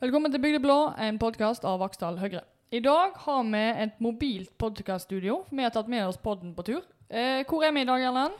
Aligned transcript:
Velkommen 0.00 0.32
til 0.32 0.40
Bygdeblå, 0.40 0.74
en 0.96 1.18
podkast 1.20 1.60
av 1.68 1.82
Vaksdal 1.82 2.16
Høyre. 2.16 2.40
I 2.72 2.78
dag 2.80 3.18
har 3.20 3.42
vi 3.44 3.60
et 3.82 3.98
mobilt 4.00 4.54
podkaststudio. 4.56 5.42
Vi 5.50 5.60
har 5.60 5.74
tatt 5.74 5.90
med 5.92 6.06
oss 6.06 6.16
podden 6.16 6.54
på 6.56 6.64
tur. 6.64 6.86
Eh, 7.12 7.42
hvor 7.44 7.66
er 7.66 7.74
vi 7.76 7.82
i 7.84 7.88
dag, 7.90 8.00
Erlend? 8.08 8.38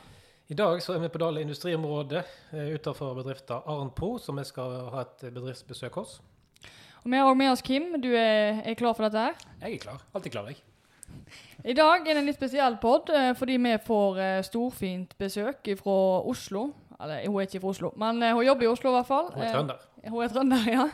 I 0.49 0.57
dag 0.57 0.81
så 0.81 0.95
er 0.95 1.03
vi 1.03 1.11
på 1.13 1.21
Dale 1.21 1.43
industriområde 1.45 2.23
eh, 2.49 2.73
utenfor 2.73 3.13
bedriften 3.19 3.61
Arnpro, 3.69 4.15
som 4.17 4.41
vi 4.41 4.47
skal 4.49 4.73
ha 4.89 5.05
et 5.05 5.27
bedriftsbesøk 5.27 6.01
hos. 6.01 6.17
Og 7.03 7.13
Vi 7.13 7.21
har 7.21 7.29
også 7.29 7.37
med 7.43 7.51
oss 7.51 7.61
Kim. 7.69 7.91
Du 8.01 8.09
er, 8.09 8.65
er 8.65 8.81
klar 8.81 8.97
for 8.97 9.05
dette 9.05 9.29
her? 9.29 9.47
Jeg 9.61 9.77
er 9.77 9.85
klar. 9.85 10.01
Alltid 10.17 10.33
klar, 10.33 10.49
jeg. 10.49 10.63
I 11.61 11.77
dag 11.77 12.01
er 12.01 12.15
det 12.15 12.23
en 12.23 12.31
litt 12.33 12.41
spesiell 12.41 12.81
pod, 12.81 13.13
eh, 13.13 13.35
fordi 13.37 13.61
vi 13.61 13.77
får 13.85 14.17
eh, 14.17 14.43
storfint 14.49 15.13
besøk 15.21 15.75
fra 15.85 15.99
Oslo. 16.25 16.71
Eller 16.97 17.27
hun 17.27 17.37
er 17.37 17.45
ikke 17.45 17.61
fra 17.61 17.77
Oslo, 17.77 17.93
men 18.01 18.25
hun 18.31 18.47
jobber 18.49 18.65
i 18.65 18.73
Oslo 18.73 18.89
i 18.89 18.97
hvert 18.97 19.13
fall. 19.13 19.35
Hun 19.35 19.45
er 19.45 19.59
trønder. 19.59 19.91
Hun 20.09 20.23
er 20.25 20.33
trønder, 20.33 20.71
ja. 20.81 20.89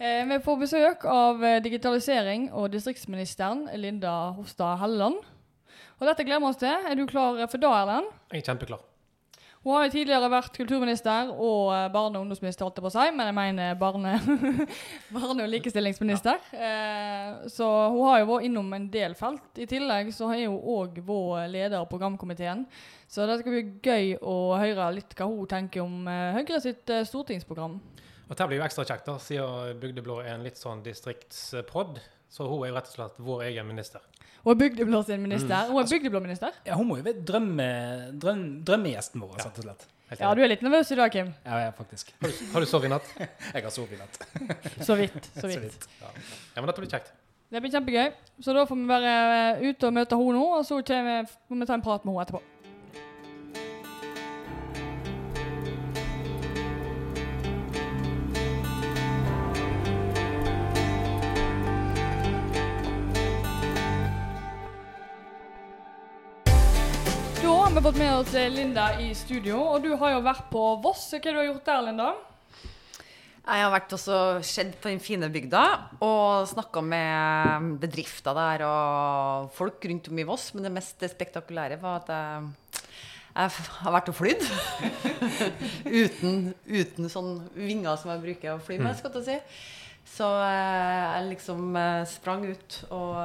Eh, 0.00 0.24
vi 0.24 0.38
får 0.40 0.56
besøk 0.56 1.02
av 1.04 1.42
eh, 1.44 1.58
digitalisering 1.60 2.46
og 2.56 2.70
distriktsministeren 2.72 3.66
Linda 3.76 4.30
Hofstad 4.32 4.78
Helleland. 4.80 5.18
Og 6.00 6.06
dette 6.08 6.24
gleder 6.24 6.40
vi 6.40 6.48
oss 6.48 6.60
til. 6.62 6.86
Er 6.88 6.96
du 6.96 7.02
klar 7.04 7.36
for 7.52 7.60
det, 7.60 7.68
Erlend? 7.68 8.08
Jeg 8.32 8.40
er 8.40 8.46
kjempeklar. 8.46 8.80
Hun 9.60 9.74
har 9.76 9.84
jo 9.84 9.92
tidligere 9.92 10.30
vært 10.32 10.56
kulturminister 10.56 11.34
og 11.34 11.74
eh, 11.76 11.90
barne- 11.92 12.16
og 12.16 12.24
ungdomsminister, 12.24 12.64
holdt 12.64 12.80
jeg 12.80 12.86
på 12.86 12.88
å 12.88 12.94
si, 12.94 13.06
men 13.12 13.28
jeg 13.28 13.36
mener 13.42 13.76
barne, 13.76 14.16
barne- 15.18 15.44
og 15.44 15.52
likestillingsminister. 15.52 16.48
Ja. 16.56 17.36
så 17.52 17.68
hun 17.92 18.00
har 18.08 18.22
jo 18.22 18.32
vært 18.32 18.48
innom 18.48 18.72
en 18.72 18.88
del 18.96 19.18
felt. 19.20 19.52
I 19.60 19.68
tillegg 19.68 20.14
så 20.16 20.32
er 20.32 20.46
hun 20.46 20.64
òg 20.78 21.04
vår 21.04 21.44
leder 21.52 21.82
av 21.82 21.90
programkomiteen. 21.92 22.64
Så 23.04 23.28
det 23.28 23.42
skal 23.42 23.58
bli 23.58 23.66
gøy 23.84 24.14
å 24.24 24.40
høre 24.56 24.94
litt 24.96 25.12
hva 25.12 25.28
hun 25.28 25.44
tenker 25.50 25.84
om 25.84 26.08
Høyre 26.08 26.64
sitt 26.64 26.88
stortingsprogram. 27.12 27.82
Og 28.30 28.36
Dette 28.36 28.46
blir 28.46 28.60
jo 28.60 28.62
ekstra 28.62 28.84
kjekt, 28.86 29.08
da, 29.08 29.16
siden 29.18 29.78
Bygdeblå 29.82 30.20
er 30.22 30.36
en 30.36 30.44
litt 30.46 30.58
sånn 30.60 30.84
distriktspod. 30.86 31.96
Så 32.30 32.44
hun 32.46 32.60
er 32.62 32.70
jo 32.70 32.76
rett 32.76 32.90
og 32.92 32.94
slett 32.94 33.16
vår 33.26 33.40
egen 33.48 33.66
minister. 33.66 34.04
Hun 34.44 34.52
er 34.52 34.60
Bygdeblå 34.60 35.00
sin 35.08 35.24
minister. 35.24 35.66
Hun 35.66 35.80
er 35.82 35.88
Bygdeblå-minister. 35.90 36.60
Ja, 36.68 36.76
hun 36.78 36.86
må 36.86 37.00
jo 37.00 37.06
være 37.08 37.24
drømme, 37.26 37.66
drøm, 38.22 38.44
drømmegjesten 38.68 39.24
vår, 39.24 39.34
rett 39.40 39.58
og 39.58 39.66
slett. 39.66 39.82
Ja, 40.14 40.30
du 40.34 40.44
er 40.44 40.52
litt 40.52 40.62
nervøs 40.62 40.94
i 40.94 40.98
dag, 41.00 41.10
Kim. 41.10 41.32
Ja, 41.42 41.58
ja, 41.66 41.74
faktisk. 41.74 42.14
Har, 42.22 42.30
du, 42.30 42.46
har 42.54 42.62
du 42.62 42.70
sovet 42.70 42.86
i 42.86 42.92
natt? 42.94 43.10
Jeg 43.56 43.66
har 43.66 43.74
sovet 43.74 43.98
i 43.98 43.98
natt. 43.98 44.22
Så 44.86 44.94
vidt. 44.98 45.18
Så 45.42 45.50
vidt. 45.50 45.90
Ja. 45.98 46.14
ja, 46.14 46.62
men 46.62 46.70
dette 46.70 46.82
blir 46.82 46.94
kjekt. 46.94 47.10
Det 47.50 47.62
blir 47.62 47.74
kjempegøy. 47.74 48.14
Så 48.46 48.54
da 48.54 48.62
får 48.70 48.78
vi 48.78 48.88
være 48.90 49.12
eh, 49.18 49.62
ute 49.66 49.90
og 49.90 49.98
møte 49.98 50.18
henne 50.22 50.38
nå, 50.38 50.46
og 50.60 50.66
så 50.66 50.78
får 50.86 51.58
vi 51.58 51.66
ta 51.66 51.74
en 51.74 51.86
prat 51.86 52.06
med 52.06 52.14
henne 52.14 52.26
etterpå. 52.28 52.42
Har 67.80 67.92
fått 67.92 67.98
med 67.98 68.12
oss 68.12 68.34
eh, 68.36 68.50
Linda 68.52 68.90
i 69.00 69.06
studio, 69.16 69.56
og 69.56 69.80
du 69.80 69.94
har 69.96 70.10
jo 70.12 70.18
vært 70.20 70.50
på 70.52 70.62
Voss. 70.84 71.06
Hva 71.14 71.20
har 71.22 71.38
du 71.38 71.46
gjort 71.46 71.64
der, 71.64 71.78
Linda? 71.86 72.08
Jeg 73.38 73.62
har 73.64 73.72
vært 73.72 73.94
også 73.96 74.18
sett 74.44 74.74
på 74.82 74.90
den 74.90 75.00
fine 75.00 75.30
bygda 75.32 75.62
og 76.04 76.50
snakka 76.50 76.82
med 76.84 77.70
bedrifter 77.80 78.36
der 78.36 78.66
og 78.66 79.48
folk 79.56 79.88
rundt 79.88 80.12
om 80.12 80.20
i 80.20 80.28
Voss. 80.28 80.50
Men 80.52 80.68
det 80.68 80.74
mest 80.76 81.06
spektakulære 81.14 81.80
var 81.80 82.02
at 82.02 82.12
jeg, 82.12 82.84
jeg 83.30 83.66
har 83.78 83.96
vært 83.96 84.12
og 84.12 84.18
flydd. 84.20 84.46
uten, 86.02 86.38
uten 86.68 87.10
sånne 87.16 87.48
vinger 87.56 87.96
som 87.96 88.12
jeg 88.12 88.24
bruker 88.28 88.58
å 88.58 88.62
fly 88.68 88.80
med, 88.84 88.92
skal 89.00 89.20
jeg 89.22 89.28
si. 89.30 89.40
Så 90.18 90.28
eh, 90.44 91.00
jeg 91.16 91.32
liksom 91.32 91.80
eh, 91.80 92.04
sprang 92.12 92.44
ut 92.44 92.80
og 92.92 93.20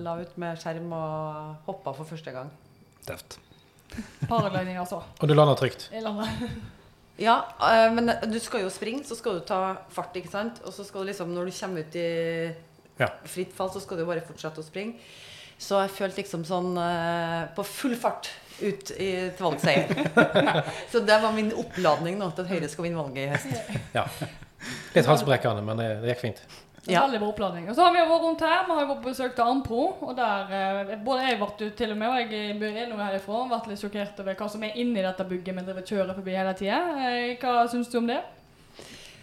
la 0.00 0.20
ut 0.24 0.36
med 0.40 0.64
skjerm 0.64 0.92
og 0.96 1.64
hoppa 1.68 1.98
for 2.00 2.08
første 2.08 2.40
gang. 2.40 2.60
Tøft. 3.04 3.42
Paragliding, 4.28 4.78
altså. 4.80 5.02
Og 5.20 5.28
du 5.28 5.34
lander 5.34 5.58
trygt. 5.58 5.88
Jeg 5.92 6.02
landet. 6.06 6.28
Ja, 7.20 7.34
eh, 7.60 7.90
men 7.92 8.08
du 8.32 8.38
skal 8.40 8.62
jo 8.64 8.70
springe, 8.72 9.04
så 9.04 9.14
skal 9.14 9.36
du 9.36 9.42
ta 9.46 9.58
fart, 9.92 10.14
ikke 10.16 10.30
sant? 10.32 10.62
Og 10.66 10.72
så 10.74 10.82
skal 10.82 11.04
du 11.04 11.10
liksom, 11.10 11.28
når 11.36 11.50
du 11.50 11.52
kommer 11.60 11.84
ut 11.84 11.98
i 12.00 12.06
Ja. 12.98 13.08
fritt 13.28 13.52
fall, 13.54 13.68
så 13.70 13.82
skal 13.84 14.00
du 14.00 14.06
bare 14.08 14.24
fortsette 14.24 14.58
å 14.58 14.64
springe. 14.64 14.96
Så 15.60 15.78
jeg 15.84 15.92
følte 15.94 16.22
liksom 16.22 16.42
sånn 16.48 16.72
eh, 16.80 17.44
på 17.54 17.62
full 17.68 17.94
fart 18.00 18.30
ut 18.62 18.90
i, 18.96 19.10
til 19.36 19.44
valgseier. 19.44 19.92
så 20.92 21.04
det 21.04 21.20
var 21.22 21.36
min 21.36 21.52
oppladning 21.52 22.16
nå 22.18 22.32
til 22.32 22.46
at 22.46 22.50
Høyre 22.56 22.72
skal 22.72 22.88
vinne 22.88 22.98
valget 22.98 23.22
i 23.22 23.30
høst. 23.30 23.78
Ja. 23.94 24.06
Litt 24.96 25.06
halsbrekkende, 25.06 25.62
men 25.68 25.78
det, 25.84 25.88
det 26.02 26.14
gikk 26.14 26.24
fint. 26.24 26.42
Ja. 26.90 27.04
Veldig 27.04 27.20
bra 27.22 27.28
oppladning. 27.30 27.68
Og 27.70 27.76
så 27.76 27.84
har 27.84 27.92
vi 27.94 28.00
jo 28.00 28.08
vært 28.10 28.24
rundt 28.26 28.40
her. 28.42 28.62
Vi 28.66 28.74
har 28.74 28.82
jo 28.82 28.88
vært 28.90 29.02
på 29.04 29.10
besøk 29.12 29.34
til 29.36 29.44
Arnpro. 29.46 29.82
Og 30.02 30.16
der 30.18 30.54
eh, 30.58 30.94
både 31.04 31.28
jeg 31.28 31.38
ble 31.38 31.70
til 31.78 31.94
og 31.94 32.00
med, 32.00 32.10
og 32.10 32.34
jeg 32.34 32.56
er 32.74 32.90
nå 32.90 32.98
herifra, 32.98 33.42
vært 33.52 33.68
litt 33.70 33.82
sjokkert 33.82 34.22
over 34.24 34.38
hva 34.40 34.48
som 34.50 34.66
er 34.66 34.78
inni 34.82 35.04
dette 35.04 35.26
bygget 35.30 35.58
vi 35.58 35.66
driver 35.68 35.86
kjører 35.86 36.18
forbi 36.18 36.34
hele 36.34 36.54
tida. 36.58 36.80
Eh, 37.06 37.34
hva 37.38 37.68
syns 37.70 37.92
du 37.92 38.00
om 38.02 38.10
det? 38.10 38.18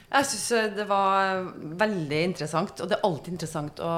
Jeg 0.09 0.29
syns 0.31 0.75
det 0.77 0.87
var 0.89 1.43
veldig 1.83 2.21
interessant, 2.31 2.79
og 2.79 2.89
det 2.89 2.97
er 2.97 3.07
alltid 3.09 3.35
interessant 3.35 3.83
å 3.83 3.93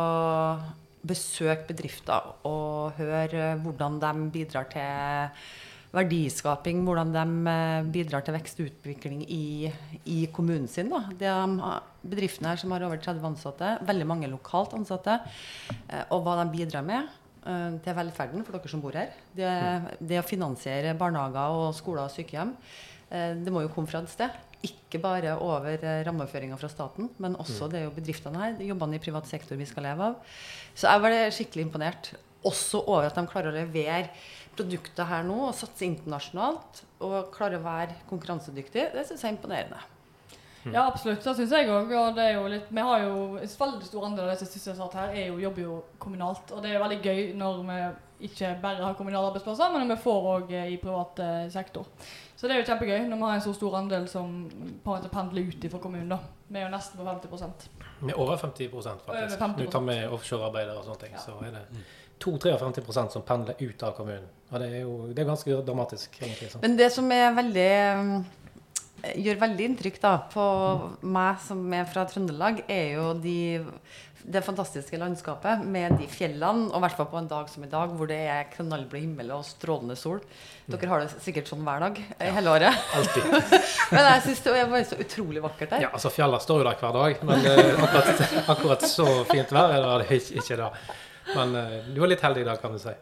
besøke 1.08 1.70
bedrifter 1.70 2.34
og 2.46 2.98
høre 2.98 3.54
hvordan 3.62 4.02
de 4.02 4.12
bidrar 4.34 4.68
til 4.74 5.38
verdiskaping, 5.92 6.84
hvordan 6.88 7.14
de 7.14 7.54
eh, 7.54 7.88
bidrar 7.94 8.26
til 8.26 8.36
vekst 8.38 8.62
og 8.62 8.70
utvikling 8.72 9.24
i, 9.28 9.70
i 10.10 10.20
kommunen 10.34 10.70
sin. 10.72 10.92
Da. 10.92 11.06
Det 11.12 11.30
de 11.30 11.72
bedriftene 12.02 12.52
her 12.52 12.62
som 12.62 12.74
har 12.74 12.84
over 12.86 13.02
30 13.02 13.26
ansatte, 13.32 13.72
veldig 13.88 14.08
mange 14.10 14.30
lokalt 14.32 14.74
ansatte, 14.78 15.20
eh, 15.88 16.06
og 16.10 16.24
hva 16.26 16.38
de 16.42 16.48
bidrar 16.54 16.86
med 16.86 17.06
eh, 17.46 17.78
til 17.84 17.98
velferden 17.98 18.46
for 18.46 18.58
dere 18.58 18.72
som 18.72 18.84
bor 18.84 18.98
her. 18.98 19.14
Det, 19.38 19.52
det 20.00 20.22
å 20.22 20.26
finansiere 20.26 20.96
barnehager 20.98 21.60
og 21.60 21.76
skoler 21.78 22.08
og 22.08 22.14
sykehjem, 22.14 22.56
eh, 23.10 23.36
det 23.42 23.54
må 23.54 23.66
jo 23.66 23.74
komme 23.74 23.92
fra 23.92 24.02
et 24.02 24.14
sted. 24.14 24.42
Ikke 24.66 25.02
bare 25.02 25.38
over 25.42 25.82
rammeføringa 26.06 26.58
fra 26.62 26.70
staten, 26.70 27.08
men 27.22 27.38
også 27.42 27.70
det 27.72 27.80
er 27.80 27.88
jo 27.88 27.96
bedriftene 27.96 28.44
her. 28.44 28.60
Jobbene 28.62 29.00
i 29.00 29.02
privat 29.02 29.30
sektor 29.30 29.58
vi 29.58 29.66
skal 29.70 29.88
leve 29.90 30.12
av. 30.12 30.36
Så 30.76 30.86
jeg 30.86 31.02
ble 31.02 31.24
skikkelig 31.34 31.66
imponert. 31.66 32.12
Også 32.46 32.84
over 32.84 33.08
at 33.08 33.18
de 33.18 33.24
klarer 33.30 33.50
å 33.50 33.56
levere 33.56 34.12
produkter 34.54 35.10
her 35.10 35.26
nå 35.26 35.40
og 35.48 35.58
satse 35.58 35.88
internasjonalt. 35.88 36.84
Og 37.02 37.34
klarer 37.34 37.58
å 37.58 37.66
være 37.66 37.98
konkurransedyktige. 38.12 38.92
Det 38.94 39.08
syns 39.10 39.26
jeg 39.26 39.32
er 39.32 39.38
imponerende. 39.40 39.82
Ja, 40.70 40.86
absolutt. 40.88 41.24
Det 41.24 41.36
syns 41.38 41.52
jeg 41.56 41.70
òg. 41.70 41.92
Og 41.98 42.16
det 42.16 42.24
er 42.28 42.38
jo 42.38 42.48
litt 42.52 42.70
Vi 42.70 42.86
har 42.86 43.04
jo 43.06 43.16
en 43.42 43.54
veldig 43.64 43.88
stor 43.88 44.06
andel 44.06 44.28
av 44.28 44.32
de 44.34 44.40
som 44.42 44.52
sysselsatt 44.52 44.98
her, 45.00 45.14
er 45.16 45.28
jo, 45.32 45.40
jobber 45.42 45.62
jo 45.66 45.78
kommunalt. 46.00 46.52
Og 46.54 46.62
det 46.64 46.72
er 46.72 46.84
veldig 46.84 47.00
gøy 47.02 47.22
når 47.40 47.62
vi 47.70 47.80
ikke 48.30 48.52
bare 48.62 48.84
har 48.84 48.94
kommunale 48.94 49.32
arbeidsplasser, 49.32 49.72
men 49.74 49.90
vi 49.90 49.98
får 50.04 50.28
òg 50.36 50.52
i 50.60 50.76
privat 50.82 51.20
eh, 51.24 51.48
sektor. 51.50 51.88
Så 52.38 52.48
det 52.48 52.56
er 52.56 52.62
jo 52.62 52.68
kjempegøy 52.70 53.08
når 53.10 53.18
vi 53.18 53.26
har 53.30 53.40
en 53.40 53.44
så 53.46 53.54
stor 53.54 53.78
andel 53.80 54.06
som 54.10 54.36
på 54.52 54.92
en 54.94 54.94
måte 54.94 55.10
pendler 55.14 55.50
ut 55.50 55.66
fra 55.72 55.82
kommunen. 55.82 56.10
da. 56.14 56.20
Vi 56.52 56.60
er 56.60 56.68
jo 56.68 56.74
nesten 56.74 57.00
på 57.00 57.08
50 57.08 57.70
Vi 58.02 58.12
er 58.12 58.20
over 58.20 58.38
50 58.38 58.70
Over 58.74 58.98
faktisk. 59.06 59.40
50%. 59.40 59.58
Du 59.58 59.72
tar 59.72 59.86
vi 59.88 59.98
offshorearbeidere 60.08 60.78
og 60.78 60.86
sånne 60.86 61.00
ting, 61.00 61.14
Ja. 61.14 61.20
så 61.20 61.38
er 61.46 61.52
det 61.58 61.84
52% 62.22 63.12
som 63.12 63.22
pendler 63.22 63.56
ut 63.60 63.84
av 63.84 63.96
kommunen. 63.98 64.28
Og 64.52 64.60
det 64.60 64.68
er 64.70 64.82
jo 64.82 65.08
det 65.14 65.20
er 65.20 65.30
ganske 65.30 65.62
dramatisk, 65.66 66.18
egentlig. 66.22 66.52
Sånn. 66.52 66.62
Men 66.62 66.78
det 66.78 66.92
som 66.92 67.12
er 67.12 67.34
veldig 67.34 67.70
mm, 68.02 68.26
gjør 69.02 69.42
veldig 69.42 69.68
inntrykk 69.72 70.00
da, 70.04 70.14
på 70.32 70.46
meg 71.02 71.42
som 71.44 71.62
er 71.74 71.88
fra 71.90 72.06
Trøndelag, 72.10 72.62
er 72.72 72.98
jo 72.98 73.06
de, 73.22 73.62
det 74.22 74.44
fantastiske 74.46 74.98
landskapet 75.02 75.64
med 75.66 75.96
de 76.00 76.08
fjellene, 76.12 76.68
og 76.70 76.78
i 76.78 76.84
hvert 76.86 76.98
fall 77.00 77.10
på 77.12 77.20
en 77.20 77.30
dag 77.32 77.50
som 77.50 77.66
i 77.66 77.70
dag, 77.72 77.94
hvor 77.98 78.10
det 78.10 78.20
er 78.30 78.50
knallblå 78.54 79.02
himmel 79.02 79.34
og 79.36 79.46
strålende 79.48 79.98
sol. 80.00 80.22
Dere 80.72 80.92
har 80.92 81.04
det 81.04 81.24
sikkert 81.24 81.50
sånn 81.50 81.66
hver 81.66 81.84
dag 81.88 81.98
ja, 82.02 82.32
hele 82.38 82.54
året. 82.54 82.86
Alltid. 82.98 83.28
Men 83.96 84.08
jeg 84.08 84.26
syns 84.28 84.46
det 84.46 84.56
er 84.56 84.72
bare 84.72 84.88
så 84.94 85.00
utrolig 85.02 85.44
vakkert 85.44 85.76
der. 85.76 85.88
Ja, 85.88 85.92
altså 85.98 86.14
Fjellene 86.14 86.44
står 86.46 86.62
jo 86.62 86.70
der 86.70 86.82
hver 86.82 86.98
dag, 86.98 87.28
men 87.28 87.46
eh, 87.50 87.84
akkurat, 87.86 88.26
akkurat 88.54 88.88
så 88.88 89.08
fint 89.32 89.52
vær 89.56 89.76
er 89.76 90.06
det 90.06 90.22
ikke, 90.22 90.44
ikke 90.44 90.60
da. 90.62 90.72
Men 91.36 91.58
eh, 91.60 91.78
du 91.92 92.02
var 92.04 92.12
litt 92.12 92.24
heldig 92.24 92.46
i 92.46 92.48
dag, 92.48 92.62
kan 92.62 92.78
du 92.78 92.82
si. 92.82 92.94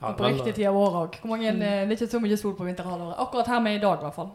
Ja, 0.00 0.12
på 0.16 0.24
riktig 0.24 0.54
tid 0.56 0.68
av 0.70 0.76
året 0.80 1.00
òg. 1.22 1.40
Det 1.40 1.70
er 1.70 1.90
ikke 1.92 2.08
så 2.08 2.20
mye 2.22 2.38
sol 2.40 2.54
på 2.56 2.66
vinterhalvåret. 2.68 3.18
Akkurat 3.20 3.50
her 3.52 3.60
vi 3.64 3.74
er 3.74 3.80
i 3.80 3.82
dag, 3.82 4.00
i 4.00 4.08
hvert 4.08 4.16
fall. 4.16 4.30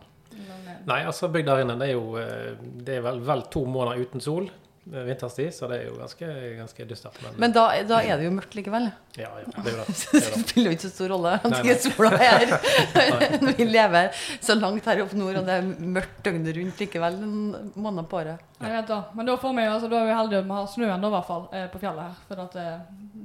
Nei, 0.86 1.00
altså 1.10 1.32
bygda 1.34 1.56
her 1.58 1.66
inne, 1.66 1.80
det 1.82 1.90
er 1.90 1.96
jo 1.98 2.14
eh, 2.22 2.54
det 2.86 3.00
er 3.00 3.02
vel, 3.08 3.20
vel 3.26 3.42
to 3.54 3.64
måneder 3.66 4.04
uten 4.06 4.22
sol 4.22 4.46
eh, 4.52 5.02
vinterstid, 5.08 5.50
så 5.56 5.66
det 5.72 5.80
er 5.80 5.88
jo 5.88 5.96
ganske, 5.98 6.28
ganske 6.60 6.86
dystert. 6.92 7.16
Men, 7.24 7.34
Men 7.42 7.56
da, 7.56 7.64
da 7.90 8.02
er 8.06 8.20
det 8.22 8.28
jo 8.28 8.34
mørkt 8.36 8.54
likevel. 8.60 8.86
ja, 9.18 9.32
ja, 9.42 9.48
det 9.56 9.72
er 9.72 9.80
jo 9.80 9.86
det. 9.88 9.96
Det, 10.12 10.22
er 10.22 10.36
det. 10.36 10.42
spiller 10.46 10.70
jo 10.70 10.76
ikke 10.78 10.86
så 10.86 10.92
stor 10.94 11.10
rolle 11.16 11.32
Nei, 11.50 11.62
nei. 11.66 11.78
sola 11.82 12.12
er 12.14 12.46
her. 12.46 13.34
Vi 13.58 13.66
lever 13.66 14.22
så 14.46 14.58
langt 14.60 14.86
her 14.92 15.02
oppe 15.08 15.18
nord, 15.18 15.40
og 15.42 15.50
det 15.50 15.58
er 15.58 15.72
mørkt 15.98 16.22
døgnet 16.28 16.54
rundt 16.60 16.84
likevel 16.86 17.18
en 17.26 17.36
måned 17.82 18.06
på 18.12 18.22
året. 18.22 18.46
Jeg 18.62 18.76
vet 18.78 18.88
da. 18.94 19.00
Men 19.18 19.26
da, 19.32 19.36
får 19.42 19.58
vi, 19.58 19.66
jo- 19.66 19.74
altså, 19.80 19.90
da 19.92 20.04
er 20.04 20.08
vi 20.12 20.16
heldige 20.22 20.44
at 20.44 20.48
vi 20.52 20.60
har 20.60 20.70
snøen 20.78 21.02
da, 21.02 21.10
i 21.10 21.16
hvert 21.18 21.30
fall, 21.34 21.48
eh, 21.52 21.66
på 21.74 21.82
fjellet 21.82 22.06
her. 22.06 22.22
For 22.30 22.46
at, 22.46 22.62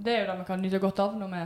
det 0.00 0.16
er 0.16 0.22
jo 0.24 0.30
det 0.32 0.38
vi 0.40 0.48
kan 0.48 0.64
nyte 0.64 0.80
godt 0.82 1.04
av 1.04 1.20
når 1.20 1.34
vi 1.36 1.44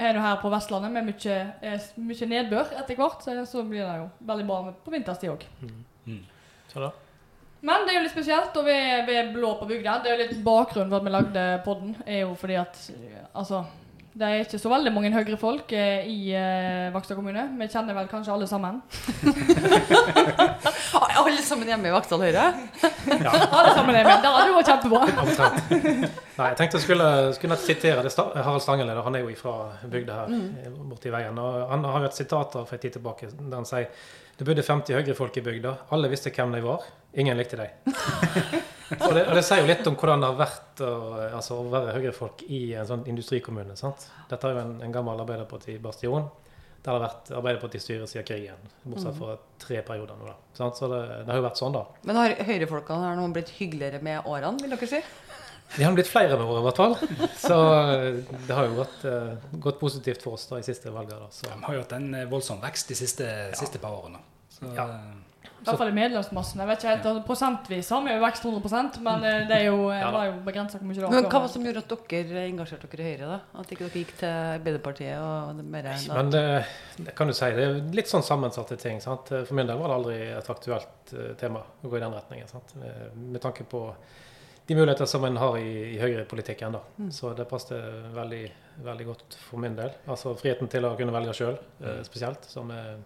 er 0.00 0.16
nå 0.16 0.24
her 0.24 0.40
på 0.40 0.50
Vestlandet 0.52 0.94
med 0.94 1.10
mye, 1.10 1.36
eh, 1.60 1.86
mye 2.00 2.28
nedbør 2.32 2.72
etter 2.80 2.98
hvert. 2.98 3.22
Så, 3.24 3.36
så 3.48 3.64
blir 3.68 3.84
det 3.84 3.98
jo 4.00 4.08
veldig 4.32 4.48
bra 4.48 4.74
på 4.84 4.94
vinterstid 4.94 5.34
òg. 5.34 5.46
Så 6.72 6.82
da. 6.82 6.90
Men 7.66 7.84
det 7.84 7.92
er 7.92 7.98
jo 7.98 8.04
litt 8.06 8.14
spesielt, 8.14 8.56
og 8.56 8.64
vi 8.64 8.78
vi 9.06 9.16
er 9.20 9.32
blå 9.34 9.52
på 9.60 9.68
bygda. 9.68 9.98
Det 10.00 10.10
er 10.10 10.16
jo 10.16 10.22
litt 10.24 10.44
bakgrunnen 10.46 10.92
for 10.92 11.02
at 11.02 11.06
vi 11.08 11.12
lagde 11.12 11.46
podden, 11.66 11.94
er 12.06 12.22
jo 12.22 12.34
fordi 12.40 12.56
at 12.56 12.78
altså 13.36 13.64
det 14.10 14.26
er 14.26 14.40
ikke 14.42 14.58
så 14.58 14.70
veldig 14.72 14.90
mange 14.90 15.10
Høyre-folk 15.14 15.70
eh, 15.76 16.06
i 16.10 16.32
eh, 16.34 16.88
Vaksdal 16.90 17.14
kommune. 17.20 17.44
Vi 17.60 17.68
kjenner 17.70 17.94
vel 17.94 18.08
kanskje 18.10 18.32
alle 18.34 18.48
sammen. 18.50 18.80
Alle 21.20 21.42
sammen 21.44 21.68
hjemme 21.68 21.90
i 21.90 21.92
Vaksdal 21.94 22.24
Høyre? 22.24 22.46
Alle 23.54 23.74
sammen 23.76 23.94
hjemme. 23.94 24.16
Da, 24.24 24.32
du 24.48 24.54
var 24.56 24.66
kjempebra. 24.66 25.02
Nei, 26.40 26.48
jeg 26.48 26.58
tenkte 26.58 26.80
jeg 26.80 26.86
skulle, 26.88 27.10
skulle 27.36 27.58
sitere 27.62 28.02
det. 28.02 28.10
Sta- 28.14 28.32
Harald 28.34 28.64
Stangeleder, 28.64 29.02
han 29.06 29.14
er 29.14 29.22
jo 29.22 29.36
fra 29.38 29.54
bygda 29.92 30.18
her 30.24 30.34
mm. 30.34 30.80
borti 30.90 31.14
veien. 31.14 31.38
og 31.38 31.70
Han 31.70 31.86
har 31.86 32.02
jo 32.02 32.10
et 32.10 32.18
sitat 32.18 32.58
fra 32.58 32.66
en 32.66 32.82
tid 32.82 32.98
tilbake 32.98 33.30
der 33.30 33.56
han 33.60 33.68
sier 33.68 33.86
det 34.40 34.48
bodde 34.48 34.64
50 34.66 34.96
Høyre-folk 34.96 35.38
i 35.38 35.46
bygda. 35.46 35.76
Alle 35.94 36.10
visste 36.10 36.32
hvem 36.34 36.56
de 36.56 36.64
var. 36.66 36.90
Ingen 37.14 37.38
likte 37.38 37.60
dem. 37.60 38.76
og, 39.04 39.14
det, 39.14 39.24
det 39.36 39.42
sier 39.46 39.62
jo 39.62 39.70
litt 39.70 39.86
om 39.86 39.96
hvordan 39.98 40.22
det 40.24 40.30
har 40.32 40.38
vært 40.40 40.82
å, 40.86 40.92
altså, 41.38 41.60
å 41.60 41.70
være 41.72 41.96
høyrefolk 41.98 42.44
i 42.48 42.62
en 42.80 42.88
sånn 42.88 43.06
industrikommune. 43.10 43.76
sant? 43.78 44.08
Dette 44.30 44.48
er 44.48 44.56
jo 44.56 44.62
en, 44.64 44.76
en 44.84 44.94
gammel 44.94 45.22
Arbeiderparti-bastion. 45.24 46.28
Der 46.80 46.86
det 46.86 46.96
har 46.96 47.02
vært 47.02 47.30
Arbeiderparti-styre 47.36 48.06
siden 48.08 48.24
krigen. 48.24 48.70
Bortsett 48.88 49.16
fra 49.18 49.34
tre 49.60 49.82
perioder 49.84 50.16
nå. 50.16 50.30
da. 50.30 50.36
Sant? 50.56 50.78
Så 50.80 50.88
det, 50.88 51.00
det 51.26 51.28
har 51.28 51.42
jo 51.42 51.44
vært 51.44 51.60
sånn, 51.60 51.74
da. 51.76 51.82
Men 52.08 52.16
har 52.16 52.36
Høyre-folkene 52.48 53.10
nå 53.18 53.26
blitt 53.36 53.52
hyggeligere 53.58 54.00
med 54.04 54.24
årene, 54.24 54.62
vil 54.64 54.72
dere 54.72 54.88
si? 54.88 55.02
De 55.76 55.84
har 55.84 55.92
blitt 55.94 56.08
flere 56.10 56.38
med 56.38 56.48
året, 56.48 56.60
i 56.60 56.66
hvert 56.66 56.80
fall. 56.80 56.96
Så 57.38 57.58
eh, 57.76 58.38
det 58.48 58.56
har 58.56 58.66
jo 58.66 58.78
gått, 58.80 59.04
uh, 59.06 59.36
gått 59.62 59.78
positivt 59.78 60.24
for 60.24 60.34
oss 60.34 60.48
da 60.50 60.58
i 60.58 60.66
siste 60.66 60.90
valget. 60.90 61.14
da. 61.20 61.28
Så. 61.30 61.46
De 61.46 61.60
har 61.66 61.76
jo 61.76 61.82
hatt 61.84 61.94
en 62.00 62.08
eh, 62.16 62.26
voldsom 62.30 62.58
vekst 62.64 62.90
de 62.90 62.96
siste, 62.98 63.28
siste 63.58 63.82
par 63.82 64.00
årene. 64.00 64.22
Så, 64.50 64.72
Ja. 64.74 64.88
I 65.60 65.66
hvert 65.66 65.80
fall 65.80 65.90
i 65.90 65.96
medlemsmassen. 65.96 66.60
Jeg 66.62 66.68
vet 66.70 66.80
ikke 66.80 66.90
helt, 66.90 67.06
altså, 67.10 67.22
Prosentvis 67.26 67.88
har 67.92 68.04
vi 68.04 68.12
jo 68.14 68.20
vekst 68.22 68.46
100% 68.48 68.98
men 69.04 69.24
eh, 69.28 69.40
det 69.48 69.56
er 69.58 69.64
jo, 69.66 69.80
eh, 69.92 70.00
Ja 70.00 70.10
var 70.14 70.28
jo 70.30 70.36
begrensa 70.46 70.78
hvor 70.80 70.88
mye 70.88 70.96
det 70.96 71.02
var. 71.04 71.12
Men 71.12 71.26
hva 71.26 71.40
var 71.42 71.48
det 71.48 71.52
som 71.52 71.66
gjorde 71.68 71.82
at 71.82 71.92
dere 72.12 72.44
engasjerte 72.46 72.88
dere 72.92 73.04
i 73.04 73.10
Høyre? 73.10 73.28
da? 73.28 73.60
At 73.60 73.74
ikke 73.74 73.84
dere 73.86 74.02
gikk 74.04 74.14
til 74.22 74.38
Arbeiderpartiet 74.54 75.18
og 75.20 75.60
mer 75.74 75.90
Men 76.14 76.32
det, 76.32 76.44
det 76.96 77.14
kan 77.18 77.28
du 77.28 77.36
si, 77.36 77.50
det 77.56 77.66
er 77.66 77.76
litt 77.98 78.08
sånn 78.12 78.24
sammensatte 78.24 78.78
ting. 78.80 79.02
sant? 79.04 79.28
For 79.34 79.58
min 79.58 79.68
del 79.68 79.80
var 79.82 79.92
det 79.92 79.98
aldri 79.98 80.16
et 80.38 80.50
aktuelt 80.54 81.14
eh, 81.16 81.34
tema 81.40 81.60
å 81.60 81.92
gå 81.92 82.00
i 82.00 82.04
den 82.06 82.16
retningen. 82.16 82.48
sant? 82.48 82.72
Med 83.20 83.40
tanke 83.44 83.68
på 83.68 83.84
de 84.70 84.78
muligheter 84.78 85.08
som 85.10 85.24
en 85.26 85.36
har 85.42 85.58
i, 85.58 85.96
i 85.96 85.98
høyrepolitikken. 86.00 86.78
da. 86.78 87.10
Så 87.12 87.34
det 87.36 87.48
passet 87.50 88.08
veldig, 88.14 88.44
veldig 88.86 89.06
godt 89.12 89.36
for 89.44 89.60
min 89.60 89.76
del. 89.76 89.92
Altså 90.08 90.32
friheten 90.38 90.70
til 90.72 90.88
å 90.88 90.94
kunne 90.96 91.12
velge 91.12 91.36
sjøl, 91.36 91.60
spesielt. 92.06 92.46
Som 92.48 92.70
eh, 92.72 92.96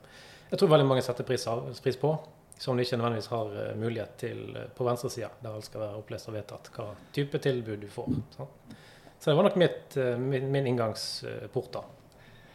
jeg 0.50 0.60
tror 0.60 0.70
veldig 0.70 0.86
mange 0.86 1.02
setter 1.02 1.26
pris, 1.26 1.46
av, 1.50 1.64
pris 1.82 1.96
på. 1.98 2.12
Som 2.58 2.76
de 2.76 2.84
ikke 2.86 2.96
nødvendigvis 3.00 3.30
har 3.32 3.56
eh, 3.60 3.74
mulighet 3.76 4.16
til 4.20 4.56
eh, 4.56 4.70
på 4.76 4.86
venstresida, 4.86 5.30
der 5.42 5.56
alt 5.56 5.66
skal 5.66 5.82
være 5.82 5.98
opplest 6.00 6.30
og 6.30 6.36
vedtatt 6.36 6.70
hva 6.76 6.92
type 7.12 7.40
tilbud 7.42 7.82
du 7.82 7.88
får. 7.90 8.14
sant? 8.36 8.78
Så 9.18 9.30
det 9.30 9.36
var 9.36 9.48
nok 9.48 9.58
mitt, 9.60 9.96
eh, 9.96 10.16
min, 10.20 10.50
min 10.52 10.66
inngangsport. 10.66 11.72
da. 11.72 11.82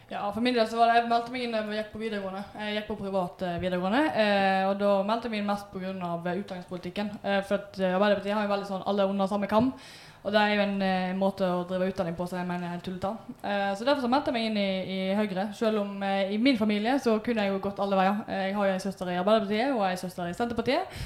Ja, 0.10 0.32
for 0.34 0.42
min 0.42 0.56
del 0.56 0.66
så 0.68 0.78
var 0.78 0.90
det, 0.90 1.02
Jeg 1.04 1.10
meldte 1.10 1.32
meg 1.34 1.44
inn 1.46 1.52
da 1.54 1.60
jeg 1.62 1.84
gikk 1.84 1.92
på 1.94 2.00
videregående. 2.02 2.44
Jeg 2.58 2.76
gikk 2.80 2.88
på 2.88 2.96
privat 2.98 3.44
videregående. 3.62 4.02
Eh, 4.18 4.64
og 4.66 4.80
da 4.80 4.94
meldte 5.06 5.30
jeg 5.30 5.36
meg 5.36 5.44
inn 5.44 5.50
mest 5.52 5.68
pga. 5.70 5.92
Utdanningspolitikken. 5.94 7.12
Eh, 7.22 7.42
for 7.46 7.60
at 7.60 7.78
Arbeiderpartiet 7.78 8.34
har 8.34 8.48
jo 8.48 8.54
veldig 8.56 8.70
sånn 8.72 8.88
alle 8.90 9.06
under 9.12 9.30
samme 9.30 9.50
kam. 9.52 9.74
Og 10.20 10.34
det 10.36 10.40
er 10.42 10.54
jo 10.54 10.64
en 10.66 10.82
eh, 10.84 11.12
måte 11.16 11.48
å 11.48 11.62
drive 11.68 11.88
utdanning 11.94 12.16
på 12.18 12.26
som 12.28 12.42
jeg 12.42 12.48
mener 12.50 12.68
er 12.68 12.74
helt 12.76 12.84
tullete. 12.84 13.12
Eh, 13.40 13.70
så 13.80 13.88
derfor 13.88 14.04
så 14.04 14.10
meldte 14.12 14.34
jeg 14.34 14.36
meg 14.36 14.48
inn 14.50 14.60
i, 14.60 14.70
i 14.92 14.98
Høyre. 15.16 15.46
Selv 15.56 15.80
om 15.86 16.04
eh, 16.04 16.34
i 16.36 16.40
min 16.42 16.60
familie 16.60 16.98
så 17.00 17.16
kunne 17.24 17.46
jeg 17.46 17.54
jo 17.54 17.62
gått 17.64 17.80
alle 17.80 18.00
veier. 18.00 18.20
Eh, 18.28 18.44
jeg 18.50 18.58
har 18.58 18.68
jo 18.68 18.76
en 18.76 18.84
søster 18.84 19.14
i 19.14 19.18
Arbeiderpartiet 19.22 19.74
og 19.78 19.86
en 19.88 20.02
søster 20.04 20.28
i 20.28 20.36
Senterpartiet. 20.36 21.00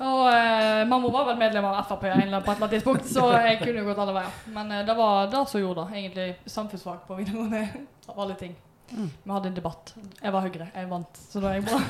Og 0.00 0.22
eh, 0.30 0.82
mamma 0.88 1.12
var 1.12 1.28
vel 1.28 1.40
medlem 1.44 1.68
av 1.68 1.82
Frp 1.84 2.06
på 2.06 2.12
et 2.12 2.24
eller 2.24 2.40
annet 2.40 2.76
tidspunkt, 2.78 3.08
så 3.10 3.28
jeg 3.36 3.60
kunne 3.60 3.82
jo 3.82 3.88
gått 3.90 4.00
alle 4.06 4.16
veier. 4.16 4.38
Men 4.56 4.72
eh, 4.72 4.86
det 4.88 4.96
var 4.96 5.28
det 5.34 5.44
som 5.50 5.60
gjorde 5.60 5.84
det, 5.84 6.00
egentlig 6.00 6.54
samfunnsfag 6.56 7.04
på 7.08 7.20
videregående 7.20 7.66
av 8.08 8.24
alle 8.24 8.38
ting. 8.40 8.56
Vi 8.92 9.30
hadde 9.30 9.48
en 9.48 9.54
debatt. 9.56 9.94
Jeg 10.20 10.32
var 10.34 10.40
Høyre, 10.44 10.66
jeg 10.74 10.88
vant, 10.90 11.18
så 11.30 11.40
da 11.42 11.48
er 11.50 11.54
jeg 11.58 11.64
bra. 11.66 11.78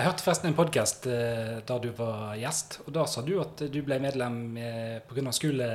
Jeg 0.00 0.06
hørte 0.06 0.24
forresten 0.24 0.48
en 0.50 0.56
podkast 0.56 1.04
der 1.06 1.78
du 1.82 1.90
var 1.96 2.36
gjest, 2.40 2.78
og 2.86 2.90
da 2.96 3.02
sa 3.10 3.20
du 3.24 3.34
at 3.42 3.56
du 3.72 3.80
ble 3.84 3.98
medlem 4.02 4.56
eh, 4.56 4.98
pga. 5.06 5.32
skole 5.36 5.66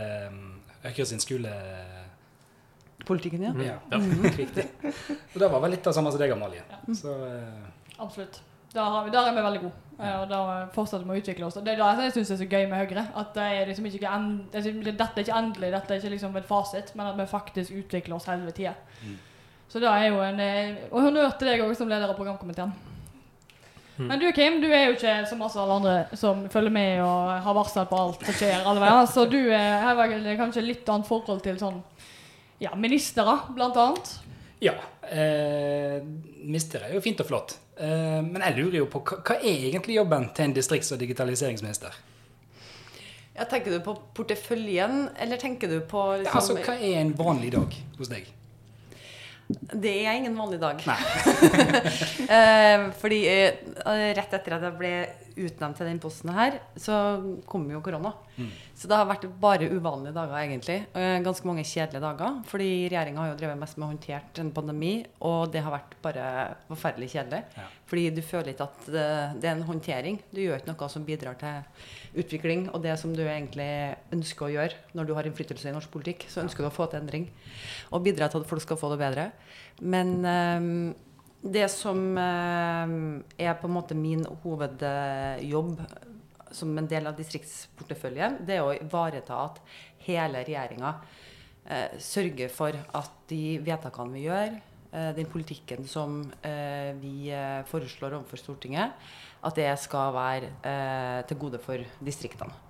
Høyre 0.85 1.05
sin 1.09 1.19
skole... 1.23 1.51
Politikken, 3.05 3.41
ja. 3.43 3.51
Ja, 3.61 3.77
Mm. 3.95 4.25
Og 5.33 5.39
det 5.39 5.51
var 5.51 5.59
vel 5.61 5.71
litt 5.75 5.85
av 5.85 5.91
det 5.91 5.95
samme 5.99 6.11
som 6.11 6.19
deg, 6.21 6.31
Amalie. 6.33 6.63
Så 6.97 7.11
eh, 7.27 7.63
Absolutt. 8.01 8.35
Der, 8.75 8.93
har 8.93 9.03
vi, 9.05 9.11
der 9.13 9.27
er 9.29 9.35
vi 9.35 9.43
veldig 9.45 9.61
gode. 9.65 9.81
Eh, 9.99 10.15
Og 10.21 10.25
da 10.29 10.39
fortsetter 10.75 11.05
vi 11.07 11.15
å 11.15 11.21
utvikle 11.21 11.45
oss. 11.47 11.57
Og 11.59 11.63
Det 11.65 11.73
er 11.73 11.79
det 11.81 12.07
jeg 12.09 12.15
syns 12.17 12.31
er 12.35 12.41
så 12.41 12.47
gøy 12.49 12.65
med 12.71 12.81
Høyre. 12.81 13.05
At 13.15 13.37
det 13.37 13.45
er 13.45 13.69
liksom 13.69 13.85
ikke 13.87 14.11
en, 14.11 14.25
det 14.51 14.65
Dette 14.89 15.05
er 15.15 15.23
ikke 15.23 15.37
endelig, 15.39 15.71
dette 15.71 15.93
er 15.93 16.01
ikke 16.01 16.15
liksom 16.15 16.35
en 16.35 16.49
fasit, 16.49 16.91
men 16.95 17.07
at 17.07 17.21
vi 17.21 17.29
faktisk 17.31 17.71
utvikler 17.79 18.17
oss 18.17 18.27
hele 18.31 18.51
tida. 18.51 18.75
Så 19.71 19.79
det 19.79 19.87
er 19.89 20.09
jo 20.11 20.19
en 20.21 20.39
eh, 20.39 20.75
Og 20.91 21.01
honnør 21.01 21.31
til 21.39 21.47
deg 21.49 21.63
òg 21.63 21.73
som 21.75 21.89
leder 21.89 22.11
av 22.11 22.19
programkomiteen. 22.19 22.73
Men 23.97 24.19
du 24.19 24.27
Kim, 24.35 24.59
du 24.59 24.67
er 24.67 24.89
jo 24.89 24.95
ikke 24.97 25.13
som 25.29 25.39
masse 25.39 25.55
alle 25.59 25.77
andre 25.79 26.17
som 26.19 26.41
følger 26.51 26.73
med 26.75 26.99
og 26.99 27.29
har 27.45 27.55
varsel 27.55 27.85
på 27.87 27.95
alt 27.95 28.25
som 28.27 28.35
skjer 28.35 28.65
alle 28.67 28.81
veier. 28.83 29.05
Så 29.07 29.23
du 29.31 29.39
er 29.55 29.79
har 29.85 30.35
kanskje 30.35 30.65
litt 30.65 30.89
annet 30.91 31.07
forhold 31.07 31.39
til 31.45 31.55
sånn 31.61 31.79
ja, 32.59 32.73
ministre, 32.75 33.37
blant 33.55 33.77
annet. 33.79 34.11
Ja. 34.63 34.75
Eh, 35.09 36.01
mister 36.47 36.87
er 36.87 36.95
jo 36.95 37.03
fint 37.03 37.21
og 37.21 37.29
flott. 37.29 37.57
Eh, 37.77 38.21
men 38.23 38.41
jeg 38.41 38.57
lurer 38.59 38.79
jo 38.83 38.89
på 38.91 39.01
hva, 39.03 39.19
hva 39.25 39.37
er 39.39 39.69
egentlig 39.71 39.97
jobben 39.99 40.29
til 40.35 40.49
en 40.49 40.55
distrikts- 40.55 40.93
og 40.95 41.01
digitaliseringsminister? 41.01 41.97
Ja, 43.35 43.43
tenker 43.51 43.73
du 43.73 43.81
på 43.83 43.97
porteføljen, 44.15 45.09
eller 45.19 45.37
tenker 45.37 45.67
du 45.67 45.81
på 45.83 46.05
Ja, 46.13 46.21
liksom, 46.23 46.39
altså, 46.39 46.57
hva 46.63 46.77
er 46.79 47.01
en 47.01 47.11
vanlig 47.19 47.51
dag 47.57 47.75
hos 47.97 48.11
deg? 48.11 48.29
Det 49.45 49.91
er 50.07 50.15
ingen 50.15 50.37
vanlig 50.37 50.57
dag. 50.61 50.79
eh, 52.37 52.85
fordi 52.97 53.19
eh, 53.29 54.07
rett 54.17 54.39
etter 54.39 54.55
at 54.55 54.63
jeg 54.65 54.77
ble 54.79 54.93
utnevnt 55.35 55.79
til 55.79 55.89
den 55.89 55.99
posten 56.01 56.31
her, 56.35 56.59
så 56.79 56.95
kom 57.49 57.67
jo 57.71 57.81
korona. 57.83 58.13
Så 58.75 58.89
det 58.91 58.97
har 58.97 59.07
vært 59.07 59.25
bare 59.39 59.69
uvanlige 59.71 60.15
dager, 60.15 60.35
egentlig. 60.41 60.77
Eh, 60.97 61.19
ganske 61.23 61.47
mange 61.47 61.63
kjedelige 61.63 62.03
dager. 62.03 62.41
Fordi 62.49 62.69
regjeringa 62.89 63.21
har 63.21 63.31
jo 63.31 63.37
drevet 63.39 63.59
mest 63.61 63.77
med 63.77 63.87
å 63.87 63.91
håndtere 63.93 64.43
en 64.43 64.51
pandemi, 64.55 64.93
og 65.23 65.53
det 65.53 65.63
har 65.63 65.75
vært 65.75 65.95
bare 66.03 66.25
forferdelig 66.67 67.11
kjedelig. 67.13 67.41
Ja. 67.55 67.67
Fordi 67.87 68.05
du 68.17 68.21
føler 68.25 68.51
ikke 68.51 68.67
at 68.67 68.89
det, 68.91 69.05
det 69.43 69.49
er 69.49 69.55
en 69.55 69.67
håndtering. 69.69 70.19
Du 70.33 70.41
gjør 70.43 70.59
ikke 70.59 70.73
noe 70.73 70.91
som 70.91 71.07
bidrar 71.07 71.39
til 71.39 72.19
utvikling, 72.23 72.67
og 72.73 72.83
det 72.83 72.97
som 72.99 73.15
du 73.15 73.23
egentlig 73.23 73.69
ønsker 74.15 74.47
å 74.47 74.53
gjøre 74.55 74.97
når 74.97 75.07
du 75.07 75.15
har 75.17 75.29
innflytelse 75.29 75.71
i 75.71 75.75
norsk 75.75 75.91
politikk, 75.93 76.27
så 76.31 76.43
ønsker 76.43 76.65
du 76.65 76.71
å 76.71 76.75
få 76.75 76.89
til 76.91 77.03
endring. 77.03 77.29
Og 77.95 78.03
bidra 78.05 78.27
til 78.31 78.43
at 78.43 78.49
folk 78.49 78.63
skal 78.65 78.79
få 78.81 78.91
det 78.93 78.99
bedre. 79.03 79.29
Men 79.83 80.17
ehm, 80.27 80.93
det 81.45 81.67
som 81.69 81.99
ehm, 82.17 83.23
er 83.37 83.53
på 83.59 83.69
en 83.69 83.75
måte 83.75 83.97
min 83.97 84.23
hovedjobb 84.43 85.75
som 86.55 86.77
en 86.77 86.87
del 86.89 87.09
av 87.09 87.17
distriktsporteføljen, 87.17 88.39
det 88.47 88.57
er 88.57 88.65
å 88.65 88.73
ivareta 88.73 89.41
at 89.43 89.59
hele 90.05 90.41
regjeringa 90.45 90.93
eh, 91.65 91.97
sørger 92.01 92.51
for 92.53 92.77
at 92.97 93.13
de 93.29 93.59
vedtakene 93.65 94.15
vi 94.15 94.25
gjør, 94.25 94.57
eh, 94.91 95.11
den 95.17 95.29
politikken 95.29 95.87
som 95.89 96.21
eh, 96.45 96.93
vi 97.01 97.31
eh, 97.33 97.61
foreslår 97.69 98.17
overfor 98.19 98.41
Stortinget, 98.41 98.95
at 99.45 99.57
det 99.59 99.69
skal 99.81 100.13
være 100.15 100.53
eh, 100.65 101.19
til 101.27 101.41
gode 101.41 101.61
for 101.61 101.81
distriktene. 102.05 102.63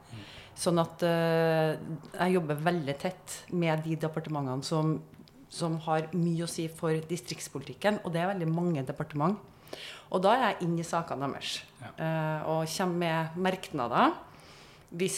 Sånn 0.55 0.79
at 0.79 1.03
eh, 1.03 1.75
jeg 2.15 2.37
jobber 2.37 2.61
veldig 2.63 2.95
tett 2.99 3.41
med 3.51 3.83
de 3.83 3.97
departementene 3.99 4.63
som, 4.63 4.95
som 5.55 5.77
har 5.87 6.09
mye 6.15 6.43
å 6.45 6.51
si 6.51 6.67
for 6.71 6.99
distriktspolitikken, 7.09 8.01
og 8.03 8.13
det 8.13 8.23
er 8.23 8.33
veldig 8.33 8.49
mange 8.51 8.83
departement. 8.87 9.39
Og 10.13 10.21
da 10.23 10.35
er 10.35 10.43
jeg 10.45 10.67
inne 10.67 10.83
i 10.83 10.87
sakene 10.87 11.27
deres 11.31 11.57
eh, 11.97 12.45
og 12.47 12.69
kommer 12.69 12.99
med 13.01 13.39
merknader 13.47 14.13
hvis 14.95 15.17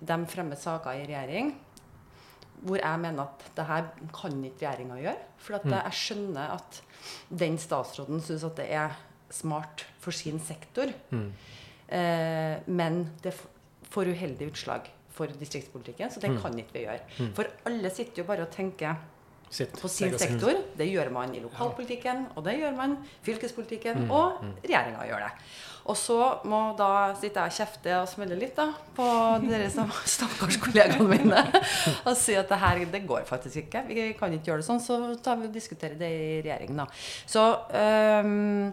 de 0.00 0.16
fremmer 0.26 0.58
saker 0.58 1.02
i 1.02 1.04
regjering 1.06 1.52
hvor 2.62 2.78
jeg 2.78 3.02
mener 3.02 3.26
at 3.26 3.44
det 3.56 3.66
her 3.66 3.88
kan 4.14 4.42
ikke 4.46 4.62
regjeringa 4.62 4.98
gjøre. 5.02 5.22
For 5.42 5.58
at 5.58 5.64
jeg 5.66 5.98
skjønner 5.98 6.52
at 6.54 6.78
den 7.42 7.56
statsråden 7.58 8.22
syns 8.22 8.44
at 8.46 8.58
det 8.60 8.68
er 8.70 8.94
smart 9.34 9.82
for 10.02 10.14
sin 10.14 10.38
sektor. 10.42 10.92
Eh, 11.12 12.54
men 12.70 13.00
det 13.24 13.34
får 13.90 14.12
uheldig 14.14 14.52
utslag 14.52 14.86
for 15.12 15.28
distriktspolitikken, 15.40 16.10
så 16.10 16.22
det 16.22 16.30
kan 16.40 16.54
ikke 16.58 16.76
vi 16.76 16.84
gjøre. 16.86 17.32
For 17.36 17.50
alle 17.68 17.90
sitter 17.92 18.22
jo 18.22 18.28
bare 18.30 18.46
og 18.46 18.54
tenker 18.54 18.94
Sitt. 19.52 19.74
på 19.76 19.88
sin 19.88 20.14
sektor. 20.18 20.56
Det 20.78 20.86
gjør 20.88 21.10
man 21.12 21.34
i 21.36 21.42
lokalpolitikken, 21.44 22.24
og 22.36 22.46
det 22.46 22.56
gjør 22.56 22.72
man 22.76 22.96
fylkespolitikken, 23.26 24.06
Mm, 24.06 24.10
og 24.10 24.40
regjeringa 24.64 25.04
gjør 25.06 25.26
det. 25.26 25.32
Og 25.90 25.96
så 25.98 26.18
må 26.48 26.60
da 26.78 27.12
sitte 27.18 27.42
jeg 27.42 27.50
og 27.50 27.56
kjefte 27.58 27.94
og 27.98 28.08
smelle 28.10 28.38
litt 28.38 28.54
da, 28.56 28.68
på 28.96 29.06
dere 29.44 29.68
som 29.72 29.90
stakkars 30.14 30.58
kollegaene 30.62 31.08
mine 31.10 31.42
og 32.06 32.14
si 32.18 32.36
at 32.38 32.48
det 32.48 32.60
her 32.62 32.84
det 32.92 33.02
går 33.08 33.26
faktisk 33.28 33.64
ikke. 33.64 33.84
Vi 33.90 34.06
kan 34.18 34.32
ikke 34.32 34.52
gjøre 34.52 34.62
det 34.62 34.68
sånn, 34.68 34.82
så 34.82 34.98
tar 35.22 35.40
vi 35.40 35.50
og 35.50 35.54
diskuterer 35.54 35.98
det 35.98 36.10
i 36.10 36.40
regjeringen, 36.46 36.84
da. 36.84 36.86
Så 37.26 37.44
um, 38.24 38.72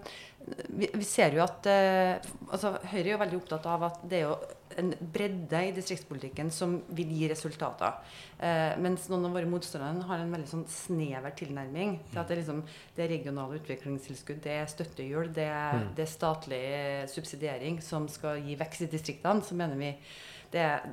vi, 0.70 0.88
vi 0.94 1.06
ser 1.06 1.36
jo 1.36 1.44
at 1.46 1.68
uh, 1.70 2.32
altså, 2.54 2.78
Høyre 2.94 3.08
er 3.08 3.14
jo 3.16 3.22
veldig 3.26 3.42
opptatt 3.42 3.68
av 3.70 3.90
at 3.90 4.02
det 4.10 4.22
er 4.22 4.30
jo 4.30 4.38
en 4.80 4.94
bredde 5.14 5.62
i 5.68 5.74
distriktspolitikken 5.76 6.50
som 6.54 6.78
vil 6.96 7.12
gi 7.16 7.30
resultater. 7.32 8.00
Eh, 8.40 8.78
mens 8.82 9.08
noen 9.12 9.28
av 9.30 9.38
våre 9.38 9.50
motstandere 9.50 10.08
har 10.10 10.24
en 10.24 10.34
veldig 10.34 10.50
sånn 10.50 10.66
snever 10.72 11.36
tilnærming 11.40 11.98
til 12.10 12.22
at 12.22 12.32
det, 12.32 12.40
liksom, 12.42 12.64
det 12.96 13.06
er 13.06 13.14
regionale 13.14 13.60
utviklingstilskudd, 13.60 14.42
det 14.46 14.58
er 14.58 14.72
støttehjul, 14.72 15.32
det 15.36 15.48
er, 15.52 15.86
det 15.98 16.06
er 16.06 16.12
statlig 16.12 16.64
subsidiering 17.12 17.80
som 17.86 18.08
skal 18.12 18.44
gi 18.46 18.58
vekst 18.60 18.88
i 18.88 18.92
distriktene. 18.92 19.46
Så 19.46 19.58
mener 19.60 19.80
vi 19.80 19.94
det, 20.52 20.60
er- 20.62 20.90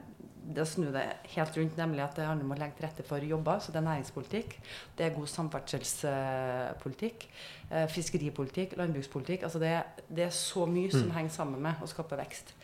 det 0.46 0.62
å 0.62 0.66
snu 0.68 0.92
det 0.94 1.02
helt 1.34 1.56
rundt, 1.58 1.76
nemlig 1.76 2.02
at 2.04 2.14
det 2.14 2.26
handler 2.28 2.44
om 2.46 2.52
å 2.54 2.58
legge 2.60 2.76
til 2.78 2.86
rette 2.86 3.02
for 3.02 3.18
jobber. 3.26 3.58
Så 3.58 3.72
det 3.74 3.80
er 3.80 3.86
næringspolitikk. 3.88 4.52
Det 4.96 5.06
er 5.08 5.14
god 5.16 5.26
samferdselspolitikk. 5.32 7.26
eh, 7.70 7.86
Fiskeripolitikk, 7.90 8.76
landbrukspolitikk. 8.78 9.42
Altså 9.42 9.58
det, 9.58 9.72
det 10.08 10.24
er 10.28 10.30
så 10.30 10.66
mye 10.70 10.90
som 10.92 11.10
henger 11.10 11.30
sammen 11.34 11.60
med 11.62 11.82
å 11.82 11.88
skape 11.90 12.16
vekst. 12.20 12.54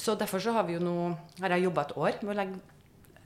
Så 0.00 0.14
derfor 0.16 0.40
så 0.40 0.52
har 0.56 0.64
vi 0.64 0.74
jo 0.78 0.80
nå 0.80 0.96
Har 1.40 1.50
jeg 1.56 1.64
jobba 1.68 1.82
et 1.84 1.96
år 1.96 2.22
med 2.22 2.32
å 2.32 2.38
legge, 2.40 2.60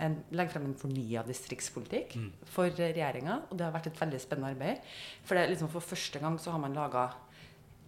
en, 0.00 0.14
legge 0.32 0.50
frem 0.54 0.64
en 0.66 0.74
fornya 0.80 1.22
distriktspolitikk 1.26 2.16
for 2.50 2.70
regjeringa. 2.70 3.42
Og 3.50 3.56
det 3.58 3.64
har 3.68 3.72
vært 3.78 3.86
et 3.92 4.00
veldig 4.00 4.20
spennende 4.20 4.50
arbeid. 4.56 4.78
For 5.24 5.34
det 5.38 5.50
liksom 5.54 5.68
for 5.70 5.80
første 5.80 6.18
gang 6.18 6.38
så 6.40 6.50
har 6.50 6.58
man 6.58 6.74
laga 6.74 7.12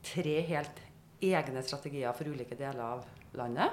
tre 0.06 0.40
helt 0.42 0.80
egne 1.22 1.62
strategier 1.62 2.12
for 2.14 2.24
ulike 2.30 2.54
deler 2.58 2.82
av 2.82 3.04
landet. 3.34 3.70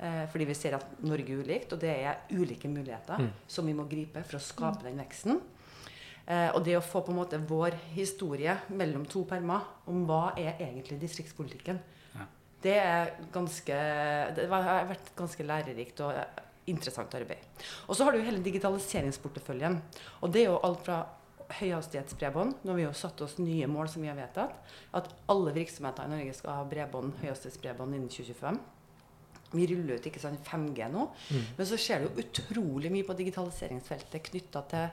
Eh, 0.00 0.22
fordi 0.32 0.46
vi 0.48 0.54
ser 0.56 0.78
at 0.78 0.94
Norge 1.04 1.28
er 1.34 1.42
ulikt, 1.44 1.72
og 1.76 1.80
det 1.82 1.90
er 1.92 2.22
ulike 2.32 2.68
muligheter 2.72 3.26
som 3.46 3.66
vi 3.68 3.74
må 3.76 3.84
gripe 3.88 4.22
for 4.24 4.38
å 4.38 4.40
skape 4.40 4.86
den 4.86 4.96
veksten. 5.02 5.40
Eh, 6.26 6.48
og 6.54 6.64
det 6.64 6.78
å 6.78 6.84
få 6.84 7.02
på 7.04 7.12
en 7.12 7.18
måte 7.18 7.40
vår 7.48 7.76
historie 7.92 8.54
mellom 8.72 9.04
to 9.04 9.24
permer 9.28 9.66
om 9.90 10.06
hva 10.08 10.30
er 10.38 10.56
egentlig 10.60 11.00
distriktspolitikken, 11.02 11.80
Ja. 12.16 12.24
det 12.62 12.76
er 12.78 13.12
ganske 13.32 13.76
Det 14.34 14.48
har 14.48 14.86
vært 14.88 15.14
ganske 15.16 15.44
lærerikt 15.44 16.00
og 16.00 16.12
eh, 16.16 16.24
interessant 16.66 17.12
arbeid. 17.14 17.44
Og 17.88 17.96
så 17.96 18.04
har 18.04 18.12
du 18.12 18.22
hele 18.22 18.40
digitaliseringsporteføljen. 18.42 19.80
Og 20.22 20.32
det 20.32 20.42
er 20.42 20.50
jo 20.52 20.60
alt 20.62 20.84
fra 20.84 21.06
høyhastighetsbredbånd. 21.60 22.54
Nå 22.64 22.70
har 22.70 22.76
vi 22.76 22.84
jo 22.84 22.92
satt 22.92 23.20
oss 23.20 23.38
nye 23.38 23.66
mål 23.66 23.88
som 23.88 24.02
vi 24.02 24.08
har 24.08 24.16
vedtatt. 24.16 24.54
At 24.94 25.08
alle 25.28 25.52
virksomheter 25.52 26.04
i 26.06 26.08
Norge 26.08 26.34
skal 26.34 26.60
ha 26.60 26.64
bredbånd, 26.64 27.16
høyhastighetsbredbånd 27.20 27.94
innen 27.94 28.08
2025. 28.08 28.60
Vi 29.52 29.66
ruller 29.70 29.98
ut 29.98 30.06
ikke 30.06 30.22
sant, 30.22 30.44
5G 30.46 30.90
nå. 30.92 31.08
Men 31.56 31.66
så 31.66 31.78
skjer 31.80 32.04
det 32.04 32.10
jo 32.10 32.22
utrolig 32.26 32.92
mye 32.94 33.06
på 33.08 33.16
digitaliseringsfeltet 33.18 34.28
knytta 34.30 34.62
til 34.70 34.84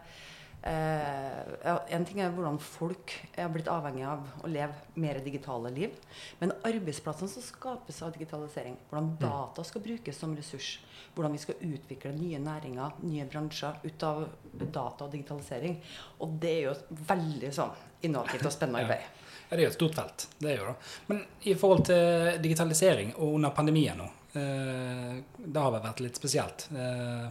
eh, 0.66 1.76
En 1.94 2.06
ting 2.08 2.22
er 2.24 2.34
hvordan 2.34 2.58
folk 2.64 3.14
er 3.38 3.52
blitt 3.54 3.70
avhengig 3.72 4.06
av 4.10 4.26
å 4.44 4.50
leve 4.52 4.98
mer 5.00 5.20
digitale 5.26 5.72
liv. 5.76 5.94
Men 6.42 6.56
arbeidsplassene 6.68 7.30
som 7.32 7.46
skapes 7.46 8.02
av 8.02 8.16
digitalisering, 8.18 8.80
hvordan 8.90 9.14
data 9.22 9.66
skal 9.68 9.86
brukes 9.86 10.18
som 10.18 10.34
ressurs, 10.38 10.80
hvordan 11.14 11.38
vi 11.38 11.44
skal 11.46 11.62
utvikle 11.70 12.16
nye 12.18 12.42
næringer, 12.42 12.98
nye 13.06 13.28
bransjer 13.30 13.80
ut 13.86 14.08
av 14.10 14.26
data 14.58 15.06
og 15.06 15.14
digitalisering. 15.14 15.80
Og 16.26 16.36
det 16.42 16.56
er 16.56 16.66
jo 16.66 16.76
et 16.76 16.92
veldig 17.14 17.54
sånn 17.62 17.78
innovativt 18.06 18.46
og 18.46 18.54
spennende 18.54 18.84
arbeid. 18.86 19.24
Ja, 19.48 19.56
det 19.56 19.62
er 19.62 19.68
jo 19.70 19.72
et 19.72 19.78
stort 19.78 19.96
felt. 19.96 20.28
det 20.44 20.50
er 20.52 20.58
jo 20.60 20.66
det. 20.68 20.76
Men 21.08 21.22
i 21.48 21.54
forhold 21.56 21.86
til 21.88 22.42
digitalisering 22.44 23.14
og 23.16 23.38
under 23.38 23.54
pandemien 23.56 23.98
nå, 23.98 24.08
det 24.38 25.65
har 25.65 25.75
vært 25.75 26.01
litt 26.03 26.20
spesielt. 26.20 26.67
Eh, 26.72 27.27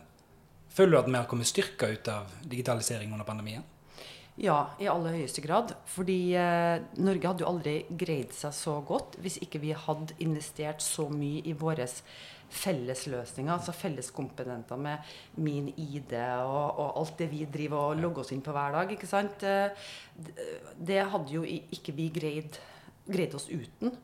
føler 0.76 0.92
du 0.92 1.00
at 1.00 1.08
vi 1.10 1.16
har 1.18 1.30
kommet 1.30 1.48
styrka 1.48 1.88
ut 1.92 2.08
av 2.12 2.30
digitalisering 2.44 3.12
under 3.12 3.28
pandemien? 3.28 3.64
Ja, 4.36 4.76
i 4.76 4.88
aller 4.92 5.16
høyeste 5.16 5.40
grad. 5.40 5.72
Fordi 5.88 6.20
eh, 6.36 6.84
Norge 7.00 7.30
hadde 7.30 7.44
jo 7.44 7.50
aldri 7.50 7.76
greid 7.88 8.34
seg 8.36 8.52
så 8.56 8.78
godt 8.84 9.16
hvis 9.24 9.38
ikke 9.44 9.62
vi 9.62 9.72
hadde 9.72 10.16
investert 10.24 10.84
så 10.84 11.08
mye 11.08 11.40
i 11.48 11.54
våre 11.56 11.88
fellesløsninger, 12.56 13.50
altså 13.50 13.72
felleskomponenter 13.74 14.78
med 14.78 15.08
min 15.42 15.66
ID 15.72 16.12
og, 16.44 16.78
og 16.78 17.00
alt 17.00 17.16
det 17.18 17.26
vi 17.32 17.40
driver 17.50 17.88
og 17.90 18.04
logger 18.04 18.22
oss 18.22 18.30
inn 18.36 18.44
på 18.44 18.54
hver 18.54 18.76
dag. 18.76 18.92
ikke 18.92 19.08
sant? 19.10 19.42
Eh, 19.42 19.88
Det 20.76 21.00
hadde 21.10 21.32
jo 21.32 21.42
ikke 21.44 21.96
vi 21.96 22.10
greid, 22.14 22.60
greid 23.08 23.34
oss 23.34 23.48
uten. 23.50 23.96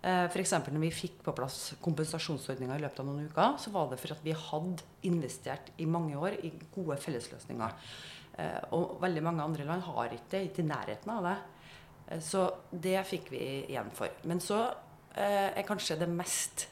Eh, 0.00 0.26
F.eks. 0.30 0.54
når 0.72 0.80
vi 0.80 0.92
fikk 0.94 1.18
på 1.26 1.34
plass 1.36 1.74
kompensasjonsordninga 1.84 2.78
i 2.78 2.82
løpet 2.86 3.02
av 3.02 3.08
noen 3.08 3.26
uker, 3.28 3.56
så 3.60 3.72
var 3.74 3.90
det 3.90 3.98
for 4.00 4.14
at 4.14 4.22
vi 4.24 4.32
hadde 4.32 4.86
investert 5.08 5.72
i 5.76 5.88
mange 5.88 6.16
år 6.16 6.38
i 6.40 6.52
gode 6.72 6.96
fellesløsninger. 7.02 7.74
Eh, 8.40 8.60
og 8.76 8.96
veldig 9.02 9.24
mange 9.26 9.44
andre 9.44 9.66
land 9.68 9.84
har 9.84 10.14
ikke 10.16 10.30
det, 10.32 10.44
ikke 10.48 10.64
i 10.64 10.70
nærheten 10.70 11.12
av 11.12 11.26
det. 11.28 11.34
Eh, 12.06 12.22
så 12.24 12.46
det 12.72 12.96
fikk 13.10 13.28
vi 13.34 13.42
igjen 13.66 13.92
for. 13.96 14.22
Men 14.24 14.40
så 14.40 14.68
er 15.20 15.64
kanskje 15.66 15.96
det 15.98 16.06
mest 16.06 16.68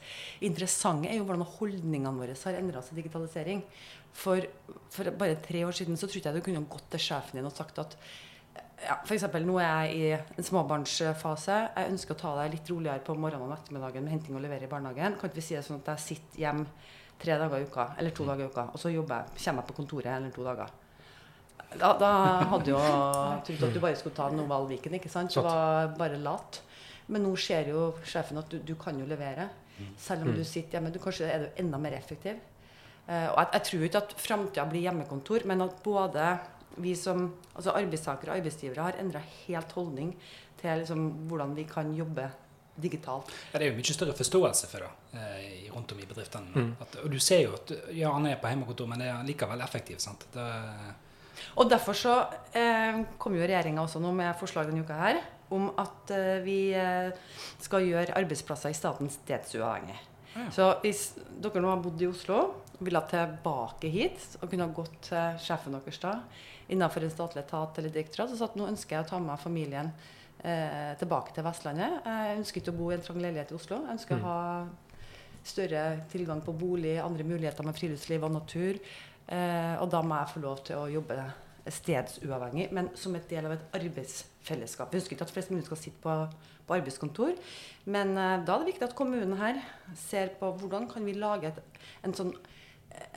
interessante 0.47 1.09
er 1.11 1.17
jo 1.17 1.25
hvordan 1.27 1.43
holdningene 1.57 2.21
våre 2.21 2.37
har 2.39 2.55
endra 2.55 2.79
seg 2.81 2.95
digitalisering. 3.01 3.59
For, 4.15 4.45
for 4.95 5.11
bare 5.19 5.35
tre 5.43 5.65
år 5.67 5.75
siden 5.75 5.99
så 5.99 6.07
trodde 6.07 6.31
jeg 6.31 6.39
du 6.39 6.45
kunne 6.45 6.63
gått 6.71 6.87
til 6.95 7.03
sjefen 7.03 7.35
din 7.35 7.49
og 7.49 7.53
sagt 7.53 7.83
at 7.83 7.97
ja, 8.83 8.97
eksempel, 9.03 9.45
nå 9.47 9.57
er 9.61 9.89
jeg 9.89 9.95
i 9.95 10.37
en 10.39 10.45
småbarnsfase. 10.45 11.57
Jeg 11.75 11.93
ønsker 11.93 12.15
å 12.15 12.19
ta 12.19 12.35
det 12.39 12.49
litt 12.55 12.71
roligere 12.71 13.03
på 13.05 13.15
morgenen 13.19 13.51
og 13.51 13.57
ettermiddagen 13.57 14.05
med 14.05 14.15
henting 14.15 14.37
og 14.37 14.43
levere 14.45 14.67
i 14.67 14.71
barnehagen. 14.71 15.17
Kan 15.19 15.31
ikke 15.31 15.41
vi 15.41 15.45
si 15.49 15.57
det 15.57 15.63
sånn 15.67 15.81
at 15.81 15.93
jeg 15.93 16.05
sitter 16.05 16.43
hjemme 16.45 16.67
tre 17.19 17.35
dager 17.41 17.59
i 17.59 17.67
uka, 17.67 17.89
eller 17.99 18.15
to 18.15 18.27
dager 18.27 18.45
i 18.45 18.51
uka, 18.53 18.69
og 18.71 18.79
så 18.79 18.91
jeg, 18.93 19.03
kommer 19.03 19.59
jeg 19.59 19.67
på 19.67 19.75
kontoret 19.81 20.13
eller 20.13 20.31
to 20.31 20.45
dager. 20.45 20.71
Da, 21.69 21.91
da 21.99 22.11
hadde 22.49 22.71
jo 22.71 22.79
trodd 23.45 23.65
at 23.67 23.75
du 23.75 23.81
bare 23.83 23.97
skulle 23.99 24.17
ta 24.17 24.29
Noval 24.33 24.69
Viken, 24.71 24.95
ikke 24.97 25.11
sant? 25.11 25.35
Du 25.35 25.43
var 25.45 25.91
bare 25.99 26.17
lat. 26.17 26.61
Men 27.09 27.25
nå 27.25 27.33
ser 27.41 27.69
jo 27.69 27.89
sjefen 28.05 28.39
at 28.41 28.49
du, 28.49 28.61
du 28.65 28.75
kan 28.79 28.97
jo 28.97 29.05
levere. 29.09 29.49
Selv 29.99 30.25
om 30.25 30.33
du 30.35 30.41
sitter 30.43 30.77
hjemme. 30.77 30.91
Du, 30.93 30.99
kanskje 31.01 31.29
er 31.29 31.45
du 31.45 31.61
enda 31.61 31.79
mer 31.81 31.95
effektiv. 31.97 32.39
Uh, 33.09 33.29
og 33.31 33.37
jeg, 33.39 33.49
jeg 33.53 33.65
tror 33.67 33.85
ikke 33.87 34.01
at 34.03 34.15
framtida 34.21 34.65
blir 34.69 34.85
hjemmekontor, 34.85 35.45
men 35.49 35.63
at 35.65 35.77
både 35.85 36.25
vi 36.83 36.95
som 36.97 37.25
altså 37.53 37.75
arbeidstakere 37.77 38.33
og 38.33 38.41
arbeidsgivere 38.41 38.85
har 38.89 38.99
endra 39.01 39.21
helt 39.47 39.73
holdning 39.77 40.13
til 40.59 40.81
liksom, 40.83 41.09
hvordan 41.29 41.55
vi 41.57 41.65
kan 41.69 41.91
jobbe 41.95 42.29
digitalt. 42.79 43.31
Ja, 43.51 43.59
det 43.59 43.67
er 43.67 43.73
jo 43.73 43.79
mye 43.79 43.95
større 43.95 44.15
forståelse 44.15 44.69
for 44.71 44.85
det 44.85 45.19
eh, 45.19 45.67
rundt 45.73 45.91
om 45.91 45.99
i 45.99 46.07
bedriftene. 46.07 46.65
At, 46.79 46.99
og 47.03 47.11
du 47.11 47.19
ser 47.23 47.43
jo 47.43 47.55
at 47.57 47.73
ja, 47.95 48.11
han 48.15 48.27
er 48.29 48.39
på 48.39 48.51
hjemmekontor, 48.51 48.89
men 48.91 49.03
det 49.03 49.09
er 49.11 49.27
likevel 49.27 49.63
effektivt. 49.65 50.03
sant? 50.03 50.25
Det, 50.33 50.45
Og 51.55 51.69
derfor 51.69 51.97
så 51.97 52.15
eh, 52.55 53.03
kom 53.17 53.35
jo 53.35 53.43
regjeringa 53.43 53.83
også 53.83 54.01
nå 54.03 54.13
med 54.15 54.37
forslag 54.39 54.69
denne 54.69 54.85
uka 54.87 54.99
her 54.99 55.21
om 55.55 55.71
at 55.81 56.11
eh, 56.13 56.37
vi 56.45 56.59
eh, 56.77 57.11
skal 57.59 57.87
gjøre 57.87 58.15
arbeidsplasser 58.19 58.71
i 58.71 58.77
staten 58.77 59.09
stedsuavhengig. 59.11 59.97
Så 60.53 60.75
hvis 60.83 61.15
dere 61.41 61.61
nå 61.63 61.71
har 61.71 61.79
bodd 61.81 62.01
i 62.03 62.07
Oslo 62.07 62.35
og 62.79 62.83
ville 62.85 63.01
tilbake 63.09 63.89
hit 63.91 64.37
og 64.39 64.45
kunne 64.45 64.67
ha 64.67 64.75
gått 64.77 65.09
til 65.09 65.39
sjefen 65.41 65.73
deres 65.75 65.97
da 65.99 66.13
innenfor 66.69 67.03
en 67.03 67.13
statlig 67.13 67.43
etat 67.43 67.77
eller 67.81 67.93
direktorat, 67.93 68.31
så 68.31 68.39
sa 68.39 68.49
at 68.49 68.57
nå 68.59 68.69
ønsker 68.69 68.95
jeg 68.95 69.05
å 69.05 69.09
ta 69.09 69.19
med 69.23 69.41
familien 69.41 69.91
eh, 70.43 70.93
tilbake 71.01 71.33
til 71.35 71.45
Vestlandet. 71.47 71.99
Jeg 72.05 72.37
ønsker 72.41 72.61
ikke 72.61 72.75
å 72.75 72.79
bo 72.79 72.91
i 72.91 72.97
en 72.97 73.05
trang 73.05 73.19
leilighet 73.23 73.53
i 73.53 73.57
Oslo. 73.57 73.81
Jeg 73.83 73.97
ønsker 73.97 74.19
å 74.19 74.25
ha 74.27 74.39
større 75.49 75.83
tilgang 76.11 76.43
på 76.45 76.53
bolig, 76.53 76.97
andre 77.01 77.25
muligheter 77.25 77.65
med 77.65 77.77
friluftsliv 77.77 78.25
og 78.27 78.35
natur. 78.37 78.79
Eh, 79.29 79.75
og 79.81 79.89
da 79.93 80.01
må 80.05 80.17
jeg 80.19 80.33
få 80.33 80.43
lov 80.45 80.61
til 80.67 80.81
å 80.81 80.89
jobbe 80.89 81.17
stedsuavhengig, 81.69 82.69
men 82.73 82.89
som 82.97 83.15
et 83.17 83.27
del 83.29 83.45
av 83.45 83.55
et 83.55 83.75
arbeidsfellesskap. 83.77 84.91
Vi 84.91 85.01
ønsker 85.01 85.15
ikke 85.15 85.27
at 85.27 85.33
flest 85.33 85.51
mulig 85.53 85.67
skal 85.67 85.81
sitte 85.81 86.01
på, 86.01 86.15
på 86.65 86.77
arbeidskontor, 86.77 87.35
men 87.89 88.15
eh, 88.15 88.37
da 88.45 88.55
er 88.55 88.63
det 88.63 88.71
viktig 88.73 88.87
at 88.89 88.97
kommunen 88.97 89.37
her 89.41 89.61
ser 89.97 90.33
på 90.39 90.53
hvordan 90.61 90.89
kan 90.91 91.05
vi 91.05 91.17
lage 91.17 91.51
et, 91.51 91.61
en 92.05 92.15
sånn 92.17 92.33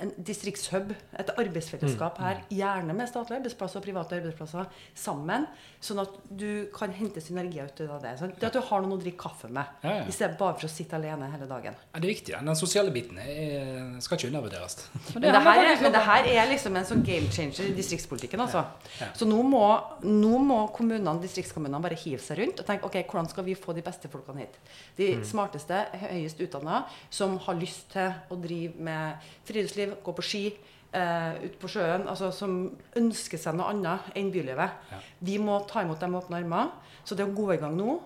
en 0.03 0.11
distriktshub, 0.19 0.93
et 1.19 1.31
arbeidsfellesskap 1.39 2.19
her, 2.23 2.41
gjerne 2.53 2.95
med 2.97 3.09
statlige 3.11 3.39
arbeidsplasser 3.41 3.81
og 3.81 3.85
private 3.87 4.17
arbeidsplasser 4.19 4.67
sammen, 4.99 5.47
sånn 5.83 6.01
at 6.03 6.17
du 6.31 6.69
kan 6.75 6.93
hente 6.95 7.21
synergier 7.25 7.69
ut 7.71 7.81
av 7.89 8.01
det. 8.03 8.13
Sånn. 8.21 8.33
Det 8.39 8.49
at 8.51 8.57
du 8.57 8.61
har 8.69 8.83
noen 8.85 8.97
å 8.97 9.01
drikke 9.03 9.19
kaffe 9.25 9.51
med, 9.53 9.65
Ja, 9.83 9.95
ja. 10.01 10.05
i 10.09 10.15
stedet 10.15 10.39
bare 10.39 10.55
for 10.59 10.69
å 10.69 10.73
sitte 10.73 10.97
alene 10.99 11.29
hele 11.33 11.49
dagen. 11.51 11.75
ja, 11.75 11.99
det 12.01 12.07
er 12.09 12.13
viktig. 12.15 12.35
Den 12.39 12.57
sosiale 12.59 12.93
biten 12.95 13.19
er, 13.19 13.99
skal 14.05 14.19
ikke 14.19 14.31
undervurderes. 14.31 14.79
Men 15.15 15.27
det, 15.29 15.43
her 15.49 15.63
er, 15.65 15.83
men 15.83 15.93
det 15.97 16.05
her 16.07 16.31
er 16.33 16.51
liksom 16.53 16.77
en 16.77 16.89
sånn 16.93 17.03
game 17.07 17.31
changer 17.33 17.71
i 17.71 17.75
distriktspolitikken. 17.77 18.41
altså. 18.47 18.65
Ja. 19.01 19.11
Så 19.19 19.27
nå 19.29 19.43
må, 19.43 19.65
nå 20.07 20.39
må 20.43 20.61
kommunene, 20.77 21.17
distriktskommunene 21.23 21.83
bare 21.83 21.99
hive 21.99 22.21
seg 22.23 22.39
rundt 22.39 22.61
og 22.63 22.67
tenke 22.69 22.87
ok, 22.87 23.01
hvordan 23.11 23.29
skal 23.33 23.45
vi 23.47 23.55
få 23.59 23.75
de 23.77 23.83
beste 23.83 24.09
folkene 24.13 24.45
hit. 24.45 24.59
De 24.97 25.09
smarteste, 25.27 25.83
høyest 26.07 26.41
utdanna, 26.45 26.85
som 27.11 27.39
har 27.47 27.55
lyst 27.59 27.89
til 27.93 28.13
å 28.31 28.37
drive 28.43 28.75
med 28.79 29.17
friluftsliv, 29.49 29.71
gå 29.77 30.15
på 30.17 30.25
ski, 30.25 30.45
eh, 30.93 31.45
ut 31.45 31.59
på 31.61 31.71
sjøen 31.71 32.07
altså, 32.09 32.31
som 32.35 32.57
ønsker 32.99 33.41
seg 33.41 33.57
noe 33.57 33.73
annet 33.73 34.13
enn 34.19 34.31
bylivet. 34.35 34.79
Ja. 34.93 35.01
Vi 35.21 35.39
må 35.43 35.59
ta 35.69 35.83
imot 35.83 36.01
dem 36.01 36.15
med 36.15 36.23
åpne 36.23 36.41
armer. 36.43 36.73
Så 37.05 37.19
det 37.19 37.27
å 37.27 37.35
gå 37.35 37.49
i 37.55 37.61
gang 37.61 37.77
nå 37.77 37.99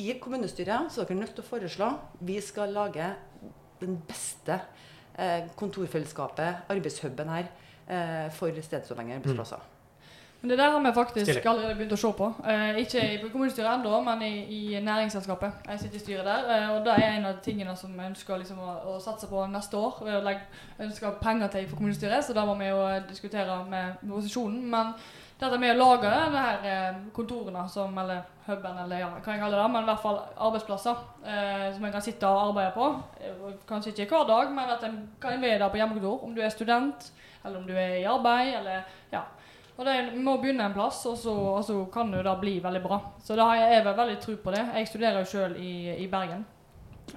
i 0.00 0.12
kommunestyret, 0.22 0.90
så 0.90 1.02
er 1.02 1.10
dere 1.10 1.20
nødt 1.22 1.34
til 1.36 1.44
å 1.44 1.48
foreslå 1.48 1.90
Vi 2.26 2.40
skal 2.42 2.74
lage 2.74 3.12
den 3.80 3.98
beste 4.08 4.60
eh, 5.18 5.50
kontorfellesskapet, 5.58 6.66
arbeidshuben 6.70 7.30
her, 7.30 7.50
eh, 7.86 8.26
for 8.34 8.50
stedsuavhengige 8.62 9.20
arbeidsplasser. 9.20 9.73
Men 10.44 10.50
det 10.50 10.58
der 10.58 10.70
har 10.70 10.80
vi 10.84 10.90
faktisk 10.92 11.24
Stille. 11.30 11.50
allerede 11.50 11.74
begynt 11.78 11.92
å 11.92 11.96
se 11.96 12.08
på. 12.18 12.26
Eh, 12.52 12.78
ikke 12.82 13.00
i 13.14 13.28
kommunestyret 13.32 13.78
ennå, 13.78 14.00
men 14.04 14.22
i, 14.26 14.32
i 14.52 14.80
næringsselskapet. 14.84 15.62
Jeg 15.70 15.80
sitter 15.80 15.96
i 15.96 16.00
styret 16.02 16.26
der. 16.28 16.50
Eh, 16.52 16.72
og 16.74 16.82
det 16.84 16.92
er 16.98 17.14
en 17.14 17.24
av 17.24 17.38
de 17.38 17.40
tingene 17.46 17.72
som 17.80 17.94
jeg 17.96 18.10
ønsker 18.10 18.42
liksom, 18.42 18.58
å, 18.60 18.74
å 18.92 18.98
satse 19.00 19.24
på 19.30 19.46
neste 19.48 19.78
år. 19.80 20.02
Legge, 20.26 20.42
ønsker 20.84 21.14
penger 21.22 21.48
til 21.54 21.64
for 21.70 21.78
kommunestyret, 21.78 22.26
så 22.26 22.36
da 22.36 22.44
må 22.44 22.58
vi 22.58 22.68
jo 22.68 22.82
eh, 22.90 22.98
diskutere 23.08 23.56
med 23.70 24.02
opposisjonen. 24.04 24.58
Men 24.74 24.90
dette 25.40 25.60
med 25.62 25.72
å 25.72 25.78
lage 25.80 26.10
det 26.12 26.42
her 26.42 26.66
eh, 26.74 26.98
kontorene, 27.16 27.62
som, 27.72 27.96
eller 28.02 28.20
huben, 28.44 28.82
eller 28.82 29.00
ja, 29.00 29.08
hva 29.14 29.36
jeg 29.38 29.40
kaller 29.46 29.62
det, 29.62 29.68
men 29.72 29.86
i 29.86 29.88
hvert 29.88 30.02
fall 30.02 30.18
arbeidsplasser 30.48 31.00
eh, 31.24 31.70
som 31.78 31.86
en 31.88 31.94
kan 31.96 32.04
sitte 32.04 32.28
og 32.28 32.50
arbeide 32.50 32.74
på. 32.76 32.90
Eh, 33.22 33.46
Kanskje 33.72 33.94
ikke 33.96 34.10
hver 34.12 34.28
dag, 34.28 34.52
men 34.60 34.76
at 34.76 34.84
en 34.90 35.00
kan 35.24 35.40
være 35.40 35.62
der 35.64 35.72
på 35.72 35.80
hjemmekontor. 35.80 36.20
Om 36.28 36.36
du 36.36 36.44
er 36.44 36.52
student, 36.52 37.08
eller 37.46 37.62
om 37.62 37.64
du 37.64 37.72
er 37.72 37.96
i 38.02 38.04
arbeid, 38.12 38.52
eller 38.60 38.84
ja. 39.16 39.24
Og 39.74 39.86
det 39.88 39.94
må 40.22 40.36
begynne 40.38 40.68
en 40.68 40.74
plass, 40.74 41.00
og 41.10 41.16
så, 41.18 41.34
og 41.34 41.64
så 41.66 41.76
kan 41.92 42.12
det 42.14 42.22
da 42.26 42.36
bli 42.38 42.60
veldig 42.62 42.82
bra. 42.82 43.00
Så 43.24 43.34
da 43.38 43.48
har 43.50 43.58
jeg, 43.58 43.72
jeg 43.74 43.86
vel 43.88 43.96
veldig 43.98 44.18
tro 44.22 44.34
på 44.44 44.54
det. 44.54 44.66
Jeg 44.78 44.90
studerer 44.90 45.18
jo 45.18 45.30
sjøl 45.32 45.56
i, 45.58 45.72
i 45.98 46.06
Bergen. 46.10 46.44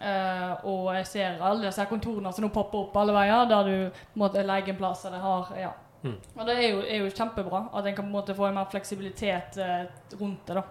Eh, 0.01 0.65
og 0.67 0.89
jeg 0.97 1.07
ser 1.07 1.41
alle 1.41 1.69
disse 1.69 1.85
kontorene 1.89 2.33
som 2.33 2.43
nå 2.43 2.49
popper 2.53 2.87
opp 2.87 2.97
alle 2.99 3.15
veier, 3.15 3.45
der 3.49 3.69
du 3.69 4.17
måtte 4.19 4.43
legge 4.45 4.73
en 4.73 4.79
plass 4.79 5.05
eller 5.07 5.23
har 5.23 5.51
ja. 5.57 5.73
Mm. 6.03 6.17
Og 6.35 6.43
det 6.45 6.55
er 6.55 6.67
jo, 6.67 6.81
er 6.85 7.01
jo 7.01 7.13
kjempebra 7.13 7.63
at 7.73 7.87
en 7.87 7.95
kan 7.95 8.05
på 8.05 8.11
en 8.11 8.13
måte 8.13 8.35
få 8.37 8.49
en 8.49 8.57
mer 8.59 8.67
fleksibilitet 8.69 9.57
eh, 9.61 9.87
rundt 10.19 10.45
det. 10.49 10.59
da. 10.59 10.65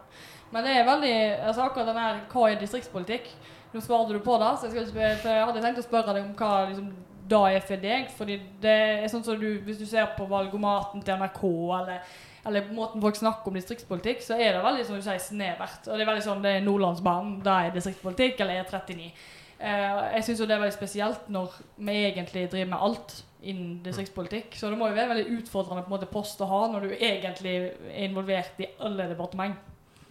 Men 0.54 0.66
det 0.66 0.76
er 0.76 0.86
veldig 0.86 1.16
altså 1.48 1.64
akkurat 1.64 1.90
den 1.90 1.98
her 1.98 2.20
Hva 2.30 2.44
er 2.50 2.60
distriktspolitikk? 2.60 3.32
Nå 3.72 3.82
svarte 3.82 4.14
du 4.14 4.22
på 4.22 4.36
det, 4.40 4.52
så 4.60 4.70
jeg, 4.70 4.86
for 4.92 5.32
jeg 5.32 5.48
hadde 5.48 5.62
tenkt 5.64 5.82
å 5.82 5.84
spørre 5.86 6.14
deg 6.14 6.22
om 6.22 6.36
hva 6.38 6.52
liksom, 6.68 6.92
da 7.28 7.42
er 7.50 7.64
for 7.64 7.82
deg. 7.82 8.08
fordi 8.16 8.38
det 8.62 8.76
er 9.02 9.10
sånn 9.10 9.24
som 9.26 9.38
du, 9.40 9.48
Hvis 9.66 9.78
du 9.78 9.86
ser 9.86 10.08
på 10.16 10.26
valgomaten 10.30 11.02
til 11.04 11.20
NRK, 11.20 11.42
eller, 11.80 12.10
eller 12.46 12.68
måten 12.74 13.02
folk 13.02 13.18
snakker 13.18 13.50
om 13.50 13.58
distriktspolitikk, 13.58 14.22
så 14.22 14.38
er 14.38 14.54
det 14.54 14.64
veldig 14.64 14.84
som 14.86 14.98
du 14.98 15.04
sier, 15.04 15.22
snevert. 15.22 15.80
Og 15.86 15.94
det 15.94 16.04
er 16.04 16.12
veldig 16.12 16.26
sånn, 16.26 16.44
det 16.44 16.56
er 16.56 16.66
Nordlandsbanen, 16.66 17.40
det 17.44 17.56
er 17.56 17.74
distriktspolitikk, 17.74 18.42
eller 18.44 18.62
E39. 18.62 19.08
Eh, 19.56 20.02
jeg 20.18 20.26
syns 20.26 20.44
det 20.44 20.52
er 20.52 20.60
veldig 20.60 20.76
spesielt 20.76 21.30
når 21.32 21.54
vi 21.78 22.02
egentlig 22.10 22.50
driver 22.52 22.74
med 22.74 22.84
alt 22.88 23.16
innen 23.46 23.80
distriktspolitikk. 23.84 24.58
Så 24.58 24.70
det 24.70 24.78
må 24.78 24.84
jo 24.90 24.98
være 24.98 25.12
veldig 25.14 25.38
utfordrende 25.38 25.82
på 25.84 25.90
en 25.90 25.96
måte 25.96 26.10
post 26.10 26.42
å 26.44 26.50
ha 26.50 26.60
når 26.72 26.80
du 26.86 26.90
egentlig 26.98 27.54
er 27.56 28.04
involvert 28.08 28.56
i 28.60 28.66
alle 28.84 29.04
departement. 29.12 29.56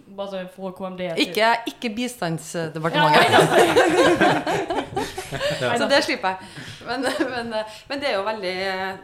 Bare 0.06 0.30
så 0.30 0.38
for 0.54 0.70
KMD 0.78 1.02
Ikke, 1.18 1.48
ikke 1.66 1.90
Bistandsdepartementet. 1.96 4.85
Så 5.80 5.88
det 5.90 6.02
slipper 6.06 6.36
jeg. 6.36 6.66
Men, 6.88 7.06
men, 7.34 7.54
men 7.90 8.02
det 8.02 8.10
er 8.10 8.18
jo 8.18 8.26
veldig 8.26 8.56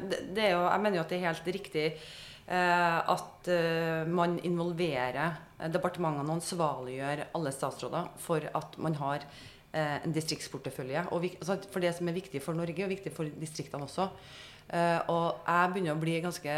det, 0.10 0.44
er 0.44 0.52
jo, 0.56 0.66
Jeg 0.66 0.84
mener 0.84 1.00
jo 1.00 1.06
at 1.06 1.14
det 1.14 1.20
er 1.20 1.30
helt 1.30 1.48
riktig 1.56 1.86
eh, 1.92 3.00
at 3.16 3.50
eh, 3.52 4.10
man 4.10 4.38
involverer 4.48 5.40
departementene 5.72 6.28
og 6.28 6.38
ansvarliggjør 6.40 7.26
alle 7.38 7.56
statsråder 7.56 8.12
for 8.22 8.46
at 8.58 8.78
man 8.82 8.98
har 9.02 9.26
eh, 9.74 9.98
en 10.02 10.16
distriktsportefølje. 10.16 11.08
Altså, 11.12 11.60
for 11.72 11.84
det 11.84 11.94
som 11.98 12.10
er 12.10 12.18
viktig 12.18 12.44
for 12.44 12.58
Norge, 12.58 12.86
og 12.86 12.94
viktig 12.94 13.14
for 13.16 13.30
distriktene 13.42 13.88
også. 13.90 14.10
Og 14.72 15.42
jeg 15.44 15.72
begynner 15.74 15.98
å 15.98 16.00
bli 16.00 16.14
ganske 16.24 16.54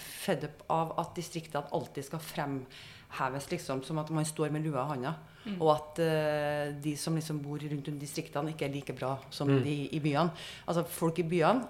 fed 0.00 0.46
up 0.46 0.62
av 0.72 0.94
at 1.02 1.10
distriktene 1.18 1.68
alltid 1.76 2.06
skal 2.06 2.22
fremheves 2.24 3.48
liksom, 3.50 3.82
som 3.84 4.00
at 4.00 4.08
man 4.14 4.24
står 4.24 4.54
med 4.54 4.64
lua 4.64 4.86
i 4.86 4.92
handa. 4.94 5.12
Og 5.58 5.70
at 5.72 6.00
uh, 6.04 6.80
de 6.82 6.96
som 7.00 7.14
liksom 7.16 7.38
bor 7.42 7.58
rundt 7.58 7.88
om 7.88 7.98
distriktene, 7.98 8.52
ikke 8.52 8.66
er 8.68 8.74
like 8.74 8.92
bra 8.92 9.18
som 9.30 9.48
Mm. 9.48 9.62
de 9.64 9.76
i 9.96 10.00
byene. 10.00 10.30
Altså 10.68 10.84
Folk 10.86 11.18
i 11.18 11.22
byene 11.22 11.66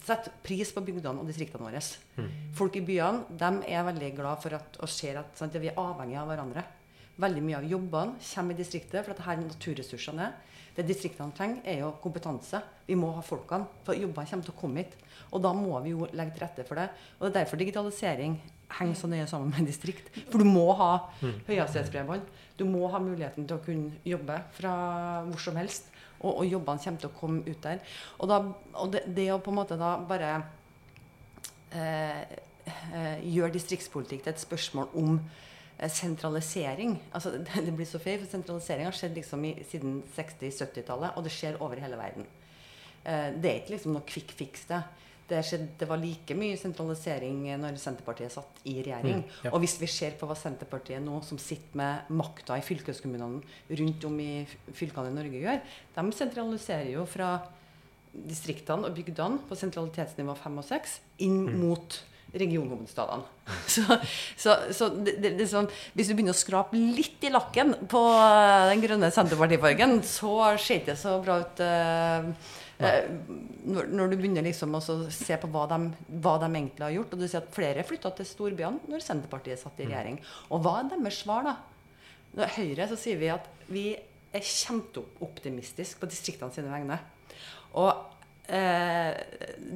setter 0.00 0.32
pris 0.42 0.70
på 0.72 0.80
bygdene 0.84 1.20
og 1.20 1.26
distriktene 1.26 1.64
våre. 1.64 1.80
Folk 2.54 2.76
i 2.76 2.80
byene 2.80 3.24
de 3.30 3.50
er 3.68 3.84
veldig 3.84 4.14
glad 4.16 4.40
for 4.42 4.54
at, 4.54 4.76
og 4.80 4.88
ser 4.88 5.18
at 5.20 5.36
sant, 5.36 5.52
vi 5.60 5.68
er 5.68 5.76
avhengige 5.80 6.20
av 6.20 6.28
hverandre. 6.28 6.64
Veldig 7.20 7.42
mye 7.42 7.58
av 7.58 7.64
jobbene 7.70 8.16
kommer 8.34 8.54
i 8.54 8.58
distriktet, 8.58 9.04
for 9.04 9.12
at 9.12 9.20
her 9.26 9.36
er 9.38 9.44
naturressursene 9.44 10.24
er. 10.24 10.32
Det 10.74 10.86
distriktene 10.88 11.30
trenger, 11.36 11.60
er 11.64 11.78
jo 11.84 11.92
kompetanse. 12.02 12.60
Vi 12.88 12.96
må 12.98 13.12
ha 13.14 13.20
folkene, 13.22 13.68
for 13.84 13.94
jobbene 13.94 14.26
kommer 14.26 14.44
til 14.44 14.54
å 14.54 14.60
komme 14.60 14.82
hit. 14.82 14.96
Og 15.30 15.42
da 15.42 15.52
må 15.54 15.78
vi 15.84 15.92
jo 15.92 16.08
legge 16.12 16.34
til 16.34 16.42
rette 16.42 16.64
for 16.66 16.74
det. 16.80 16.88
Og 17.20 17.28
det 17.28 17.30
er 17.30 17.44
derfor 17.44 17.56
digitalisering 17.60 18.40
henger 18.72 18.98
så 18.98 19.10
nøye 19.10 19.26
sammen 19.30 19.52
med 19.54 19.68
distrikt. 19.68 20.10
For 20.30 20.42
du 20.42 20.48
må 20.48 20.66
ha 20.78 20.90
høyhastighetsbredbånd. 21.20 22.26
Du 22.58 22.64
må 22.68 22.88
ha 22.92 23.00
muligheten 23.02 23.48
til 23.48 23.58
å 23.58 23.64
kunne 23.64 23.98
jobbe 24.06 24.38
fra 24.56 24.74
hvor 25.28 25.42
som 25.42 25.58
helst. 25.58 25.90
Og, 26.20 26.30
og 26.40 26.44
jobbene 26.48 26.80
kommer 26.80 27.02
til 27.02 27.10
å 27.10 27.16
komme 27.18 27.42
ut 27.44 27.64
der. 27.64 27.80
Og, 28.18 28.28
da, 28.30 28.40
og 28.80 28.92
det, 28.94 29.04
det 29.16 29.28
å 29.34 29.40
på 29.42 29.52
en 29.52 29.58
måte 29.58 29.78
da 29.80 29.94
bare 30.08 30.30
eh, 31.74 32.22
eh, 32.64 33.24
gjøre 33.34 33.54
distriktspolitikk 33.58 34.24
til 34.24 34.32
et 34.32 34.44
spørsmål 34.44 34.94
om 35.00 35.18
eh, 35.18 35.90
sentralisering. 35.92 36.96
Altså, 37.12 37.34
det, 37.36 37.44
det 37.66 37.74
blir 37.76 37.88
så 37.90 38.00
feil, 38.02 38.22
for 38.22 38.32
sentralisering 38.32 38.88
har 38.88 38.96
skjedd 38.96 39.18
liksom 39.20 39.44
i, 39.50 39.54
siden 39.68 40.00
60-70-tallet, 40.16 41.18
og 41.18 41.26
det 41.26 41.34
skjer 41.34 41.60
over 41.60 41.82
hele 41.82 42.00
verden. 42.00 42.28
Eh, 43.04 43.30
det 43.36 43.50
er 43.50 43.62
ikke 43.62 43.76
liksom 43.76 43.98
noe 43.98 44.08
quick 44.08 44.32
fix, 44.38 44.64
det. 44.70 44.80
Det, 45.28 45.40
skjedde, 45.46 45.70
det 45.80 45.88
var 45.88 46.00
like 46.00 46.36
mye 46.36 46.56
sentralisering 46.60 47.38
når 47.62 47.78
Senterpartiet 47.80 48.34
satt 48.34 48.58
i 48.68 48.76
regjering. 48.82 49.22
Mm, 49.22 49.36
ja. 49.46 49.52
Og 49.54 49.62
hvis 49.62 49.78
vi 49.80 49.88
ser 49.88 50.18
på 50.20 50.28
hva 50.28 50.36
Senterpartiet 50.36 51.00
nå, 51.00 51.16
som 51.24 51.40
sitter 51.40 51.80
med 51.80 52.10
makta 52.12 52.58
i 52.60 52.64
fylkeskommunene 52.66 53.78
rundt 53.80 54.08
om 54.08 54.18
i 54.20 54.32
fylkene 54.76 55.12
i 55.12 55.16
Norge, 55.16 55.44
gjør, 55.46 55.62
de 55.96 56.18
sentraliserer 56.18 56.92
jo 56.92 57.06
fra 57.08 57.36
distriktene 58.14 58.86
og 58.86 58.94
bygdene 58.94 59.40
på 59.48 59.56
sentralitetsnivå 59.58 60.36
5 60.38 60.60
og 60.60 60.68
6 60.68 60.98
inn 61.26 61.40
mot 61.58 61.96
regionhovedstadene. 62.34 63.24
Så, 63.74 63.82
så, 64.40 64.54
så 64.72 64.88
det, 65.04 65.18
det, 65.20 65.46
sånn, 65.50 65.66
hvis 65.92 66.08
du 66.08 66.14
begynner 66.14 66.32
å 66.32 66.38
skrape 66.38 66.78
litt 66.78 67.24
i 67.26 67.32
lakken 67.32 67.74
på 67.90 68.00
eh, 68.16 68.68
den 68.70 68.82
grønne 68.84 69.10
Senterpartifargen, 69.12 69.98
så 70.06 70.54
ser 70.60 70.84
det 70.86 70.94
så 71.00 71.18
bra 71.24 71.40
ut. 71.42 71.60
eh, 71.64 72.30
eh, 72.78 73.10
når, 73.64 73.90
når 73.92 74.12
du 74.12 74.16
begynner 74.16 74.46
liksom 74.46 74.74
å 74.78 74.82
se 74.84 75.36
på 75.40 75.50
hva 75.52 75.66
de, 75.70 75.78
hva 76.24 76.38
de 76.42 76.48
egentlig 76.50 76.86
har 76.86 76.96
gjort. 76.96 77.14
Og 77.14 77.22
du 77.22 77.28
ser 77.28 77.42
at 77.42 77.52
flere 77.54 77.84
flytta 77.86 78.14
til 78.18 78.28
storbyene 78.28 78.90
når 78.90 79.04
Senterpartiet 79.04 79.60
satt 79.60 79.80
i 79.80 79.88
regjering. 79.90 80.18
Og 80.50 80.64
hva 80.64 80.78
er 80.80 80.90
deres 80.94 81.20
svar, 81.24 81.46
da? 81.46 81.58
Når 82.34 82.56
Høyre 82.56 82.88
så 82.90 82.98
sier 82.98 83.20
vi 83.20 83.30
at 83.30 83.46
vi 83.70 83.88
er 84.34 84.42
kjempeoptimistiske 84.42 86.00
på 86.00 86.10
distriktene 86.10 86.54
sine 86.54 86.72
vegne. 86.72 86.98
Og 87.78 88.13
eh, 88.48 89.14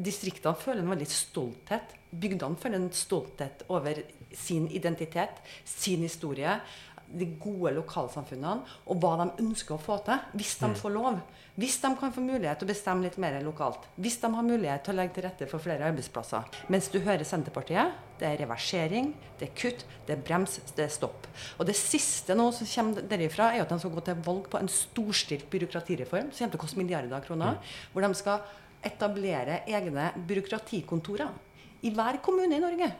distriktene 0.05 0.59
føler 0.59 0.85
en 0.85 0.93
veldig 0.93 1.09
stolthet. 1.11 1.95
Bygdene 2.09 2.61
føler 2.61 2.81
en 2.81 2.93
stolthet 2.93 3.65
over 3.69 4.01
sin 4.35 4.69
identitet, 4.73 5.41
sin 5.65 6.05
historie, 6.05 6.59
de 7.09 7.27
gode 7.41 7.73
lokalsamfunnene 7.79 8.75
og 8.89 8.99
hva 9.01 9.15
de 9.23 9.27
ønsker 9.45 9.77
å 9.77 9.81
få 9.81 9.99
til. 10.05 10.21
Hvis 10.37 10.57
de 10.61 10.69
får 10.77 10.93
lov. 10.93 11.21
Hvis 11.59 11.79
de 11.83 11.91
kan 11.99 12.13
få 12.15 12.23
mulighet 12.23 12.61
til 12.61 12.69
å 12.69 12.71
bestemme 12.71 13.07
litt 13.07 13.17
mer 13.19 13.39
lokalt. 13.43 13.89
Hvis 13.99 14.19
de 14.23 14.31
har 14.35 14.47
mulighet 14.47 14.85
til 14.87 14.95
å 14.95 14.99
legge 14.99 15.17
til 15.17 15.25
rette 15.27 15.49
for 15.51 15.65
flere 15.65 15.89
arbeidsplasser. 15.89 16.61
Mens 16.71 16.91
du 16.93 17.01
hører 17.03 17.25
Senterpartiet, 17.27 17.97
det 18.21 18.29
er 18.29 18.39
reversering, 18.43 19.11
det 19.41 19.49
er 19.49 19.57
kutt, 19.59 19.83
det 20.07 20.17
er 20.17 20.23
brems, 20.29 20.59
det 20.77 20.85
er 20.87 20.93
stopp. 20.93 21.27
Og 21.59 21.67
det 21.67 21.77
siste 21.79 22.37
nå 22.39 22.51
som 22.55 22.69
kommer 22.69 23.09
derifra, 23.11 23.51
er 23.55 23.65
at 23.65 23.73
de 23.73 23.81
skal 23.83 23.95
gå 23.97 24.05
til 24.07 24.23
valg 24.29 24.47
på 24.53 24.61
en 24.61 24.71
storstilt 24.71 25.49
byråkratireform 25.51 26.31
som 26.31 26.45
kommer 26.45 26.55
til 26.55 26.61
å 26.61 26.65
koste 26.67 26.83
milliarder 26.83 27.19
av 27.19 27.27
kroner. 27.27 27.59
Hvor 27.95 28.07
de 28.07 28.13
skal 28.19 28.47
etablere 28.87 29.63
egne 29.67 30.13
byråkratikontorer 30.29 31.83
i 31.83 31.91
hver 31.95 32.21
kommune 32.23 32.55
i 32.59 32.63
Norge. 32.63 32.93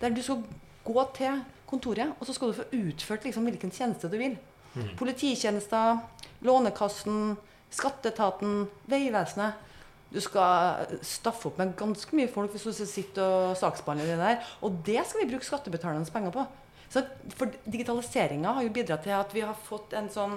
Der 0.00 0.12
du 0.12 0.20
skal 0.24 0.44
gå 0.84 1.04
til 1.16 1.40
kontoret, 1.72 2.14
og 2.18 2.28
så 2.28 2.36
skal 2.36 2.52
du 2.52 2.58
få 2.60 2.68
utført 2.78 3.26
liksom 3.26 3.48
hvilken 3.48 3.72
tjeneste 3.74 4.10
du 4.12 4.18
vil. 4.20 4.36
Polititjenester, 4.98 6.00
Lånekassen, 6.46 7.36
Skatteetaten, 7.72 8.66
Vegvesenet. 8.88 9.68
Du 10.12 10.20
skal 10.20 10.86
staffe 11.04 11.48
opp 11.48 11.60
med 11.60 11.72
ganske 11.78 12.16
mye 12.16 12.28
folk 12.28 12.52
hvis 12.52 12.66
du 12.68 12.72
skal 12.76 12.88
sitte 12.90 13.24
og 13.24 13.54
saksbehandler 13.56 14.12
det 14.12 14.18
der. 14.20 14.50
Og 14.60 14.80
det 14.84 15.00
skal 15.08 15.22
vi 15.22 15.30
bruke 15.32 15.48
skattebetalernes 15.48 16.12
penger 16.12 16.34
på. 16.34 16.44
Så 16.92 17.04
for 17.32 17.52
Digitaliseringa 17.64 18.52
har 18.58 18.66
jo 18.66 18.74
bidratt 18.74 19.06
til 19.06 19.16
at 19.16 19.32
vi 19.32 19.44
har 19.44 19.56
fått 19.68 19.94
en 19.96 20.10
sånn 20.12 20.36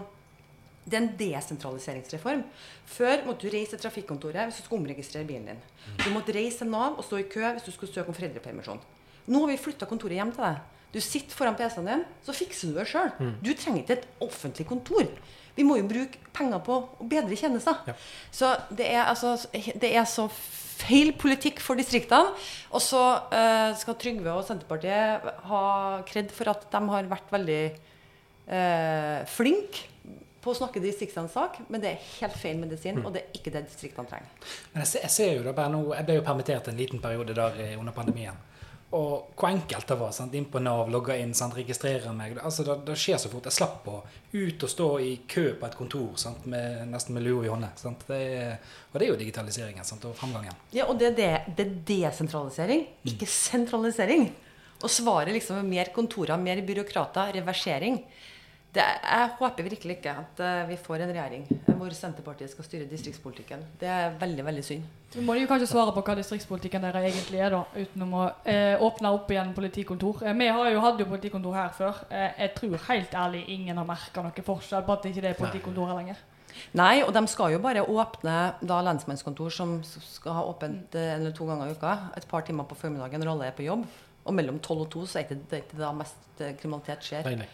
det 0.85 0.99
er 0.99 1.01
en 1.01 1.15
desentraliseringsreform. 1.17 2.43
Før 2.85 3.23
måtte 3.25 3.47
du 3.47 3.53
reise 3.55 3.73
til 3.73 3.81
trafikkontoret 3.81 4.45
hvis 4.45 4.59
du 4.59 4.67
skulle 4.67 4.83
omregistrere 4.83 5.25
bilen 5.25 5.49
din. 5.49 5.63
Du 6.03 6.11
måtte 6.13 6.35
reise 6.35 6.61
til 6.61 6.69
Nav 6.69 6.99
og 6.99 7.07
stå 7.07 7.23
i 7.23 7.25
kø 7.25 7.41
hvis 7.41 7.65
du 7.65 7.71
skulle 7.73 7.91
søke 7.91 8.13
om 8.13 8.17
foreldrepermisjon. 8.17 8.83
Nå 9.25 9.41
har 9.41 9.49
vi 9.49 9.57
flytta 9.63 9.89
kontoret 9.89 10.19
hjem 10.19 10.33
til 10.35 10.45
deg. 10.45 10.74
Du 10.95 11.01
sitter 11.03 11.35
foran 11.35 11.57
PC-en 11.59 11.89
din, 11.89 12.03
så 12.23 12.35
fikser 12.35 12.71
du 12.71 12.79
det 12.79 12.87
sjøl. 12.87 13.11
Du 13.43 13.51
trenger 13.51 13.83
ikke 13.83 13.97
et 13.99 14.05
offentlig 14.23 14.67
kontor. 14.69 15.09
Vi 15.55 15.63
må 15.67 15.77
jo 15.79 15.87
bruke 15.87 16.19
penger 16.35 16.61
på 16.63 16.77
å 16.79 17.07
bedre 17.07 17.35
tjenester. 17.39 17.81
Ja. 17.87 17.95
Så 18.31 18.51
det 18.75 18.87
er, 18.91 19.03
altså, 19.11 19.35
det 19.51 19.91
er 19.91 20.07
så 20.07 20.29
feil 20.75 21.13
politikk 21.19 21.61
for 21.63 21.79
distriktene. 21.79 22.33
Og 22.75 22.83
så 22.83 23.01
uh, 23.31 23.71
skal 23.79 23.99
Trygve 23.99 24.35
og 24.35 24.45
Senterpartiet 24.47 25.27
ha 25.49 25.65
kred 26.07 26.31
for 26.35 26.51
at 26.51 26.67
de 26.71 26.81
har 26.91 27.11
vært 27.11 27.35
veldig 27.35 27.61
uh, 28.51 29.19
flinke 29.31 29.91
på 30.45 30.53
å 30.53 30.57
snakke 30.59 30.81
distriktenes 30.83 31.33
sak, 31.33 31.57
men 31.73 31.81
det 31.81 31.95
er 31.95 32.09
helt 32.19 32.35
feil 32.37 32.59
medisin, 32.61 32.99
og 33.01 33.15
det 33.15 33.23
er 33.23 33.37
ikke 33.39 33.53
det 33.55 33.63
distriktene 33.65 34.05
trenger. 34.11 34.51
Men 34.73 34.83
jeg 34.83 34.91
ser, 34.91 35.05
jeg 35.07 35.13
ser 35.15 35.31
jo 35.39 35.45
da 35.47 35.55
bare 35.57 35.71
nå, 35.73 35.79
jeg 35.95 36.05
ble 36.05 36.19
jo 36.19 36.25
permittert 36.27 36.69
en 36.69 36.77
liten 36.77 37.01
periode 37.01 37.33
der 37.33 37.57
eh, 37.63 37.71
under 37.79 37.95
pandemien. 37.95 38.37
Og 38.95 39.33
hvor 39.35 39.49
enkelt 39.49 39.89
det 39.89 39.97
var. 39.99 40.11
sant? 40.15 40.35
Inn 40.37 40.47
på 40.51 40.61
Nav, 40.63 40.87
logge 40.93 41.17
inn, 41.19 41.33
sant? 41.35 41.55
registrere 41.57 42.13
meg. 42.15 42.37
Altså, 42.39 42.63
det, 42.67 42.77
det 42.87 42.95
skjer 42.99 43.19
så 43.19 43.31
fort. 43.31 43.49
Jeg 43.49 43.57
slapp 43.57 43.89
å 43.91 43.97
ut 44.35 44.63
og 44.63 44.71
stå 44.71 44.87
i 45.03 45.11
kø 45.27 45.45
på 45.59 45.67
et 45.67 45.75
kontor 45.75 46.13
sant? 46.21 46.45
Med, 46.51 46.85
nesten 46.91 47.17
med 47.17 47.25
lua 47.25 47.43
i 47.43 47.51
hånda. 47.51 47.73
sant? 47.81 48.05
Det 48.07 48.21
og 48.95 48.99
det 49.01 49.07
er 49.09 49.11
jo 49.11 49.19
digitaliseringen 49.19 49.87
sant? 49.87 50.05
og 50.07 50.15
framgangen. 50.15 50.55
Ja, 50.75 50.87
og 50.87 50.99
det 51.01 51.15
det, 51.19 51.29
det 51.57 51.65
er 51.65 51.75
desentralisering, 51.89 52.85
ikke 53.11 53.27
sentralisering. 53.27 54.29
Å 54.83 54.91
svare 54.91 55.33
liksom 55.35 55.59
er 55.59 55.67
mer 55.67 55.91
kontorer, 55.95 56.39
mer 56.39 56.61
byråkrater, 56.63 57.33
reversering. 57.39 57.99
Det, 58.75 58.83
jeg 58.83 59.29
håper 59.39 59.67
virkelig 59.69 59.95
ikke 59.97 60.13
at 60.19 60.41
eh, 60.43 60.65
vi 60.67 60.75
får 60.75 61.05
en 61.05 61.13
regjering 61.15 61.45
hvor 61.75 61.93
Senterpartiet 61.95 62.51
skal 62.51 62.67
styre 62.67 62.87
distriktspolitikken. 62.89 63.63
Det 63.79 63.87
er 63.87 64.17
veldig, 64.19 64.45
veldig 64.45 64.63
synd. 64.67 64.85
Du 65.13 65.21
må 65.23 65.37
jo 65.39 65.47
kanskje 65.47 65.69
svare 65.71 65.93
på 65.95 66.03
hva 66.03 66.15
distriktspolitikken 66.19 66.83
deres 66.83 67.07
egentlig 67.07 67.39
er, 67.39 67.55
da, 67.55 67.63
utenom 67.75 68.15
å 68.19 68.25
eh, 68.43 68.83
åpne 68.83 69.11
opp 69.15 69.31
igjen 69.31 69.53
politikontor. 69.55 70.25
Eh, 70.25 70.35
vi 70.35 70.51
har 70.51 70.71
jo, 70.73 70.83
hadde 70.83 71.05
jo 71.05 71.09
politikontor 71.11 71.55
her 71.55 71.73
før. 71.77 72.05
Eh, 72.09 72.31
jeg 72.43 72.55
tror 72.59 72.87
helt 72.89 73.19
ærlig 73.25 73.43
ingen 73.55 73.79
har 73.79 73.87
merka 73.87 74.23
noe 74.25 74.47
forskjell 74.51 74.87
på 74.87 74.95
at 74.95 75.05
det 75.05 75.13
ikke 75.13 75.29
er 75.31 75.39
politikontor 75.39 75.91
her 75.91 76.01
lenger. 76.01 76.23
Nei, 76.75 77.03
og 77.03 77.11
de 77.15 77.23
skal 77.31 77.53
jo 77.55 77.61
bare 77.63 77.83
åpne 77.83 78.35
da 78.63 78.79
lensmannskontor 78.85 79.51
som 79.53 79.77
skal 79.85 80.37
ha 80.39 80.45
åpent 80.49 80.95
eh, 80.95 81.13
en 81.15 81.21
eller 81.23 81.35
to 81.35 81.47
ganger 81.47 81.71
i 81.71 81.75
uka. 81.75 81.97
Et 82.19 82.27
par 82.27 82.45
timer 82.47 82.67
på 82.67 82.77
formiddagen 82.79 83.23
når 83.23 83.33
alle 83.35 83.51
er 83.51 83.57
på 83.57 83.67
jobb. 83.67 83.85
Og 84.25 84.33
mellom 84.33 84.57
tolv 84.63 84.87
og 84.87 84.89
to 84.93 85.05
så 85.07 85.21
er 85.21 85.29
det 85.29 85.63
ikke 85.63 85.77
det 85.77 85.83
da 85.83 85.93
mest 85.95 86.41
eh, 86.41 86.55
kriminalitet 86.59 87.07
skjer. 87.07 87.29
Nei, 87.29 87.43
nei. 87.43 87.51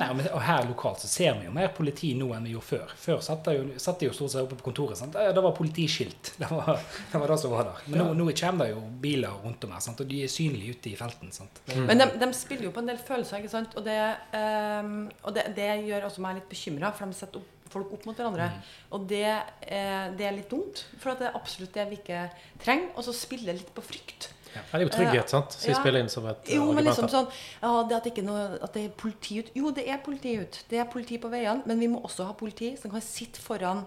Nei, 0.00 0.08
men, 0.16 0.26
og 0.34 0.42
her 0.44 0.66
lokalt 0.68 1.02
så 1.02 1.10
ser 1.10 1.36
vi 1.38 1.46
jo 1.48 1.54
mer 1.54 1.70
politi 1.76 2.12
nå 2.18 2.30
enn 2.36 2.48
vi 2.48 2.54
gjorde 2.54 2.68
før. 2.68 2.94
Før 3.04 3.20
satt 3.24 3.46
de 3.48 3.54
jo, 3.56 3.66
satt 3.82 4.04
jo 4.04 4.12
stort 4.16 4.34
sett 4.34 4.42
oppe 4.44 4.58
på 4.60 4.68
kontoret. 4.70 4.98
sant? 4.98 5.14
Det 5.14 5.44
var 5.44 5.54
politiskilt. 5.56 6.32
Det 6.40 6.48
var 6.50 6.80
det, 6.80 7.18
var 7.20 7.30
det 7.30 7.38
som 7.42 7.52
var 7.52 7.68
der. 7.68 7.84
Men 7.86 8.00
nå, 8.00 8.06
nå 8.18 8.32
kommer 8.40 8.66
det 8.66 8.74
jo 8.74 8.82
biler 9.02 9.38
rundt 9.44 9.64
om 9.66 9.74
her, 9.76 9.84
sant? 9.84 10.00
og 10.02 10.08
de 10.10 10.24
er 10.24 10.32
synlige 10.32 10.76
ute 10.76 10.90
i 10.92 10.96
felten. 10.98 11.32
sant? 11.34 11.62
Men 11.76 12.00
de, 12.00 12.08
de 12.20 12.28
spiller 12.36 12.68
jo 12.68 12.74
på 12.74 12.82
en 12.82 12.90
del 12.90 12.98
følelser, 12.98 13.42
ikke 13.42 13.52
sant? 13.52 13.76
Og 13.78 13.86
det, 13.86 13.98
um, 14.34 15.06
og 15.22 15.34
det, 15.36 15.46
det 15.56 15.70
gjør 15.86 16.08
også 16.08 16.24
meg 16.24 16.40
litt 16.40 16.50
bekymra, 16.50 16.92
for 16.96 17.10
de 17.10 17.18
setter 17.18 17.42
opp, 17.42 17.56
folk 17.70 17.94
opp 17.94 18.08
mot 18.08 18.18
hverandre. 18.18 18.48
Og 18.96 19.06
det, 19.10 19.28
eh, 19.62 20.08
det 20.18 20.26
er 20.26 20.34
litt 20.34 20.50
dumt, 20.50 20.84
for 20.98 21.12
at 21.12 21.22
det 21.22 21.28
er 21.28 21.38
absolutt 21.38 21.76
det 21.76 21.86
vi 21.92 22.00
ikke 22.00 22.24
trenger. 22.64 22.90
Og 22.96 23.06
så 23.06 23.14
spiller 23.14 23.52
det 23.52 23.60
litt 23.60 23.74
på 23.76 23.84
frykt. 23.84 24.32
Ja, 24.54 24.62
det 24.72 24.80
er 24.80 24.84
jo 24.84 24.92
trygghet, 24.94 25.30
sant? 25.30 25.52
Så 25.54 25.66
vi 25.66 25.72
Ja. 25.72 25.78
spiller 25.80 26.00
inn 26.00 26.08
som 26.08 26.26
et 26.26 26.48
eh, 26.48 26.54
Jo, 26.56 26.64
men 26.72 26.78
argument 26.78 26.86
liksom 26.88 27.08
sånn 27.08 27.28
ja, 27.62 27.82
det 27.88 27.96
at, 27.96 28.06
ikke 28.10 28.24
noe, 28.26 28.58
at 28.62 28.72
det 28.74 28.84
er 28.84 28.88
politi 28.96 29.38
ut 29.38 29.50
Jo, 29.54 29.70
det 29.70 29.86
er 29.88 29.98
politi 30.04 30.36
ut. 30.40 30.64
Det 30.68 30.78
er 30.78 30.84
politi 30.90 31.18
på 31.18 31.30
veiene. 31.30 31.62
Men 31.66 31.78
vi 31.78 31.88
må 31.88 32.02
også 32.02 32.26
ha 32.26 32.32
politi 32.32 32.76
som 32.76 32.90
kan 32.90 33.00
sitte 33.00 33.40
foran 33.40 33.84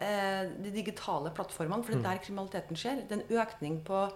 eh, 0.00 0.48
de 0.62 0.70
digitale 0.70 1.30
plattformene. 1.34 1.82
For 1.84 1.92
det 1.94 2.04
er 2.04 2.10
der 2.10 2.24
kriminaliteten 2.24 2.76
skjer. 2.76 3.04
Det 3.08 3.16
er 3.16 3.22
en 3.24 3.38
økning 3.42 3.80
på 3.84 4.08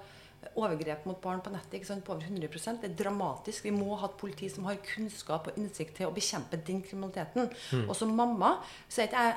overgrep 0.58 1.04
mot 1.06 1.20
barn 1.22 1.40
på 1.42 1.52
nettet 1.54 1.78
ikke 1.78 1.86
sant, 1.86 2.04
på 2.04 2.14
over 2.16 2.24
100 2.26 2.80
Det 2.80 2.90
er 2.90 2.96
dramatisk. 3.04 3.64
Vi 3.64 3.70
må 3.70 3.96
ha 3.96 4.06
et 4.06 4.18
politi 4.18 4.48
som 4.50 4.64
har 4.64 4.76
kunnskap 4.76 5.46
og 5.46 5.58
innsikt 5.58 5.96
til 5.96 6.06
å 6.08 6.14
bekjempe 6.14 6.58
den 6.66 6.82
kriminaliteten. 6.82 7.50
Og 7.88 7.94
som 7.96 8.14
mamma 8.14 8.56
så 8.88 9.02
er 9.02 9.10
ikke 9.10 9.24
jeg 9.28 9.36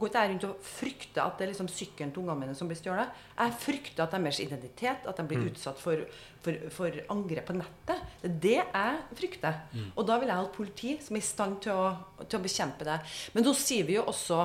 går 0.00 0.10
ikke 0.10 0.22
jeg 0.24 0.32
rundt 0.32 0.46
og 0.48 0.66
frykter 0.66 1.22
at 1.22 1.38
det 1.38 1.44
er 1.44 1.50
liksom 1.52 1.70
sykkelen 1.70 2.12
til 2.14 2.22
ungene 2.22 2.40
mine 2.42 2.56
som 2.58 2.70
blir 2.70 2.78
stjålet. 2.78 3.16
Jeg 3.36 3.56
frykter 3.64 4.04
at 4.04 4.16
deres 4.16 4.40
identitet, 4.42 5.06
at 5.06 5.20
de 5.20 5.26
blir 5.28 5.44
utsatt 5.50 5.80
for, 5.80 6.04
for, 6.44 6.64
for 6.74 7.00
angrep 7.14 7.50
på 7.50 7.56
nettet. 7.58 8.06
Det 8.22 8.30
er 8.30 8.38
det 8.46 8.56
jeg 8.58 9.20
frykter. 9.20 9.60
Og 9.94 10.06
da 10.08 10.18
vil 10.20 10.32
jeg 10.32 10.40
ha 10.40 10.46
et 10.46 10.56
politi 10.56 10.94
som 11.04 11.18
er 11.18 11.24
i 11.24 11.28
stand 11.30 11.60
til 11.66 11.76
å, 11.76 11.90
til 12.24 12.40
å 12.40 12.44
bekjempe 12.44 12.88
det. 12.88 12.98
Men 13.36 13.46
nå 13.46 13.54
sier 13.58 13.88
vi 13.88 13.98
jo 13.98 14.06
også 14.10 14.42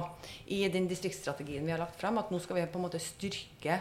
i 0.53 0.63
den 0.71 0.89
distriktsstrategien 0.91 1.65
vi 1.65 1.75
har 1.75 1.81
lagt 1.81 1.99
frem, 2.01 2.19
at 2.21 2.31
nå 2.33 2.41
skal 2.43 2.59
vi 2.59 2.67
på 2.69 2.81
en 2.81 2.87
måte 2.87 3.01
styrke 3.03 3.79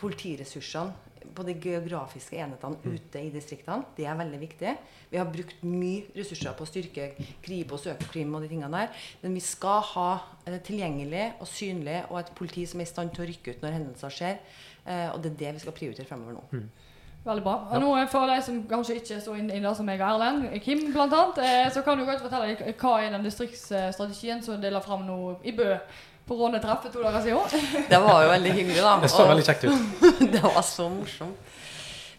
politiressursene 0.00 1.11
på 1.34 1.44
de 1.46 1.54
geografiske 1.60 2.38
enhetene 2.40 2.78
ute 2.84 3.22
i 3.22 3.30
distriktene. 3.32 3.88
Det 3.96 4.06
er 4.08 4.18
veldig 4.18 4.40
viktig. 4.40 4.74
Vi 5.12 5.20
har 5.20 5.30
brukt 5.30 5.64
mye 5.66 6.06
ressurser 6.16 6.54
på 6.58 6.66
å 6.66 6.70
styrke 6.70 7.08
Kripos 7.44 7.86
og 7.86 7.94
Økokrim 7.94 8.34
og 8.34 8.44
de 8.44 8.52
tingene 8.52 8.72
der. 8.74 9.02
Men 9.22 9.36
vi 9.38 9.42
skal 9.44 9.82
ha 9.94 10.08
eh, 10.46 10.60
tilgjengelig 10.64 11.26
og 11.38 11.50
synlig 11.50 11.98
og 12.08 12.20
et 12.22 12.32
politi 12.38 12.66
som 12.68 12.82
er 12.82 12.88
i 12.88 12.92
stand 12.92 13.12
til 13.14 13.24
å 13.24 13.28
rykke 13.32 13.56
ut 13.56 13.66
når 13.66 13.76
hendelser 13.78 14.16
skjer. 14.20 14.40
Eh, 14.86 15.08
og 15.12 15.20
det 15.22 15.34
er 15.34 15.42
det 15.44 15.58
vi 15.58 15.66
skal 15.66 15.76
prioritere 15.76 16.08
fremover 16.08 16.38
nå. 16.38 16.62
Veldig 17.22 17.42
bra. 17.44 17.54
Og 17.70 17.82
nå 17.84 17.90
for 18.10 18.26
de 18.26 18.40
som 18.42 18.56
kanskje 18.66 18.96
ikke 18.98 19.14
er 19.14 19.20
så 19.22 19.34
inne 19.38 19.54
i 19.54 19.60
det 19.62 19.72
som 19.78 19.86
jeg 19.86 20.00
og 20.02 20.08
Erlend, 20.08 20.48
Kim 20.64 20.80
eh, 20.90 21.68
så 21.70 21.84
kan 21.86 21.98
du 21.98 22.04
godt 22.06 22.24
fortelle 22.24 22.74
hva 22.80 22.94
er 22.98 23.12
den 23.14 23.28
distriktsstrategien 23.28 24.42
som 24.42 24.58
de 24.60 24.72
la 24.72 24.80
fram 24.82 25.06
nå 25.06 25.18
i 25.46 25.54
Bø 25.54 25.76
på 26.26 26.36
rånetreff 26.38 26.82
for 26.84 26.94
to 26.94 27.02
dager 27.02 27.24
siden. 27.24 27.64
Det 27.92 27.98
var 28.02 28.22
jo 28.24 28.28
veldig 28.32 28.52
hyggelig, 28.58 28.82
da. 28.84 28.92
Det 29.02 29.10
så 29.12 29.24
veldig 29.28 29.46
kjekt 29.48 29.64
ut. 29.64 30.04
det 30.34 30.42
var 30.44 30.62
så 30.66 30.88
morsomt. 30.92 31.48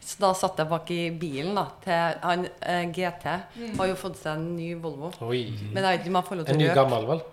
Så 0.03 0.17
da 0.19 0.33
satt 0.35 0.57
jeg 0.59 0.67
bak 0.67 0.89
i 0.91 1.03
bilen 1.15 1.55
da, 1.55 1.63
til 1.83 2.17
han 2.27 2.41
eh, 2.59 2.81
GT. 2.91 3.23
Har 3.77 3.87
jo 3.87 3.95
fått 3.95 4.17
seg 4.19 4.35
en 4.35 4.49
ny 4.57 4.73
Volvo. 4.83 5.13
Oi. 5.23 5.45
Men 5.71 5.79
jeg 5.79 5.87
vet 5.87 6.03
ikke 6.03 6.11
om 6.11 6.19
jeg 6.19 6.27
får 6.27 6.39
lov 6.41 6.43
En 6.43 6.51
til 6.51 6.59
ny 6.59 6.65
å 6.67 6.73
røpe. 6.73 6.81
gammel, 6.81 7.07
vel? 7.13 7.23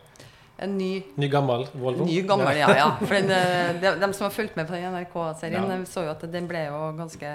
En 0.60 0.74
ny 0.76 0.90
Ny 1.16 1.28
gammel 1.32 1.62
Volvo? 1.72 2.04
Ny 2.06 2.20
gammel, 2.28 2.60
ja. 2.60 2.68
ja. 2.78 2.86
For 3.02 3.16
den, 3.16 3.30
eh, 3.34 3.74
de, 3.82 3.92
de 4.04 4.10
som 4.14 4.28
har 4.28 4.34
fulgt 4.36 4.54
med 4.60 4.70
på 4.70 4.76
den 4.78 4.86
NRK-serien, 4.94 5.66
Ja. 5.74 5.80
så 5.90 6.06
jo 6.06 6.14
at 6.14 6.24
den 6.30 6.46
ble 6.50 6.62
jo 6.68 6.80
ganske 7.00 7.34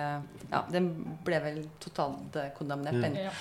Ja, 0.53 0.63
den 0.71 0.89
ble 1.27 1.39
vel 1.43 1.61
totalt 1.83 2.37
kondemnert, 2.55 3.01
den. 3.03 3.19
Ja. 3.27 3.33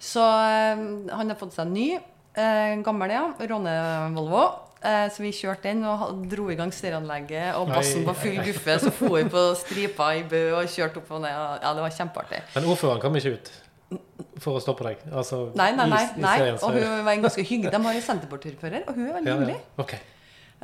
Så 0.00 0.24
eh, 0.24 0.84
han 1.12 1.28
har 1.34 1.38
fått 1.40 1.52
seg 1.58 1.66
en 1.68 1.74
ny. 1.76 1.88
Eh, 2.34 2.78
gammel, 2.86 3.12
ja. 3.12 3.26
Råne-Volvo. 3.52 4.44
Eh, 4.48 4.60
så 4.84 5.22
vi 5.24 5.30
kjørte 5.32 5.70
den 5.70 5.84
og 5.88 6.24
dro 6.28 6.50
i 6.52 6.56
gang 6.58 6.72
stereoanlegget 6.74 7.56
og 7.56 7.70
bassen 7.72 8.04
var 8.04 8.14
på 8.18 8.26
full 8.26 8.40
guffe. 8.44 8.78
Så 8.82 8.92
for 8.92 9.16
vi 9.16 9.24
på 9.32 9.44
stripa 9.56 10.10
i 10.18 10.24
Bø 10.28 10.42
og 10.58 10.68
kjørte 10.68 11.00
opp 11.00 11.12
og 11.16 11.22
ned. 11.24 11.32
Ja, 11.64 11.74
det 11.76 11.84
var 11.86 11.94
kjempeartig. 11.98 12.42
Men 12.54 12.68
ordføreren 12.72 13.00
kom 13.04 13.16
ikke 13.20 13.36
ut 13.38 13.52
for 14.42 14.58
å 14.58 14.62
stoppe 14.62 14.84
deg? 14.88 15.04
Altså, 15.12 15.44
Nei, 15.58 15.70
nei, 15.76 15.86
nei. 15.90 16.02
nei. 16.20 16.34
Og 16.56 16.74
hun 16.74 17.04
var 17.06 17.12
en 17.14 17.24
ganske 17.24 17.44
hyggelig. 17.46 17.72
De 17.74 17.80
har 17.86 18.00
en 18.00 18.04
senterpartiordfører, 18.08 18.84
og 18.88 18.98
hun 18.98 19.06
er 19.08 19.16
veldig 19.18 19.30
Ja, 19.30 19.36
ja. 19.36 19.40
hyggelig. 19.44 19.60
Ok. 19.84 19.94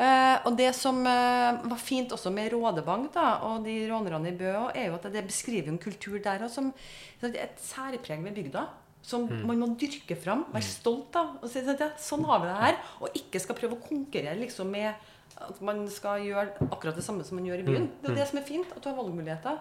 Eh, 0.00 0.36
og 0.48 0.54
det 0.56 0.70
som 0.78 1.00
uh, 1.04 1.60
var 1.68 1.80
fint 1.82 2.12
også 2.16 2.30
med 2.32 2.52
Rådebank 2.54 3.10
da, 3.14 3.26
og 3.48 3.64
de 3.66 3.74
rånerne 3.90 4.30
i 4.30 4.36
Bø, 4.38 4.52
er 4.72 4.88
jo 4.88 4.96
at 4.96 5.08
det 5.12 5.26
beskriver 5.28 5.68
en 5.72 5.80
kultur 5.82 6.16
der 6.24 6.46
også, 6.46 6.62
som 6.62 7.30
et 7.30 7.58
særpreg 7.60 8.22
ved 8.24 8.36
bygda. 8.38 8.64
Som 9.06 9.26
man 9.48 9.60
må 9.62 9.70
dyrke 9.80 10.16
fram, 10.18 10.44
være 10.52 10.66
stolt 10.66 11.16
av. 11.16 11.38
Og 11.40 11.48
si 11.50 11.62
at 11.62 11.80
ja, 11.80 11.88
sånn 12.00 12.26
har 12.28 12.42
vi 12.42 12.50
det 12.50 12.58
her. 12.60 12.80
Og 13.00 13.20
ikke 13.22 13.40
skal 13.42 13.58
prøve 13.58 13.78
å 13.78 13.84
konkurrere 13.84 14.38
liksom 14.42 14.70
med 14.72 15.08
at 15.40 15.60
man 15.64 15.86
skal 15.92 16.24
gjøre 16.26 16.68
akkurat 16.68 16.98
det 16.98 17.04
samme 17.06 17.24
som 17.24 17.38
man 17.38 17.46
gjør 17.48 17.62
i 17.62 17.66
byen. 17.68 17.86
Det 18.00 18.10
er 18.10 18.12
jo 18.12 18.20
det 18.20 18.28
som 18.28 18.40
er 18.40 18.48
fint, 18.48 18.74
at 18.74 18.82
du 18.82 18.90
har 18.90 18.98
valgmuligheter. 18.98 19.60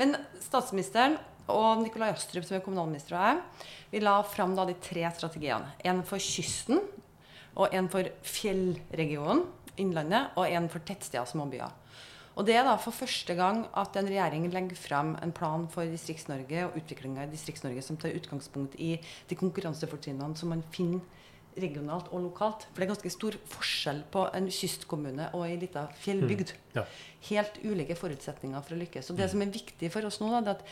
Men 0.00 0.16
statsministeren 0.42 1.18
og 1.50 1.82
Nikolai 1.82 2.12
Astrup, 2.14 2.46
som 2.46 2.56
er 2.56 2.64
kommunalminister, 2.64 3.16
og 3.16 3.26
jeg, 3.26 3.68
vi 3.92 4.02
la 4.04 4.16
fram 4.26 4.54
da 4.56 4.64
de 4.68 4.76
tre 4.82 5.04
strategiene. 5.16 5.74
En 5.84 6.02
for 6.06 6.22
kysten, 6.22 6.80
og 7.58 7.74
en 7.74 7.90
for 7.92 8.06
fjellregionen, 8.26 9.46
Innlandet, 9.80 10.34
og 10.36 10.44
en 10.44 10.66
for 10.68 10.82
tettsteder 10.84 11.24
og 11.24 11.30
småbyer. 11.30 11.70
Og 12.38 12.46
det 12.46 12.54
er 12.56 12.64
da 12.64 12.76
for 12.80 12.94
første 12.94 13.34
gang 13.36 13.64
at 13.76 13.96
en 13.98 14.08
regjering 14.08 14.46
legger 14.52 14.78
frem 14.78 15.16
en 15.22 15.32
plan 15.34 15.66
for 15.72 15.88
Distrikts-Norge 15.90 16.68
og 16.68 16.76
utviklinga 16.78 17.26
i 17.26 17.32
Distrikts-Norge 17.32 17.82
som 17.84 17.98
tar 18.00 18.14
utgangspunkt 18.16 18.76
i 18.78 18.94
de 19.28 19.38
konkurransefortrinnene 19.38 20.38
som 20.38 20.52
man 20.54 20.62
finner 20.72 21.02
regionalt 21.60 22.08
og 22.14 22.22
lokalt. 22.28 22.64
For 22.70 22.78
det 22.78 22.86
er 22.86 22.92
ganske 22.94 23.12
stor 23.12 23.36
forskjell 23.50 24.04
på 24.14 24.22
en 24.38 24.46
kystkommune 24.54 25.26
og 25.34 25.44
ei 25.48 25.58
lita 25.60 25.88
fjellbygd. 26.00 26.54
Ja. 26.76 26.86
Helt 27.28 27.58
ulike 27.66 27.98
forutsetninger 27.98 28.62
for 28.64 28.76
å 28.76 28.80
lykkes. 28.80 29.10
Og 29.10 29.18
det 29.18 29.30
som 29.32 29.42
er 29.42 29.52
viktig 29.52 29.90
for 29.92 30.06
oss 30.06 30.20
nå, 30.22 30.30
da, 30.30 30.40
det 30.46 30.54
er 30.54 30.60
at 30.60 30.64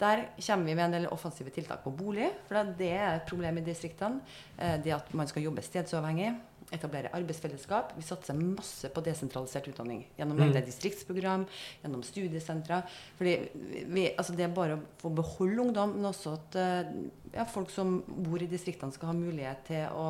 der 0.00 0.22
kommer 0.46 0.70
vi 0.70 0.74
med 0.78 0.86
en 0.86 0.94
del 0.96 1.08
offensive 1.12 1.52
tiltak 1.52 1.82
på 1.84 1.92
bolig. 1.92 2.30
For 2.48 2.70
det 2.78 2.92
er 2.94 3.18
et 3.18 3.26
problem 3.28 3.58
i 3.60 3.66
distriktene. 3.66 4.22
Eh, 4.56 4.78
Det 4.80 4.94
at 4.96 5.12
man 5.12 5.28
skal 5.28 5.42
jobbe 5.42 5.60
stedsuavhengig. 5.66 6.30
Etablere 6.72 7.10
arbeidsfellesskap. 7.16 7.92
Vi 7.96 8.02
satser 8.06 8.34
masse 8.38 8.88
på 8.94 9.02
desentralisert 9.02 9.66
utdanning. 9.72 10.04
Gjennom 10.18 10.38
Mm. 10.38 10.52
distriktsprogram, 10.64 11.46
gjennom 11.82 12.02
studiesentre. 12.02 12.82
Fordi 13.18 13.48
vi, 13.88 14.14
altså 14.16 14.36
det 14.36 14.44
er 14.44 14.54
bare 14.54 14.76
å 14.76 14.82
få 14.98 15.10
beholde 15.14 15.60
ungdom, 15.60 15.96
men 15.96 16.04
også 16.12 16.34
at 16.34 16.54
eh, 16.56 16.92
ja, 17.34 17.44
folk 17.44 17.70
som 17.70 18.02
bor 18.06 18.40
i 18.42 18.46
distriktene 18.46 18.92
skal 18.92 19.06
ha 19.08 19.14
mulighet 19.14 19.64
til 19.66 19.86
å 19.96 20.06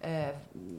eh, 0.00 0.32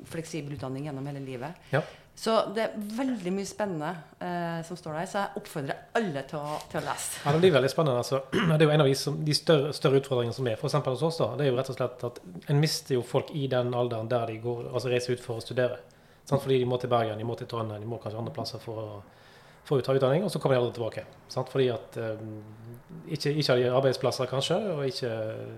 fleksibel 0.05 0.53
utdanning 0.57 0.85
gjennom 0.85 1.05
hele 1.05 1.19
livet. 1.25 1.55
Ja. 1.71 1.81
Så 2.15 2.33
det 2.55 2.63
er 2.63 2.75
veldig 2.95 3.31
mye 3.35 3.47
spennende 3.47 3.89
eh, 4.23 4.61
som 4.63 4.77
står 4.79 4.93
der, 4.95 5.07
så 5.11 5.17
jeg 5.19 5.41
oppfordrer 5.41 5.81
alle 5.99 6.21
til 6.29 6.39
å, 6.39 6.53
til 6.71 6.79
å 6.79 6.83
lese. 6.85 7.17
Ja, 7.25 7.33
Det 7.35 7.41
blir 7.43 7.51
veldig 7.57 7.71
spennende. 7.73 7.97
altså. 8.05 8.21
Det 8.31 8.55
er 8.55 8.63
jo 8.63 8.75
en 8.77 8.83
av 8.85 8.87
de, 8.87 8.95
som, 8.95 9.17
de 9.27 9.35
større, 9.35 9.73
større 9.75 9.99
utfordringene 9.99 10.37
som 10.37 10.47
er 10.47 10.55
eksempel 10.55 10.95
hos 10.95 11.03
oss. 11.09 11.19
da, 11.19 11.27
Det 11.35 11.45
er 11.45 11.51
jo 11.51 11.57
rett 11.59 11.73
og 11.73 11.77
slett 11.79 12.05
at 12.07 12.21
En 12.53 12.61
mister 12.61 12.95
jo 12.95 13.03
folk 13.03 13.33
i 13.35 13.49
den 13.51 13.75
alderen 13.75 14.07
der 14.11 14.31
de 14.31 14.39
går, 14.45 14.69
altså 14.71 14.93
reiser 14.93 15.17
ut 15.17 15.25
for 15.25 15.41
å 15.41 15.43
studere. 15.43 15.81
Sant? 16.23 16.41
Fordi 16.41 16.61
de 16.61 16.69
må 16.71 16.79
til 16.81 16.89
Bergen, 16.89 17.19
de 17.19 17.27
må 17.27 17.35
til 17.37 17.51
Trondheim, 17.51 17.83
de 17.83 17.89
må 17.89 17.99
kanskje 18.01 18.23
andre 18.23 18.33
plasser 18.33 18.63
for 18.63 18.79
å, 18.79 18.87
for 19.65 19.81
å 19.81 19.85
ta 19.85 19.93
utdanning. 19.97 20.23
Og 20.23 20.31
så 20.31 20.39
kommer 20.39 20.55
de 20.57 20.61
aldri 20.63 20.75
tilbake. 20.79 21.03
Sant? 21.33 21.49
Fordi 21.49 21.67
at 21.73 21.97
eh, 21.97 22.25
ikke, 23.15 23.31
ikke 23.33 23.51
har 23.51 23.61
de 23.61 23.69
arbeidsplasser, 23.81 24.29
kanskje, 24.31 24.57
og, 24.75 24.83
ikke, 24.87 25.11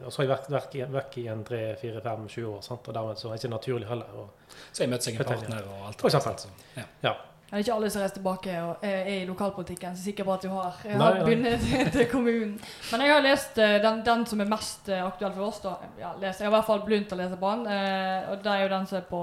og 0.06 0.12
så 0.14 0.22
har 0.22 0.28
de 0.28 0.32
vært, 0.34 0.50
vært, 0.58 0.76
i- 0.80 0.90
vært 0.98 1.18
i 1.22 1.26
en 1.34 1.44
tre, 1.48 1.62
fire, 1.82 2.02
fem, 2.06 2.28
sju 2.32 2.44
år. 2.56 2.62
Sant? 2.66 2.88
Og 2.88 2.96
dermed 2.98 3.20
så 3.20 3.30
er 3.30 3.36
det 3.38 3.44
ikke 3.44 3.54
naturlig 3.56 3.88
heller. 3.92 4.14
Og, 4.24 4.54
Så 4.72 4.84
seg 5.04 5.16
i 5.20 5.24
partner 5.24 5.68
og 5.74 5.88
alt. 5.92 6.02
For 6.02 6.10
eksempel. 6.12 6.56
Ja. 6.78 6.86
ja. 7.10 7.16
Det 7.48 7.54
er 7.56 7.62
ikke 7.64 7.76
alle 7.78 7.90
som 7.90 8.02
reiser 8.02 8.16
tilbake 8.18 8.54
og 8.60 8.82
er 8.84 9.06
i 9.08 9.26
lokalpolitikken. 9.26 9.94
Så 9.96 10.04
sikker 10.04 10.26
på 10.28 10.34
at 10.34 10.44
du 10.44 10.50
har, 10.52 10.82
jeg 10.84 10.98
har 11.00 11.20
begynt 11.24 11.46
bundet 11.46 11.92
til, 11.96 12.08
kommunen. 12.12 12.58
Men 12.92 13.04
jeg 13.06 13.14
har 13.14 13.22
lest 13.24 13.60
eh, 13.64 13.78
den, 13.86 14.02
den 14.04 14.26
som 14.28 14.42
er 14.44 14.50
mest 14.52 14.90
eh, 14.92 15.06
aktuell 15.06 15.32
for 15.32 15.46
oss. 15.48 15.62
da. 15.64 15.78
Ja, 15.96 16.10
jeg 16.20 16.34
har 16.42 16.50
i 16.50 16.56
hvert 16.58 16.68
fall 16.68 16.84
begynt 16.84 17.14
å 17.16 17.20
lese 17.22 17.38
på 17.40 17.52
den. 17.54 17.70
eh, 17.72 18.28
og 18.34 18.42
Det 18.44 18.52
er 18.52 18.66
jo 18.66 18.74
den 18.74 18.88
som 18.90 18.98
er 19.00 19.06
på 19.08 19.22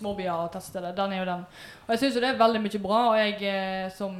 småbyer 0.00 0.32
og 0.32 0.50
tettsteder. 0.56 0.96
Den 0.98 1.14
er 1.14 1.22
jo 1.22 1.28
den. 1.28 1.44
Og 1.86 1.92
jeg 1.94 2.02
syns 2.02 2.18
det 2.18 2.26
er 2.32 2.40
veldig 2.42 2.62
mye 2.64 2.80
bra. 2.82 3.04
Og 3.12 3.20
jeg, 3.20 3.92
som, 3.94 4.18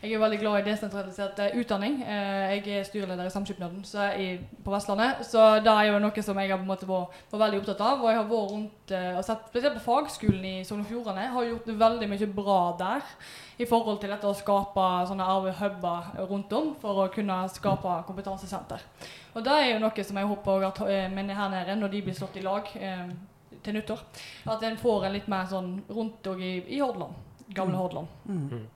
jeg 0.00 0.14
er 0.14 0.24
veldig 0.24 0.40
glad 0.40 0.58
i 0.62 0.70
desentralisert 0.70 1.44
utdanning. 1.60 2.00
Eh, 2.08 2.56
jeg 2.56 2.78
er 2.78 2.88
styreleder 2.88 3.28
i 3.28 3.36
Samskipnaden 3.36 3.84
på 4.64 4.72
Vestlandet. 4.72 5.26
Så 5.28 5.44
det 5.60 5.74
er 5.74 5.90
jo 5.90 6.00
noe 6.06 6.24
som 6.24 6.40
jeg 6.40 6.54
har 6.54 6.56
på 6.56 6.64
en 6.64 6.72
måte 6.72 6.88
vært, 6.88 7.20
veldig 7.36 7.60
opptatt 7.60 7.84
av. 7.84 8.00
Og 8.00 8.08
jeg 8.08 8.22
har 8.22 8.32
vært 8.32 8.56
rundt 8.56 8.96
og 9.18 9.22
sett 9.28 9.46
spesielt 9.52 9.76
på 9.76 9.86
fagskolen 9.90 10.50
i 10.54 10.56
Sogn 10.64 10.86
og 10.86 10.88
Fjordane. 10.88 11.28
Har 11.36 11.52
gjort 11.52 11.72
veldig 11.84 12.12
mye 12.16 12.32
bra 12.32 12.58
der 12.78 13.04
i 13.58 13.66
forhold 13.68 14.00
til 14.02 14.12
dette 14.14 14.28
å 14.28 14.36
skape 14.36 14.86
sånne 15.10 15.26
arvehuber 15.34 16.12
rundt 16.30 16.52
om 16.56 16.72
for 16.80 17.04
å 17.04 17.08
kunne 17.14 17.40
skape 17.52 17.96
kompetansesenter. 18.06 18.84
Og 19.34 19.44
det 19.46 19.56
er 19.56 19.66
jo 19.72 19.82
noe 19.82 20.06
som 20.06 20.20
jeg 20.20 20.30
håper 20.32 20.68
at 20.70 20.80
eh, 20.86 21.10
menn 21.12 21.34
her 21.34 21.52
nede, 21.52 21.76
når 21.78 21.94
de 21.94 22.04
blir 22.06 22.16
slått 22.16 22.38
i 22.38 22.46
lag 22.46 22.70
eh, 22.78 23.06
til 23.62 23.76
nyttår, 23.76 24.02
at 24.54 24.64
en 24.64 24.80
får 24.80 25.06
en 25.06 25.14
litt 25.18 25.28
mer 25.30 25.46
sånn 25.50 25.76
rundt 25.90 26.26
og 26.30 26.42
i, 26.42 26.58
i 26.66 26.82
Hordaland. 26.82 27.24
Gamle 27.54 27.80
Hordaland. 27.80 28.18
Mm. 28.28 28.66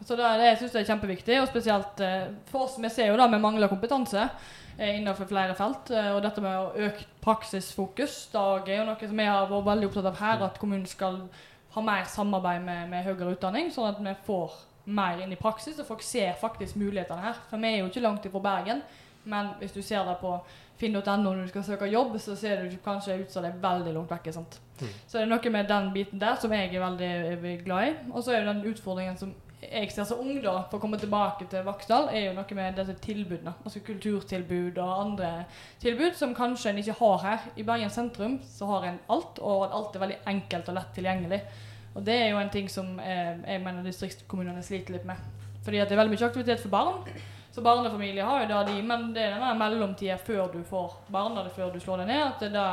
Så 0.00 0.16
det, 0.16 0.28
det 0.38 0.54
syns 0.58 0.76
jeg 0.76 0.84
er 0.84 0.90
kjempeviktig, 0.92 1.36
og 1.42 1.50
spesielt 1.50 2.00
eh, 2.04 2.30
for 2.50 2.66
oss. 2.66 2.78
Vi 2.78 2.90
ser 2.92 3.10
jo 3.10 3.18
da 3.18 3.26
vi 3.30 3.40
mangler 3.42 3.70
kompetanse 3.70 4.28
eh, 4.78 4.94
innenfor 4.94 5.28
flere 5.30 5.56
felt. 5.58 5.90
Eh, 5.90 6.12
og 6.14 6.22
dette 6.22 6.42
med 6.44 6.54
å 6.54 6.88
øke 6.88 7.06
praksisfokus 7.24 8.20
det 8.32 8.42
er 8.72 8.78
jo 8.78 8.88
noe 8.88 9.10
som 9.10 9.18
vi 9.18 9.28
har 9.28 9.50
vært 9.50 9.70
veldig 9.72 9.88
opptatt 9.90 10.10
av 10.12 10.20
her, 10.22 10.44
at 10.46 10.60
kommunen 10.62 10.86
skal 10.88 11.24
ha 11.78 11.84
mer 11.86 12.08
samarbeid 12.10 12.64
med, 12.64 12.88
med 12.92 13.06
høyere 13.06 13.34
utdanning, 13.36 13.72
sånn 13.74 13.92
at 13.92 14.02
vi 14.04 14.14
får 14.26 14.56
mer 14.88 15.20
inn 15.22 15.32
i 15.34 15.40
praksis, 15.40 15.78
og 15.80 15.88
folk 15.88 16.04
ser 16.04 16.36
faktisk 16.40 16.78
mulighetene 16.80 17.22
her. 17.22 17.42
For 17.50 17.60
vi 17.60 17.72
er 17.72 17.82
jo 17.82 17.90
ikke 17.90 18.04
langt 18.04 18.28
ifra 18.28 18.42
Bergen, 18.44 18.82
men 19.28 19.52
hvis 19.60 19.74
du 19.74 19.82
ser 19.82 20.06
det 20.08 20.16
på 20.22 20.36
finn.no 20.78 21.16
når 21.20 21.42
du 21.42 21.50
skal 21.50 21.66
søke 21.66 21.90
jobb, 21.90 22.16
så 22.22 22.36
ser 22.38 22.62
du 22.64 22.78
kanskje 22.84 23.18
ut 23.22 23.32
som 23.32 23.44
det 23.44 23.50
er 23.52 23.60
veldig 23.62 23.92
langt 23.96 24.14
vekke. 24.14 24.32
sant? 24.32 24.60
Mm. 24.78 24.94
Så 25.06 25.18
det 25.18 25.24
er 25.24 25.32
noe 25.32 25.52
med 25.52 25.68
den 25.68 25.90
biten 25.92 26.22
der 26.22 26.38
som 26.40 26.54
jeg 26.54 26.70
er 26.70 26.84
veldig, 26.84 27.12
veldig 27.42 27.58
glad 27.66 27.88
i. 27.88 27.92
Og 28.12 28.22
så 28.22 28.32
er 28.32 28.42
jo 28.42 28.52
den 28.52 28.64
utfordringen 28.70 29.18
som 29.20 29.34
jeg 29.58 29.90
ser 29.90 30.06
som 30.06 30.20
ung, 30.22 30.36
da, 30.38 30.52
for 30.70 30.78
å 30.78 30.82
komme 30.84 31.00
tilbake 31.02 31.48
til 31.50 31.64
Vaksdal, 31.66 32.12
er 32.14 32.28
jo 32.28 32.34
noe 32.36 32.56
med 32.56 32.76
disse 32.78 32.94
tilbudene. 33.02 33.56
Altså 33.66 33.82
kulturtilbud 33.82 34.78
og 34.78 35.00
andre 35.02 35.30
tilbud 35.82 36.14
som 36.18 36.34
kanskje 36.36 36.70
en 36.70 36.78
ikke 36.84 36.98
har 37.00 37.24
her. 37.24 37.48
I 37.58 37.66
Bergen 37.66 37.90
sentrum 37.90 38.38
så 38.46 38.68
har 38.70 38.86
en 38.86 39.00
alt, 39.10 39.40
og 39.42 39.66
alt 39.66 39.98
er 39.98 40.04
veldig 40.04 40.20
enkelt 40.30 40.70
og 40.70 40.78
lett 40.78 40.94
tilgjengelig. 40.94 41.40
Og 41.98 42.04
det 42.06 42.14
er 42.14 42.28
jo 42.30 42.38
en 42.38 42.52
ting 42.54 42.68
som 42.70 42.92
eh, 43.02 43.34
jeg 43.42 43.62
mener 43.64 43.82
distriktskommunene 43.82 44.62
sliter 44.62 44.94
litt 44.94 45.06
med. 45.08 45.18
Fordi 45.66 45.80
at 45.82 45.90
det 45.90 45.96
er 45.96 46.00
veldig 46.04 46.14
mye 46.14 46.28
aktivitet 46.28 46.62
for 46.62 46.70
barn. 46.70 47.00
Så 47.50 47.64
barnefamilier 47.64 48.28
har 48.28 48.44
jo 48.44 48.50
da 48.52 48.60
de, 48.68 48.76
men 48.86 49.08
det 49.16 49.24
er 49.24 49.34
denne 49.34 49.50
mellomtida 49.58 50.14
før 50.22 50.52
du 50.52 50.60
får 50.68 50.94
barn, 51.10 51.34
eller 51.34 51.50
før 51.50 51.72
du 51.74 51.80
slår 51.82 52.04
deg 52.04 52.12
ned, 52.12 52.22
at 52.22 52.44
det 52.44 52.50
er 52.52 52.54
da 52.54 52.68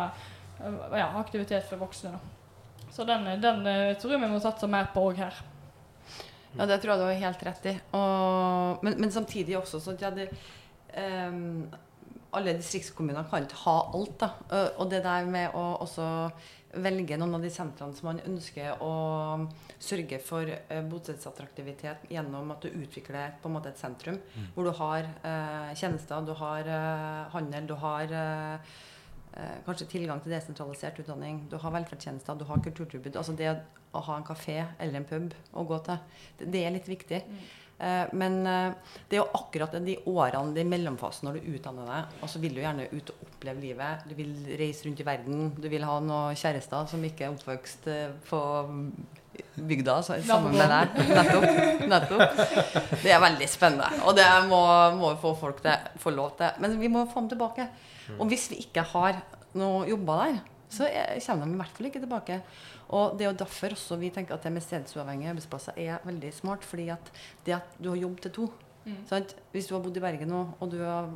eh, 0.62 1.00
ja, 1.02 1.10
aktivitet 1.18 1.66
for 1.66 1.82
voksne. 1.82 2.14
da. 2.14 2.92
Så 2.94 3.04
den, 3.10 3.26
den 3.42 3.66
eh, 3.68 3.96
tror 3.98 4.14
jeg 4.14 4.22
vi 4.22 4.30
må 4.30 4.38
satse 4.44 4.70
mer 4.70 4.92
på 4.94 5.08
òg 5.10 5.24
her. 5.24 5.42
Ja, 6.56 6.68
det 6.70 6.78
tror 6.84 6.94
jeg 6.94 7.02
du 7.02 7.08
har 7.08 7.24
helt 7.26 7.42
rett 7.50 7.66
i. 7.72 7.74
Og, 7.98 8.86
men, 8.86 9.00
men 9.02 9.12
samtidig 9.12 9.58
også 9.58 9.82
sånn 9.84 9.98
at 9.98 10.06
ja, 10.06 10.12
det, 10.16 10.30
um, 11.34 11.66
alle 12.38 12.54
distriktskommuner 12.60 13.26
kan 13.32 13.44
ikke 13.44 13.64
ha 13.66 13.76
alt. 13.90 14.22
da. 14.22 14.30
Og 14.78 14.88
det 14.94 15.02
der 15.04 15.28
med 15.28 15.58
å 15.58 15.66
også 15.84 16.06
velge 16.84 17.18
noen 17.20 17.38
av 17.38 17.44
de 17.46 17.52
sentrene 17.54 17.96
som 17.96 18.10
man 18.10 18.22
ønsker 18.28 18.82
å 18.84 18.92
sørge 19.80 20.20
for 20.24 20.50
uh, 20.50 20.82
bostedsattraktivitet 20.90 22.10
gjennom 22.12 22.52
at 22.56 22.66
du 22.66 22.74
utvikler 22.74 23.38
på 23.42 23.50
en 23.50 23.56
måte 23.58 23.72
et 23.72 23.80
sentrum 23.82 24.20
hvor 24.56 24.68
du 24.68 24.72
har 24.78 25.06
eh, 25.06 25.72
tjenester, 25.78 26.22
du 26.26 26.34
har 26.40 26.68
eh, 26.68 27.32
handel, 27.34 27.68
du 27.68 27.76
har 27.80 28.12
eh, 28.12 28.76
eh, 29.36 29.58
kanskje 29.66 29.90
tilgang 29.92 30.22
til 30.24 30.34
desentralisert 30.36 31.00
utdanning, 31.04 31.44
du 31.52 31.58
har 31.62 31.74
velferdstjenester, 31.76 32.40
du 32.40 32.46
har 32.50 32.64
kulturtilbud. 32.64 33.16
Altså 33.16 33.36
det 33.38 33.52
å 33.96 34.04
ha 34.10 34.18
en 34.20 34.28
kafé 34.28 34.58
eller 34.80 35.00
en 35.00 35.08
pub 35.08 35.36
å 35.56 35.66
gå 35.68 35.80
til, 35.88 36.02
det, 36.40 36.50
det 36.56 36.64
er 36.66 36.76
litt 36.76 36.90
viktig. 36.92 37.22
Eh, 37.24 37.54
men 38.16 38.38
eh, 38.48 38.94
det 39.10 39.18
er 39.18 39.22
jo 39.24 39.40
akkurat 39.40 39.74
de 39.84 39.98
årene, 40.08 40.54
de 40.56 40.64
mellomfasen 40.68 41.28
når 41.28 41.40
du 41.40 41.50
utdanner 41.58 41.90
deg, 41.92 42.16
og 42.22 42.32
så 42.32 42.40
vil 42.44 42.56
du 42.56 42.62
gjerne 42.64 42.88
ut 42.94 43.12
og 43.12 43.28
oppleve 43.28 43.64
livet. 43.64 44.06
Du 44.08 44.16
vil 44.16 44.32
reise 44.62 44.88
rundt 44.88 45.04
i 45.04 45.08
verden. 45.08 45.50
Du 45.60 45.68
vil 45.72 45.84
ha 45.88 46.00
noen 46.04 46.40
kjærester 46.40 46.88
som 46.92 47.04
ikke 47.04 47.28
er 47.28 47.36
oppvokst 47.36 47.90
eh, 47.92 48.16
på 48.30 48.42
bygda 49.56 49.98
så, 50.04 50.18
sammen 50.24 50.56
med 50.56 50.72
deg. 50.72 50.98
Nettopp. 51.12 51.86
nettopp. 51.92 52.42
Det 53.04 53.12
er 53.12 53.22
veldig 53.24 53.52
spennende. 53.52 53.90
Og 54.08 54.16
det 54.16 54.28
må, 54.50 54.62
må 54.96 55.12
vi 55.14 55.22
få 55.24 55.36
folk 55.40 55.60
til, 55.66 55.92
få 56.00 56.16
lov 56.16 56.36
til. 56.40 56.56
Men 56.64 56.80
vi 56.80 56.92
må 56.92 57.04
få 57.12 57.26
dem 57.26 57.34
tilbake. 57.36 57.68
Og 58.16 58.28
hvis 58.32 58.48
vi 58.54 58.62
ikke 58.64 58.86
har 58.94 59.20
noe 59.60 59.84
jobber 59.90 60.22
der, 60.24 60.40
så 60.72 60.88
er, 60.88 61.20
kommer 61.24 61.48
de 61.48 61.56
i 61.56 61.60
hvert 61.62 61.78
fall 61.78 61.90
ikke 61.90 62.04
tilbake. 62.04 62.40
Og 62.96 63.18
det 63.20 63.26
er 63.26 63.32
jo 63.34 63.38
derfor 63.44 63.74
også 63.76 63.98
vi 64.00 64.10
tenker 64.16 64.38
at 64.38 64.44
det 64.46 64.52
med 64.56 64.64
stedsuavhengige 64.64 65.34
arbeidsplasser 65.34 65.78
er 65.82 66.04
veldig 66.08 66.30
smart. 66.34 66.64
fordi 66.64 66.88
at 66.94 67.12
det 67.46 67.56
at 67.58 67.76
du 67.82 67.90
har 67.92 67.98
jobb 68.00 68.22
til 68.24 68.32
to 68.32 68.46
sant? 69.10 69.36
Hvis 69.52 69.68
du 69.68 69.74
har 69.76 69.82
bodd 69.84 69.98
i 69.98 70.04
Bergen 70.04 70.30
nå, 70.30 70.44
og 70.60 70.72
du 70.72 70.78
har 70.84 71.10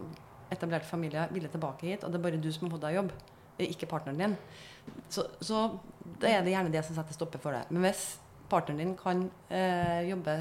etablert 0.52 0.86
familie, 0.90 1.28
ville 1.32 1.48
tilbake 1.54 1.86
hit, 1.86 2.04
og 2.04 2.12
det 2.12 2.18
er 2.20 2.24
bare 2.24 2.42
du 2.42 2.52
som 2.52 2.66
har 2.68 2.72
fått 2.74 2.82
deg 2.88 2.96
jobb, 2.98 3.12
ikke 3.60 3.86
partneren 3.92 4.18
din, 4.18 4.38
så, 5.14 5.28
så 5.44 5.60
det 6.20 6.32
er 6.32 6.42
det 6.44 6.54
gjerne 6.56 6.72
det 6.74 6.82
som 6.88 6.96
setter 6.98 7.14
stopper 7.14 7.40
for 7.44 7.54
det. 7.54 7.62
Men 7.70 7.86
hvis 7.86 8.18
partneren 8.50 8.80
din 8.82 8.96
kan 8.98 9.22
eh, 9.54 10.08
jobbe 10.10 10.36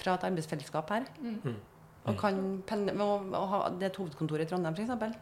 fra 0.00 0.14
et 0.16 0.24
arbeidsfellesskap 0.30 0.90
her, 0.94 1.04
Mm. 1.20 1.56
og 2.06 2.16
kan 2.18 2.62
penne, 2.66 2.94
og, 3.04 3.28
å 3.36 3.46
ha 3.46 3.58
det 3.70 3.84
er 3.86 3.90
et 3.92 3.98
hovedkontor 4.00 4.40
i 4.40 4.46
Trondheim 4.50 4.74
f.eks., 4.74 5.18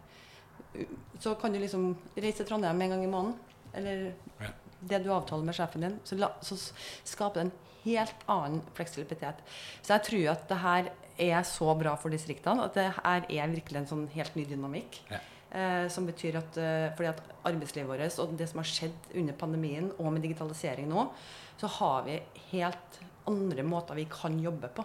så 1.20 1.34
kan 1.40 1.52
du 1.52 1.58
liksom 1.58 1.90
reise 2.16 2.38
til 2.38 2.46
Trondheim 2.46 2.80
en 2.80 2.90
gang 2.94 3.02
i 3.04 3.10
måneden. 3.10 3.34
Eller 3.74 4.12
Ja. 4.40 4.50
det 4.80 5.02
du 5.04 5.10
avtaler 5.12 5.44
med 5.44 5.54
sjefen 5.54 5.80
din. 5.80 5.98
Så, 6.04 6.16
la, 6.18 6.30
så 6.40 6.56
skaper 7.04 7.34
det 7.34 7.44
en 7.46 7.52
helt 7.84 8.24
annen 8.28 8.62
fleksibilitet. 8.74 9.40
Så 9.82 9.94
jeg 9.94 10.02
tror 10.08 10.30
at 10.32 10.48
det 10.48 10.58
her 10.58 10.90
er 11.20 11.42
så 11.44 11.74
bra 11.78 11.94
for 12.00 12.12
distriktene 12.12 12.64
at 12.64 12.74
det 12.74 12.86
her 12.96 13.26
er 13.28 13.52
virkelig 13.52 13.76
en 13.82 13.86
sånn 13.90 14.06
helt 14.14 14.36
ny 14.36 14.44
dynamikk. 14.48 15.00
Ja. 15.10 15.20
Eh, 15.50 15.88
som 15.88 16.06
betyr 16.06 16.36
at, 16.38 16.56
eh, 16.56 16.92
fordi 16.94 17.08
at 17.08 17.20
arbeidslivet 17.44 17.88
vårt 17.90 18.18
og 18.22 18.36
det 18.38 18.48
som 18.48 18.58
har 18.62 18.68
skjedd 18.70 19.10
under 19.18 19.34
pandemien 19.34 19.90
og 19.98 20.12
med 20.12 20.22
digitalisering 20.22 20.88
nå, 20.88 21.08
så 21.58 21.66
har 21.66 22.04
vi 22.06 22.20
helt 22.52 23.00
andre 23.26 23.62
måter 23.66 23.94
vi 23.98 24.06
kan 24.10 24.38
jobbe 24.40 24.68
på. 24.68 24.84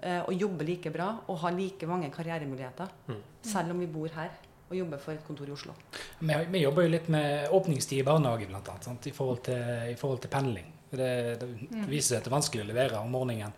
Eh, 0.00 0.20
og 0.22 0.32
jobbe 0.32 0.64
like 0.64 0.92
bra 0.94 1.18
og 1.28 1.38
ha 1.42 1.50
like 1.50 1.86
mange 1.90 2.10
karrieremuligheter. 2.14 2.88
Mm. 3.08 3.22
Selv 3.42 3.70
om 3.74 3.80
vi 3.80 3.86
bor 3.86 4.08
her 4.14 4.30
og 4.68 4.76
jobber 4.76 5.00
for 5.00 5.16
et 5.16 5.24
kontor 5.24 5.48
i 5.48 5.54
Oslo. 5.54 5.74
Vi, 6.20 6.34
vi 6.52 6.62
jobber 6.62 6.84
jo 6.84 6.92
litt 6.92 7.08
med 7.12 7.54
åpningstid 7.56 8.02
i 8.02 8.06
barnehage, 8.06 8.48
blant 8.50 8.68
annet, 8.68 8.88
sant? 8.90 9.08
I, 9.08 9.14
forhold 9.16 9.42
til, 9.48 9.62
i 9.88 9.96
forhold 9.96 10.20
til 10.24 10.32
pendling. 10.32 10.72
Det, 10.90 11.10
det 11.40 11.48
viser 11.88 12.14
seg 12.14 12.20
at 12.20 12.26
det 12.26 12.32
er 12.32 12.36
vanskelig 12.36 12.64
å 12.64 12.68
levere 12.68 13.00
om 13.00 13.12
morgenen. 13.12 13.54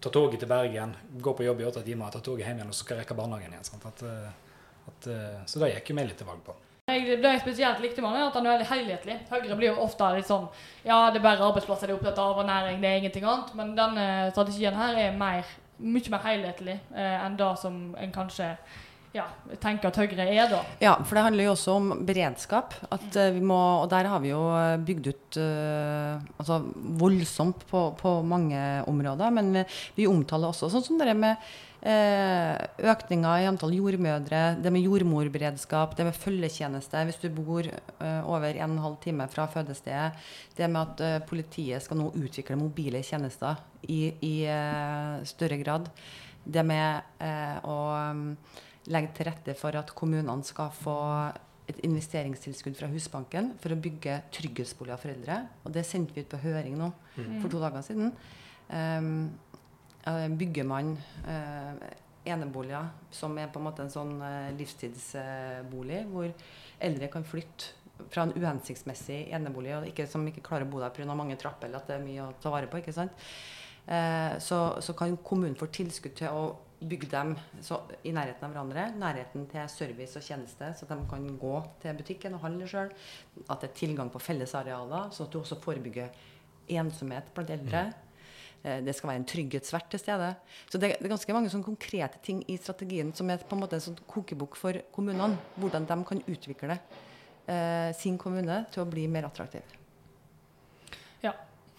Ta 0.00 0.12
toget 0.12 0.42
til 0.42 0.48
Bergen, 0.48 0.92
gå 1.20 1.32
på 1.36 1.44
jobb 1.46 1.60
i 1.60 1.66
åtte 1.68 1.82
timer, 1.84 2.12
ta 2.12 2.20
toget 2.24 2.46
hjem 2.46 2.60
igjen, 2.60 2.70
og 2.72 2.76
så 2.76 2.84
skal 2.84 3.00
rekke 3.00 3.16
barnehagen 3.16 3.54
igjen. 3.56 3.68
Sant? 3.68 3.84
At, 3.88 4.04
eh, 4.04 4.86
at, 4.92 5.10
eh, 5.12 5.42
så 5.48 5.60
det 5.62 5.72
gikk 5.74 5.92
jo 5.92 5.98
vi 5.98 6.06
litt 6.08 6.18
til 6.20 6.28
valg 6.28 6.44
på. 6.46 6.56
Jeg, 6.86 7.16
det 7.18 7.30
jeg 7.32 7.42
spesielt 7.42 7.80
likte 7.82 8.02
med 8.04 8.12
han, 8.12 8.20
er 8.20 8.28
at 8.28 8.36
han 8.38 8.46
er 8.46 8.52
veldig 8.54 8.68
helhetlig. 8.70 9.14
Høyre 9.32 9.56
blir 9.58 9.72
jo 9.72 9.80
ofte 9.82 10.10
litt 10.14 10.28
sånn 10.28 10.44
Ja, 10.86 11.08
det 11.10 11.18
er 11.18 11.24
bare 11.24 11.48
arbeidsplasser 11.48 11.90
de 11.90 11.96
er 11.96 11.98
opptatt 11.98 12.20
av, 12.22 12.38
og 12.38 12.46
næring, 12.46 12.78
det 12.78 12.90
er 12.90 13.00
ingenting 13.00 13.26
annet. 13.26 13.50
Men 13.58 13.72
denne 13.74 14.04
strategien 14.30 14.76
her 14.78 15.00
er 15.08 15.16
mer, 15.18 15.48
mye 15.82 16.12
mer 16.12 16.22
helhetlig 16.28 16.76
eh, 16.94 17.16
enn 17.24 17.40
det 17.40 17.48
som 17.58 17.80
en 17.98 18.14
kanskje 18.14 18.52
ja, 19.16 19.24
tenker 19.62 19.90
at 19.90 19.98
Høyre 20.00 20.26
er, 20.26 20.48
da. 20.50 20.62
Ja, 20.82 20.94
for 21.04 21.16
det 21.16 21.24
handler 21.26 21.46
jo 21.46 21.52
også 21.54 21.76
om 21.78 21.92
beredskap. 22.06 22.74
At 22.92 23.16
eh, 23.16 23.32
vi 23.36 23.44
må, 23.44 23.58
og 23.82 23.88
der 23.92 24.08
har 24.10 24.20
vi 24.22 24.32
jo 24.32 24.42
eh, 24.52 24.74
bygd 24.86 25.08
ut 25.08 25.38
uh, 25.40 26.18
altså 26.36 26.60
voldsomt 27.00 27.64
på, 27.70 27.86
på 28.00 28.18
mange 28.26 28.60
områder. 28.90 29.32
Men 29.34 29.54
vi, 29.54 29.64
vi 30.00 30.10
omtaler 30.10 30.50
også 30.50 30.68
sånn 30.72 30.84
som 30.84 31.00
det 31.00 31.14
med 31.16 31.40
uh, 31.86 32.56
økninga 32.92 33.38
i 33.40 33.48
antall 33.48 33.76
jordmødre, 33.78 34.42
det 34.60 34.74
med 34.74 34.84
jordmorberedskap, 34.84 35.96
det 35.96 36.08
med 36.10 36.20
følgetjeneste 36.20 37.06
hvis 37.08 37.22
du 37.24 37.30
bor 37.32 37.70
uh, 37.70 38.20
over 38.28 38.52
en 38.52 38.68
og 38.68 38.76
en 38.76 38.84
halv 38.84 39.00
time 39.04 39.30
fra 39.32 39.48
fødestedet, 39.52 40.28
det 40.58 40.70
med 40.72 40.82
at 40.84 41.26
politiet 41.28 41.84
skal 41.84 42.00
nå 42.00 42.12
utvikle 42.16 42.58
mobile 42.60 43.00
tjenester 43.06 43.56
i, 43.88 44.10
i 44.24 44.36
større 45.28 45.60
grad, 45.60 45.90
det 46.46 46.62
med 46.66 47.22
å 47.66 47.76
legge 48.92 49.12
til 49.16 49.28
rette 49.28 49.54
for 49.58 49.76
at 49.78 49.92
kommunene 49.96 50.44
skal 50.46 50.70
få 50.74 50.96
et 51.66 51.78
investeringstilskudd 51.86 52.76
fra 52.78 52.88
Husbanken 52.92 53.52
for 53.62 53.74
å 53.74 53.80
bygge 53.80 54.20
trygghetsboliger 54.34 55.00
for 55.02 55.12
eldre. 55.12 55.40
Og 55.66 55.74
det 55.74 55.86
sendte 55.88 56.14
vi 56.14 56.22
ut 56.22 56.30
på 56.30 56.42
høring 56.44 56.76
nå 56.78 56.92
for 57.16 57.50
to 57.50 57.62
dager 57.62 57.82
siden. 57.86 58.12
Um, 58.70 59.32
bygger 60.38 60.66
man 60.66 60.92
uh, 61.26 61.74
eneboliger 62.26 62.92
som 63.14 63.34
er 63.38 63.50
på 63.50 63.58
en 63.58 63.66
måte 63.66 63.82
en 63.82 63.90
sånn 63.90 64.14
uh, 64.22 64.52
livstidsbolig, 64.58 66.04
hvor 66.12 66.30
eldre 66.86 67.10
kan 67.10 67.26
flytte 67.26 67.74
fra 68.12 68.26
en 68.26 68.34
uhensiktsmessig 68.36 69.24
enebolig 69.34 69.72
og 69.72 69.86
ikke, 69.88 70.06
som 70.10 70.26
ikke 70.28 70.44
klarer 70.46 70.66
å 70.66 70.70
bo 70.70 70.82
der 70.82 70.92
pga. 70.94 71.14
mange 71.16 71.38
trapper 71.40 71.70
eller 71.70 71.80
at 71.80 71.90
det 71.90 71.96
er 71.96 72.04
mye 72.04 72.26
å 72.26 72.34
ta 72.42 72.52
vare 72.52 72.68
på. 72.70 72.82
ikke 72.82 72.94
sant? 72.94 73.24
Så, 74.42 74.56
så 74.82 74.94
kan 74.98 75.14
kommunen 75.24 75.54
få 75.56 75.68
tilskudd 75.72 76.16
til 76.18 76.34
å 76.34 76.42
bygge 76.88 77.10
dem 77.10 77.34
så, 77.64 77.80
i 78.04 78.12
nærheten 78.14 78.46
av 78.46 78.54
hverandre. 78.54 78.86
Nærheten 78.98 79.44
til 79.50 79.68
service 79.72 80.18
og 80.18 80.24
tjeneste, 80.24 80.72
så 80.78 80.88
de 80.88 80.98
kan 81.10 81.28
gå 81.40 81.58
til 81.82 81.98
butikken 81.98 82.38
og 82.38 82.44
handle 82.46 82.68
sjøl. 82.70 82.90
At 83.46 83.62
det 83.62 83.70
er 83.70 83.78
tilgang 83.82 84.10
på 84.12 84.22
fellesarealer, 84.22 85.12
så 85.12 85.26
at 85.26 85.32
du 85.32 85.40
også 85.40 85.60
forebygger 85.62 86.10
ensomhet 86.80 87.30
blant 87.34 87.52
eldre. 87.54 87.86
Mm. 87.90 88.02
Det 88.86 88.94
skal 88.96 89.12
være 89.12 89.20
en 89.20 89.28
trygghetsvert 89.30 89.90
til 89.92 90.00
stede. 90.02 90.32
Så 90.66 90.78
det, 90.82 90.96
er 90.96 91.10
ganske 91.12 91.34
mange 91.36 91.50
sånne 91.52 91.68
konkrete 91.68 92.18
ting 92.24 92.40
i 92.50 92.56
strategien 92.58 93.12
som 93.14 93.30
er 93.30 93.44
på 93.46 93.54
en 93.54 93.62
måte 93.62 93.78
en 93.78 93.84
sånn 93.84 94.00
kokebok 94.10 94.56
for 94.58 94.80
kommunene. 94.94 95.38
Hvordan 95.60 95.86
de 95.86 95.98
kan 96.08 96.22
utvikle 96.26 96.78
eh, 97.46 97.92
sin 97.94 98.18
kommune 98.18 98.64
til 98.72 98.82
å 98.82 98.88
bli 98.90 99.06
mer 99.10 99.28
attraktiv. 99.28 99.76
Ja, 101.22 101.32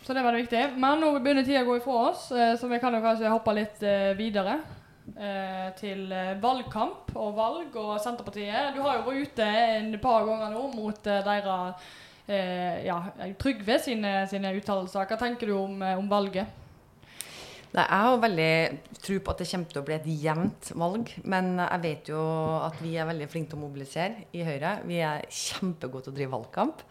så 0.04 0.16
det 0.16 0.24
var 0.24 0.36
det 0.36 0.46
viktig. 0.46 0.64
Men 0.80 1.04
nå 1.04 1.12
begynner 1.20 1.44
tida 1.48 1.66
å 1.66 1.70
gå 1.70 1.78
ifra 1.82 2.00
oss, 2.08 2.30
eh, 2.32 2.56
så 2.60 2.72
vi 2.72 2.80
kan 2.84 2.96
jo 2.96 3.04
kanskje 3.04 3.34
hoppe 3.34 3.56
litt 3.58 3.84
eh, 3.84 4.14
videre. 4.18 4.60
Eh, 5.16 5.70
til 5.80 6.12
eh, 6.12 6.36
valgkamp 6.42 7.14
og 7.16 7.34
valg 7.38 7.78
og 7.80 7.96
Senterpartiet. 8.04 8.76
Du 8.76 8.82
har 8.84 9.00
jo 9.00 9.08
vært 9.08 9.32
ute 9.32 9.48
en 9.78 9.92
par 10.04 10.28
ganger 10.28 10.54
nå 10.54 10.68
mot 10.76 11.10
eh, 11.10 11.24
deres 11.26 11.90
eh, 12.28 12.86
ja, 12.88 13.00
Trygve 13.40 13.80
sine, 13.84 14.20
sine 14.32 14.54
uttalelser. 14.58 15.08
Hva 15.08 15.20
tenker 15.22 15.52
du 15.52 15.58
om, 15.60 15.82
om 15.98 16.10
valget? 16.12 16.67
Nei, 17.76 17.84
jeg 17.84 18.04
har 18.08 18.22
veldig 18.24 18.52
tro 19.04 19.18
på 19.20 19.34
at 19.34 19.42
det 19.42 19.48
kommer 19.52 19.72
til 19.72 19.82
å 19.82 19.86
bli 19.86 19.96
et 19.98 20.08
jevnt 20.24 20.70
valg. 20.80 21.12
Men 21.28 21.58
jeg 21.60 21.84
vet 21.84 22.12
jo 22.14 22.22
at 22.64 22.80
vi 22.80 22.94
er 22.96 23.10
veldig 23.10 23.28
flinke 23.32 23.52
til 23.52 23.60
å 23.60 23.66
mobilisere 23.66 24.28
i 24.32 24.46
Høyre. 24.48 24.78
Vi 24.88 25.02
er 25.04 25.28
kjempegode 25.28 26.08
til 26.08 26.14
å 26.14 26.18
drive 26.18 26.34
valgkamp. 26.38 26.86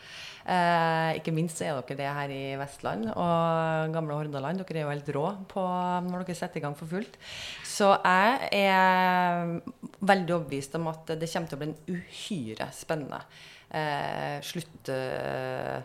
Eh, 0.46 1.16
ikke 1.18 1.34
minst 1.34 1.58
så 1.58 1.66
er 1.66 1.80
dere 1.80 1.98
det 1.98 2.12
her 2.18 2.30
i 2.36 2.42
Vestland 2.60 3.08
og 3.08 3.96
gamle 3.96 4.20
Hordaland. 4.20 4.62
Dere 4.62 4.82
er 4.82 4.84
jo 4.84 4.92
helt 4.92 5.10
rå 5.16 5.24
på 5.50 5.64
når 6.06 6.22
dere 6.22 6.38
setter 6.38 6.60
i 6.60 6.66
gang 6.68 6.76
for 6.78 6.92
fullt. 6.92 7.18
Så 7.66 7.90
jeg 7.96 8.52
er 8.60 9.56
veldig 10.06 10.38
overbevist 10.38 10.76
om 10.78 10.92
at 10.92 11.16
det 11.16 11.32
kommer 11.32 11.50
til 11.50 11.58
å 11.58 11.64
bli 11.64 11.72
en 11.72 11.78
uhyre 11.96 12.70
spennende 12.76 13.24
eh, 13.72 14.38
slutt, 14.44 14.92
eh, 14.92 15.80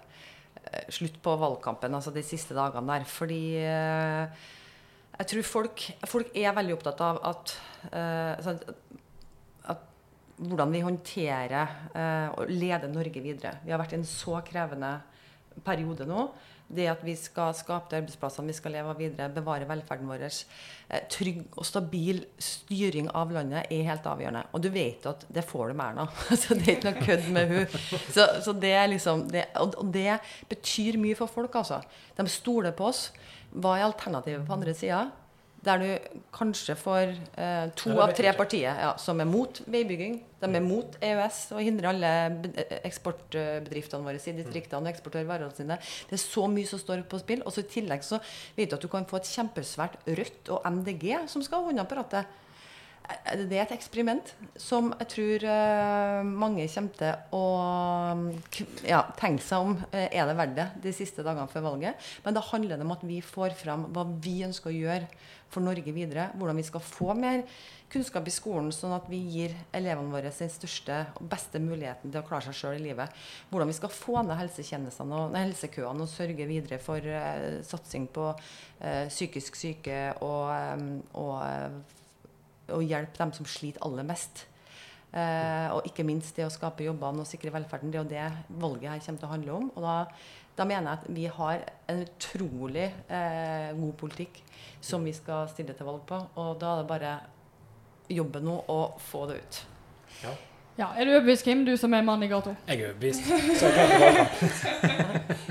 slutt 0.91 1.21
på 1.23 1.35
valgkampen, 1.41 1.95
altså 1.95 2.13
de 2.13 2.23
siste 2.25 2.57
dagene 2.57 2.99
der. 2.99 3.07
Fordi 3.09 3.43
eh, 3.65 4.49
jeg 5.19 5.27
tror 5.33 5.47
folk, 5.47 5.83
folk 6.09 6.31
er 6.37 6.53
veldig 6.55 6.77
opptatt 6.77 7.01
av 7.05 7.19
at, 7.29 7.55
eh, 7.91 8.43
sånn 8.45 8.61
at, 8.61 8.71
at 9.73 9.83
hvordan 10.41 10.71
vi 10.73 10.85
håndterer 10.85 11.75
uh, 11.93 12.29
og 12.39 12.49
leder 12.49 12.89
Norge 12.89 13.21
videre. 13.21 13.59
Vi 13.65 13.73
har 13.73 13.81
vært 13.81 13.93
i 13.93 13.99
en 13.99 14.07
så 14.07 14.39
krevende 14.45 14.95
periode 15.65 16.07
nå. 16.09 16.31
Det 16.71 16.85
at 16.87 17.01
vi 17.03 17.13
skal 17.19 17.51
skape 17.53 17.91
de 17.91 17.97
arbeidsplassene, 17.99 18.47
vi 18.47 18.55
skal 18.55 18.71
leve 18.77 18.93
av 18.93 18.99
videre, 19.01 19.27
bevare 19.35 19.67
velferden 19.69 20.07
vår. 20.09 20.23
uh, 20.23 20.97
trygg 21.11 21.43
og 21.51 21.67
stabil 21.67 22.23
styring 22.41 23.11
av 23.13 23.33
landet 23.35 23.69
er 23.69 23.85
helt 23.91 24.07
avgjørende. 24.07 24.47
Og 24.55 24.63
du 24.63 24.71
vet 24.73 25.05
at 25.11 25.27
det 25.29 25.45
får 25.45 25.69
du 25.69 25.77
mer 25.83 25.99
nå. 25.99 26.07
så 26.41 26.57
det 26.57 26.65
er 26.65 26.77
ikke 26.79 26.89
noe 26.89 27.05
kødd 27.05 27.29
med 27.37 27.53
hun. 27.53 27.79
Så, 28.15 28.25
så 28.47 28.55
det 28.57 28.77
liksom 28.95 29.27
det, 29.29 29.49
og, 29.61 29.77
og 29.83 29.93
det 29.93 30.17
betyr 30.49 30.97
mye 30.97 31.19
for 31.19 31.29
folk, 31.29 31.59
altså. 31.61 31.83
De 32.17 32.25
stoler 32.31 32.73
på 32.73 32.89
oss. 32.89 33.11
Hva 33.51 33.75
er 33.77 33.87
alternativet 33.87 34.45
på 34.47 34.55
andre 34.55 34.75
sida? 34.77 35.01
Der 35.61 35.77
du 35.77 36.13
kanskje 36.33 36.73
får 36.73 37.11
eh, 37.37 37.67
to 37.77 37.91
av 38.01 38.15
tre 38.17 38.31
partier 38.33 38.79
ja, 38.81 38.95
som 38.97 39.19
er 39.21 39.27
mot 39.29 39.59
veibygging. 39.69 40.15
De 40.41 40.49
er 40.49 40.63
mot 40.65 40.95
EØS 40.97 41.41
og 41.53 41.61
hindrer 41.61 41.91
alle 41.91 42.13
eksportbedriftene 42.81 44.07
våre 44.07 44.17
i 44.17 44.33
distriktene 44.39 44.89
å 44.89 44.93
eksportere 44.93 45.29
varene 45.29 45.53
sine. 45.53 45.77
Det 46.09 46.17
er 46.17 46.23
så 46.23 46.47
mye 46.49 46.65
som 46.65 46.81
står 46.81 47.03
på 47.11 47.21
spill. 47.21 47.43
Og 47.45 47.53
så 47.53 47.61
i 47.61 47.69
tillegg 47.69 48.07
så 48.07 48.17
vet 48.57 48.71
du 48.71 48.79
at 48.79 48.81
du 48.81 48.89
kan 48.89 49.05
få 49.05 49.21
et 49.21 49.29
kjempesvært 49.29 49.99
Rødt 50.09 50.49
og 50.55 50.65
MDG 50.79 51.27
som 51.29 51.45
skal 51.45 51.61
ha 51.61 51.69
hånda 51.69 51.85
på 51.85 51.99
rattet. 51.99 52.39
Det 53.31 53.57
er 53.57 53.65
et 53.65 53.73
eksperiment 53.75 54.29
som 54.59 54.91
jeg 54.99 55.07
tror 55.13 55.43
eh, 55.49 56.21
mange 56.27 56.67
kommer 56.71 56.95
til 56.99 57.35
å 57.35 57.45
ja, 58.87 59.01
tenke 59.19 59.43
seg 59.43 59.67
om. 59.67 59.75
eh, 59.91 60.07
er 60.11 60.29
det 60.29 60.37
verdt 60.39 60.55
det 60.57 60.67
de 60.85 60.93
siste 60.95 61.25
dagene 61.25 61.49
før 61.51 61.65
valget? 61.71 62.09
Men 62.25 62.37
da 62.37 62.43
handler 62.51 62.77
det 62.77 62.87
om 62.87 62.95
at 62.95 63.05
vi 63.07 63.19
får 63.25 63.55
fram 63.59 63.87
hva 63.93 64.05
vi 64.23 64.41
ønsker 64.47 64.71
å 64.71 64.75
gjøre 64.75 65.07
for 65.51 65.65
Norge 65.65 65.93
videre. 65.95 66.29
Hvordan 66.39 66.59
vi 66.61 66.65
skal 66.67 66.83
få 66.85 67.15
mer 67.17 67.43
kunnskap 67.91 68.27
i 68.27 68.33
skolen, 68.33 68.71
sånn 68.71 68.95
at 68.95 69.07
vi 69.11 69.19
gir 69.33 69.55
elevene 69.75 70.13
våre 70.13 70.31
den 70.31 70.51
største 70.53 71.01
og 71.19 71.27
beste 71.31 71.59
muligheten 71.59 72.13
til 72.13 72.21
å 72.21 72.27
klare 72.27 72.47
seg 72.47 72.59
sjøl 72.59 72.77
i 72.79 72.85
livet. 72.85 73.23
Hvordan 73.51 73.71
vi 73.71 73.79
skal 73.79 73.91
få 73.95 74.21
ned 74.21 74.35
og 74.37 75.39
helsekøene 75.41 76.05
og 76.05 76.11
sørge 76.11 76.47
videre 76.47 76.79
for 76.83 77.03
eh, 77.03 77.59
satsing 77.67 78.07
på 78.13 78.29
psykisk 79.11 79.59
syke 79.59 80.05
og, 80.23 80.45
eh, 80.55 80.85
og 81.19 81.97
og 82.69 82.83
hjelpe 82.85 83.17
dem 83.17 83.33
som 83.33 83.45
sliter 83.49 83.83
aller 83.85 84.05
mest. 84.07 84.45
Eh, 85.11 85.67
og 85.75 85.87
ikke 85.89 86.05
minst 86.07 86.37
det 86.37 86.45
å 86.47 86.51
skape 86.53 86.85
jobbene 86.85 87.23
og 87.23 87.27
sikre 87.27 87.51
velferden. 87.51 87.91
Det 87.91 87.99
er 87.99 88.03
jo 88.05 88.11
det 88.13 88.59
valget 88.61 88.91
her 88.93 89.03
kommer 89.05 89.19
til 89.23 89.27
å 89.27 89.33
handle 89.33 89.57
om. 89.57 89.65
Og 89.75 89.81
da, 89.83 89.95
da 90.59 90.67
mener 90.69 90.87
jeg 90.87 90.99
at 90.99 91.09
vi 91.17 91.25
har 91.39 91.65
en 91.91 92.05
utrolig 92.05 92.87
eh, 93.11 93.73
god 93.75 93.93
politikk 93.99 94.39
som 94.81 95.03
vi 95.03 95.13
skal 95.17 95.49
stille 95.51 95.75
til 95.75 95.89
valg 95.89 96.05
på. 96.07 96.21
Og 96.39 96.55
da 96.61 96.77
er 96.77 96.85
det 96.85 96.91
bare 96.93 97.17
jobbe 98.11 98.39
nå 98.43 98.55
og 98.71 99.01
få 99.11 99.25
det 99.31 99.41
ut. 99.41 99.61
Ja. 100.23 100.37
Ja, 100.79 100.87
Er 100.97 101.05
du 101.05 101.11
overbevist, 101.11 101.43
Kim, 101.43 101.65
du 101.67 101.75
som 101.77 101.93
er 101.93 102.01
mann 102.01 102.23
i 102.23 102.27
gata? 102.31 102.55
Jeg 102.67 102.79
er 102.79 102.93
overbevist. 102.93 103.21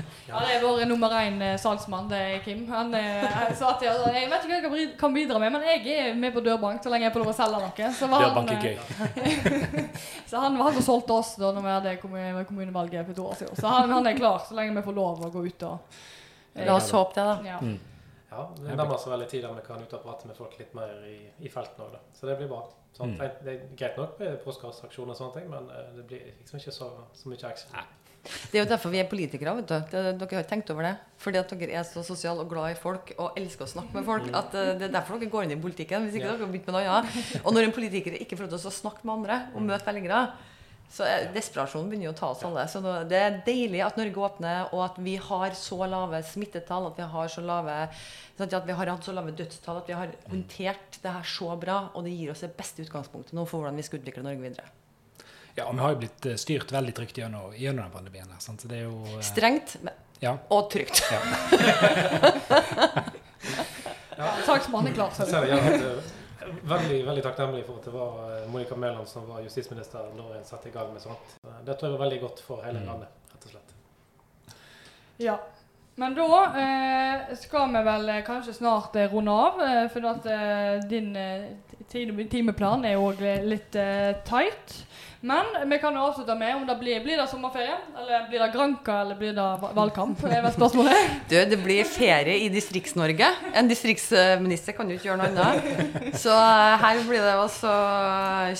Ja, 0.31 0.39
det 0.47 0.53
er 0.55 0.61
vår 0.63 0.85
nummer 0.87 1.11
én 1.19 1.41
eh, 1.43 1.57
salgsmann, 1.59 2.07
det 2.09 2.19
er 2.23 2.37
Kim. 2.45 2.61
Han 2.71 2.93
eh, 2.95 3.25
sa 3.59 3.73
til 3.81 3.89
oss 3.91 4.05
Jeg 4.15 4.29
vet 4.31 4.45
ikke 4.47 4.69
hva 4.71 4.79
jeg 4.79 4.93
kan 5.01 5.13
bidra 5.15 5.41
med, 5.43 5.51
men 5.57 5.65
jeg 5.67 5.83
er 5.91 6.15
med 6.15 6.31
på 6.35 6.43
dørbank 6.45 6.79
så 6.83 6.93
lenge 6.93 7.09
jeg 7.09 7.13
får 7.15 7.23
lov 7.25 7.31
å 7.33 7.35
selge 7.35 7.59
noe. 7.65 7.91
Så 7.99 8.09
var 8.11 8.23
Dørbank 8.25 8.53
han, 8.53 8.57
er 8.57 8.71
eh, 8.71 8.71
gøy. 8.71 9.85
Så 10.31 10.39
han 10.39 10.55
var 10.57 10.69
han 10.69 10.77
som 10.79 10.87
solgte 10.87 11.17
oss 11.19 11.35
da 11.41 11.51
når 11.51 11.67
vi 11.67 11.75
hadde 11.75 11.95
kommunevalget 12.47 13.05
for 13.11 13.17
to 13.19 13.27
år 13.27 13.39
siden. 13.41 13.59
Så 13.59 13.67
han, 13.75 13.91
han 13.91 14.07
er 14.07 14.17
klar 14.17 14.39
så 14.47 14.55
lenge 14.57 14.77
vi 14.79 14.85
får 14.87 14.99
lov 15.01 15.25
å 15.27 15.31
gå 15.33 15.45
ut 15.49 15.65
og 15.67 15.95
eh, 16.55 16.65
La 16.67 16.77
oss 16.79 16.91
håpe 16.95 17.17
det, 17.19 17.25
da. 17.27 17.39
ja. 17.51 17.59
Mm. 17.61 17.79
Ja, 18.31 18.45
Det 18.55 18.75
nærmer 18.79 18.95
seg 19.01 19.11
veldig 19.11 19.25
tid 19.27 19.41
der 19.43 19.55
vi 19.57 19.63
kan 19.65 19.81
ut 19.83 19.93
og 19.97 20.03
prate 20.05 20.29
med 20.29 20.37
folk 20.39 20.53
litt 20.55 20.71
mer 20.77 20.93
i, 21.03 21.17
i 21.43 21.49
felten 21.51 21.83
òg, 21.83 21.89
da. 21.97 21.99
Så 22.15 22.29
det 22.29 22.37
blir 22.39 22.47
bra. 22.51 22.61
Sånn, 22.95 23.17
Mm. 23.17 23.17
Det 23.43 23.51
er 23.51 23.59
greit 23.79 23.97
nok 23.99 24.19
med 24.19 24.37
postkasseaksjoner 24.45 25.11
og 25.11 25.17
sånne 25.19 25.35
ting, 25.35 25.49
men 25.51 25.67
eh, 25.71 25.89
det 25.97 26.05
blir 26.07 26.23
liksom 26.39 26.59
ikke 26.61 26.71
så, 26.75 26.87
så 27.15 27.31
mye 27.31 27.49
action. 27.49 27.75
Det 28.23 28.59
er 28.59 28.63
jo 28.65 28.69
derfor 28.69 28.91
vi 28.93 28.99
er 29.01 29.07
politikere. 29.09 29.55
vet 29.57 29.67
du. 29.67 29.73
Det, 29.91 30.01
dere 30.19 30.29
har 30.29 30.43
ikke 30.43 30.49
tenkt 30.51 30.69
over 30.73 30.85
det. 30.85 30.93
Fordi 31.21 31.39
at 31.41 31.53
dere 31.57 31.79
er 31.79 31.87
så 31.87 32.03
sosiale 32.05 32.43
og 32.43 32.49
glad 32.51 32.75
i 32.75 32.77
folk 32.77 33.13
og 33.17 33.37
elsker 33.39 33.65
å 33.65 33.71
snakke 33.71 33.97
med 33.97 34.05
folk. 34.05 34.29
at 34.33 34.53
eh, 34.53 34.73
Det 34.77 34.89
er 34.89 34.93
derfor 34.99 35.17
dere 35.19 35.33
går 35.33 35.47
inn 35.47 35.57
i 35.57 35.61
politikken. 35.61 36.05
Hvis 36.05 36.19
ikke 36.19 36.29
Ja. 36.29 36.35
dere 36.37 36.45
har 36.45 36.53
begynt 36.53 36.69
med 36.69 36.75
noe 36.77 36.95
annet. 36.99 37.41
Og 37.45 37.53
når 37.53 37.63
en 37.69 37.75
politiker 37.75 38.17
ikke 38.21 38.37
får 38.37 38.47
lov 38.47 38.59
til 38.59 38.69
å 38.69 38.77
snakke 38.77 39.03
med 39.03 39.13
andre 39.15 39.41
og 39.55 39.61
møte 39.65 39.89
velgere, 39.89 40.21
så 40.91 41.05
er 41.07 41.29
desperasjonen 41.31 41.87
begynner 41.87 42.09
jo 42.09 42.11
å 42.11 42.19
ta 42.19 42.29
oss 42.33 42.43
alle. 42.43 42.65
Så 42.67 42.81
det 43.07 43.15
er 43.17 43.37
deilig 43.45 43.79
at 43.85 43.95
Norge 43.97 44.25
åpner, 44.27 44.73
og 44.73 44.83
at 44.89 44.97
vi 44.99 45.15
har 45.15 45.55
så 45.55 45.87
lave 45.87 46.19
smittetall, 46.27 46.89
at 46.91 46.97
vi 46.99 47.07
har 47.13 47.31
så 47.31 47.41
lave 47.41 47.77
at 48.41 48.65
vi 48.67 48.73
har 48.73 48.85
hatt 48.91 49.05
så 49.05 49.13
lave 49.13 49.31
dødstall, 49.31 49.77
at 49.77 49.87
vi 49.87 49.93
har 49.93 50.11
håndtert 50.29 50.99
det 51.01 51.13
her 51.15 51.23
så 51.23 51.55
bra. 51.57 51.91
Og 51.95 52.03
det 52.03 52.11
gir 52.11 52.31
oss 52.33 52.43
det 52.43 52.57
beste 52.57 52.83
utgangspunktet 52.83 53.33
nå 53.37 53.47
for 53.47 53.61
hvordan 53.61 53.77
vi 53.79 53.87
skal 53.87 54.01
utvikle 54.01 54.23
Norge 54.25 54.41
videre. 54.43 54.67
Ja, 55.55 55.65
vi 55.71 55.79
har 55.83 55.89
jo 55.93 55.99
blitt 55.99 56.25
eh, 56.25 56.35
styrt 56.39 56.71
veldig 56.71 56.93
trygt 56.95 57.17
gjennom, 57.19 57.51
gjennom 57.57 57.83
den 57.85 57.91
pandemien. 57.91 58.29
her, 58.31 58.39
sant? 58.39 58.61
Så 58.61 58.67
det 58.71 58.77
er 58.81 58.87
jo 58.87 59.03
eh, 59.17 59.21
Strengt 59.25 59.77
men- 59.81 59.93
Ja. 60.21 60.37
og 60.49 60.69
trygt. 60.71 61.01
Saksmannen 64.45 64.91
er 64.91 64.95
klar, 64.95 65.09
Så 65.15 65.25
er 65.25 65.45
du. 65.45 65.51
eh, 65.51 66.49
veldig, 66.67 66.99
veldig 67.07 67.23
takknemlig 67.25 67.63
for 67.65 67.79
at 67.79 67.85
det 67.87 67.93
var 67.95 68.19
eh, 68.35 68.43
Monica 68.51 68.75
Mæland 68.75 69.07
som 69.09 69.25
var 69.29 69.41
justisminister 69.45 70.11
da 70.17 70.27
en 70.37 70.45
satte 70.45 70.69
i 70.69 70.71
gang 70.75 70.91
med 70.93 71.01
sånt. 71.01 71.37
Det 71.65 71.77
tror 71.79 71.89
jeg 71.91 71.97
var 71.97 72.05
veldig 72.05 72.21
godt 72.21 72.39
for 72.45 72.61
hele 72.65 72.79
Mm. 72.79 72.85
landet, 72.87 73.09
rett 73.33 73.45
og 73.45 73.51
slett. 73.55 73.73
Ja. 75.21 75.39
Men 75.97 76.15
da 76.15 76.27
eh, 76.55 77.35
skal 77.35 77.67
vi 77.73 77.81
vel 77.83 78.23
kanskje 78.25 78.53
snart 78.55 78.95
eh, 78.95 79.09
runde 79.11 79.31
av, 79.31 79.59
eh, 79.61 79.87
for 79.91 80.05
at 80.07 80.25
eh, 80.25 80.79
din 80.89 81.15
eh, 81.15 81.49
timeplan 81.91 82.85
er 82.85 82.95
òg 82.97 83.19
litt 83.45 83.75
eh, 83.75 84.13
tight. 84.25 84.85
Men 85.21 85.45
vi 85.69 85.77
kan 85.77 85.93
jo 85.93 86.01
avslutte 86.07 86.33
med 86.33 86.55
om 86.57 86.63
det 86.65 86.75
blir, 86.79 86.97
blir 87.03 87.19
det 87.19 87.27
sommerferie, 87.29 87.75
eller 88.01 88.23
blir 88.29 88.41
det 88.41 88.47
Granka, 88.55 88.95
eller 89.03 89.15
blir 89.19 89.35
det 89.37 89.43
va- 89.61 89.69
valgkamp? 89.77 90.23
er 90.25 90.41
vel 90.41 90.55
spørsmålet. 90.55 91.11
Du, 91.29 91.35
det 91.45 91.59
blir 91.61 91.85
ferie 91.85 92.39
i 92.41 92.49
Distrikts-Norge. 92.49 93.27
En 93.53 93.69
distriktsminister 93.69 94.73
kan 94.73 94.89
jo 94.89 94.97
ikke 94.97 95.11
gjøre 95.11 95.21
noe 95.21 95.45
annet. 95.45 96.17
Så 96.17 96.33
eh, 96.33 96.81
her 96.81 97.03
blir 97.05 97.21
det 97.21 97.35
også 97.37 97.75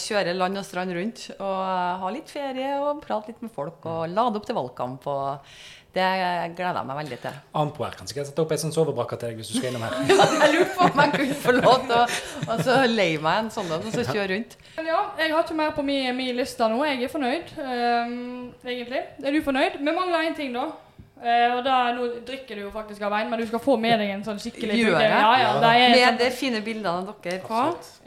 kjøre 0.05 0.37
land 0.37 0.61
og 0.61 0.67
strand 0.69 0.93
rundt 0.95 1.25
og 1.39 1.59
eh, 1.65 1.91
ha 2.05 2.13
litt 2.13 2.29
ferie 2.31 2.75
og 2.83 3.01
prate 3.07 3.33
litt 3.33 3.41
med 3.41 3.53
folk 3.57 3.89
og 3.89 4.05
lade 4.13 4.37
opp 4.37 4.45
til 4.47 4.57
valgkamp. 4.61 5.07
og 5.09 5.53
det 5.91 6.07
gleder 6.55 6.77
jeg 6.79 6.87
meg 6.87 6.99
veldig 7.01 7.17
til. 7.19 7.39
Antwerp 7.61 7.97
kan 7.99 8.07
sikkert 8.07 8.29
sette 8.29 8.43
opp 8.45 8.53
ei 8.55 8.59
sånn 8.61 8.71
sovebrakke 8.71 9.17
til 9.19 9.31
deg 9.31 9.41
hvis 9.41 9.49
du 9.51 9.57
skal 9.57 9.71
innom 9.71 9.83
her. 9.83 9.97
Jeg 10.41 10.53
lurte 10.53 10.75
på 10.77 10.85
om 10.87 11.01
jeg 11.01 11.11
kunne 11.17 11.39
få 11.43 11.55
lov 11.57 11.81
til 11.89 11.95
å 11.97 12.03
og 12.51 12.61
så 12.65 12.77
leie 12.87 13.19
meg 13.21 13.41
en 13.41 13.49
sånn 13.53 13.67
en 13.67 13.89
og 13.89 13.91
så 13.91 14.05
kjøre 14.07 14.29
rundt. 14.31 14.55
Men 14.77 14.87
ja, 14.87 15.01
jeg 15.19 15.33
har 15.33 15.43
ikke 15.43 15.57
mer 15.57 15.73
på 15.75 15.83
min, 15.85 16.07
min 16.15 16.31
liste 16.37 16.69
nå. 16.71 16.79
Jeg 16.87 17.03
er 17.05 17.11
fornøyd, 17.11 17.51
um, 17.59 18.15
egentlig. 18.63 19.03
Er 19.19 19.35
du 19.35 19.41
fornøyd? 19.45 19.77
Vi 19.81 19.95
mangler 19.99 20.29
én 20.29 20.37
ting, 20.37 20.55
da. 20.55 20.69
Eh, 21.21 21.51
og 21.53 21.59
da, 21.61 21.73
Nå 21.93 22.07
drikker 22.25 22.57
du 22.57 22.61
jo 22.63 22.69
faktisk 22.73 23.03
av 23.05 23.11
veien, 23.13 23.27
men 23.29 23.37
du 23.37 23.45
skal 23.45 23.61
få 23.61 23.75
med 23.77 23.99
deg 24.01 24.09
en 24.09 24.23
sånn 24.25 24.39
skikkelig 24.41 24.73
Gjør 24.79 24.95
jeg? 24.97 25.09
Ja, 25.13 25.33
ja, 25.37 25.49
det 25.61 25.69
er 25.69 25.91
Med 25.93 25.99
sånn, 26.07 26.17
de 26.17 26.29
fine 26.33 26.61
bildene 26.65 27.13
dere 27.21 27.35
på. 27.45 27.59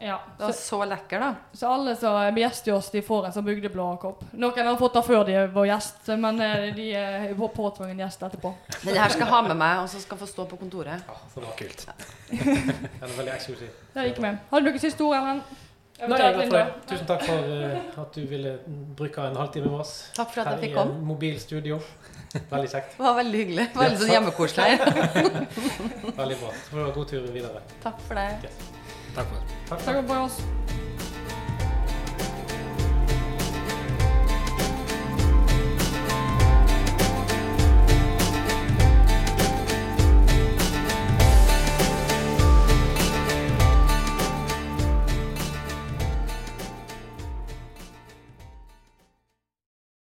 Ja. 0.03 0.17
Det 0.39 0.49
var 0.49 0.57
så 0.59 0.81
lekker, 0.91 1.23
da. 1.23 1.29
så 1.55 1.71
alle 1.77 1.95
som 2.01 2.41
gjester 2.43 2.75
oss, 2.75 2.89
de 2.91 3.03
får 3.07 3.29
en 3.29 3.37
sånn 3.37 3.47
bygdeblå-kopp. 3.47 4.25
Noen 4.35 4.67
har 4.67 4.81
fått 4.81 4.99
det 4.99 5.05
før 5.07 5.23
de 5.29 5.37
var 5.55 5.69
gjest, 5.71 6.11
men 6.25 6.41
eh, 6.43 6.67
de 6.75 6.89
er 6.99 7.29
på- 7.39 7.53
påtvungen 7.55 8.03
gjest 8.03 8.27
etterpå. 8.27 8.51
Den 8.83 8.99
her 8.99 9.09
skal 9.15 9.23
jeg 9.29 9.31
ha 9.37 9.43
med 9.47 9.57
meg, 9.62 9.85
og 9.85 9.89
så 9.95 10.03
skal 10.03 10.19
jeg 10.19 10.27
få 10.27 10.31
stå 10.33 10.49
på 10.51 10.59
kontoret. 10.65 11.07
Ja, 11.07 11.21
så. 11.31 11.47
Kult. 11.61 11.87
det 12.35 12.41
er 12.43 13.15
veldig 13.15 13.35
eksklusiv. 13.37 13.71
Det 13.95 14.09
gikk 14.11 14.19
med. 14.27 14.43
Har 14.51 14.61
du 14.61 14.73
noen 14.73 14.83
siste 14.83 15.07
ord, 15.07 15.15
Ellen? 15.21 15.45
Nei, 15.95 16.19
jeg 16.19 16.27
er 16.27 16.35
glad 16.35 16.49
for 16.51 16.59
det. 16.59 16.87
Tusen 16.91 17.07
takk 17.07 17.23
for 17.23 17.51
uh, 17.55 18.03
at 18.03 18.17
du 18.19 18.25
ville 18.27 18.57
bruke 18.99 19.23
en 19.31 19.37
halvtime 19.39 19.71
med 19.71 19.85
oss 19.85 19.93
Takk 20.17 20.33
for 20.35 20.43
at 20.43 20.49
her 20.51 20.57
jeg 20.59 20.59
i 20.59 20.67
fikk 20.67 20.75
komme. 20.81 20.97
i 20.99 21.07
mobilstudio. 21.12 21.79
Veldig 22.35 22.70
kjekt. 22.72 22.97
Det 22.97 23.05
var 23.05 23.14
veldig 23.20 23.41
hyggelig. 23.45 23.66
Veldig 23.78 24.01
sånn 24.01 24.12
hjemmekoselig 24.14 24.64
her. 24.64 24.78
Veldig 26.18 26.39
bra. 26.41 26.51
Så 26.51 26.66
får 26.70 26.76
du 26.76 26.82
ha 26.82 26.91
god 26.99 27.09
tur 27.14 27.30
videre. 27.30 27.64
Takk 27.87 28.05
for 28.09 28.18
det. 28.18 28.53
Takk 29.14 29.26
for 29.30 29.39
det. 29.39 29.59
Takk 29.70 30.07
for 30.09 30.16
oss. 30.24 30.43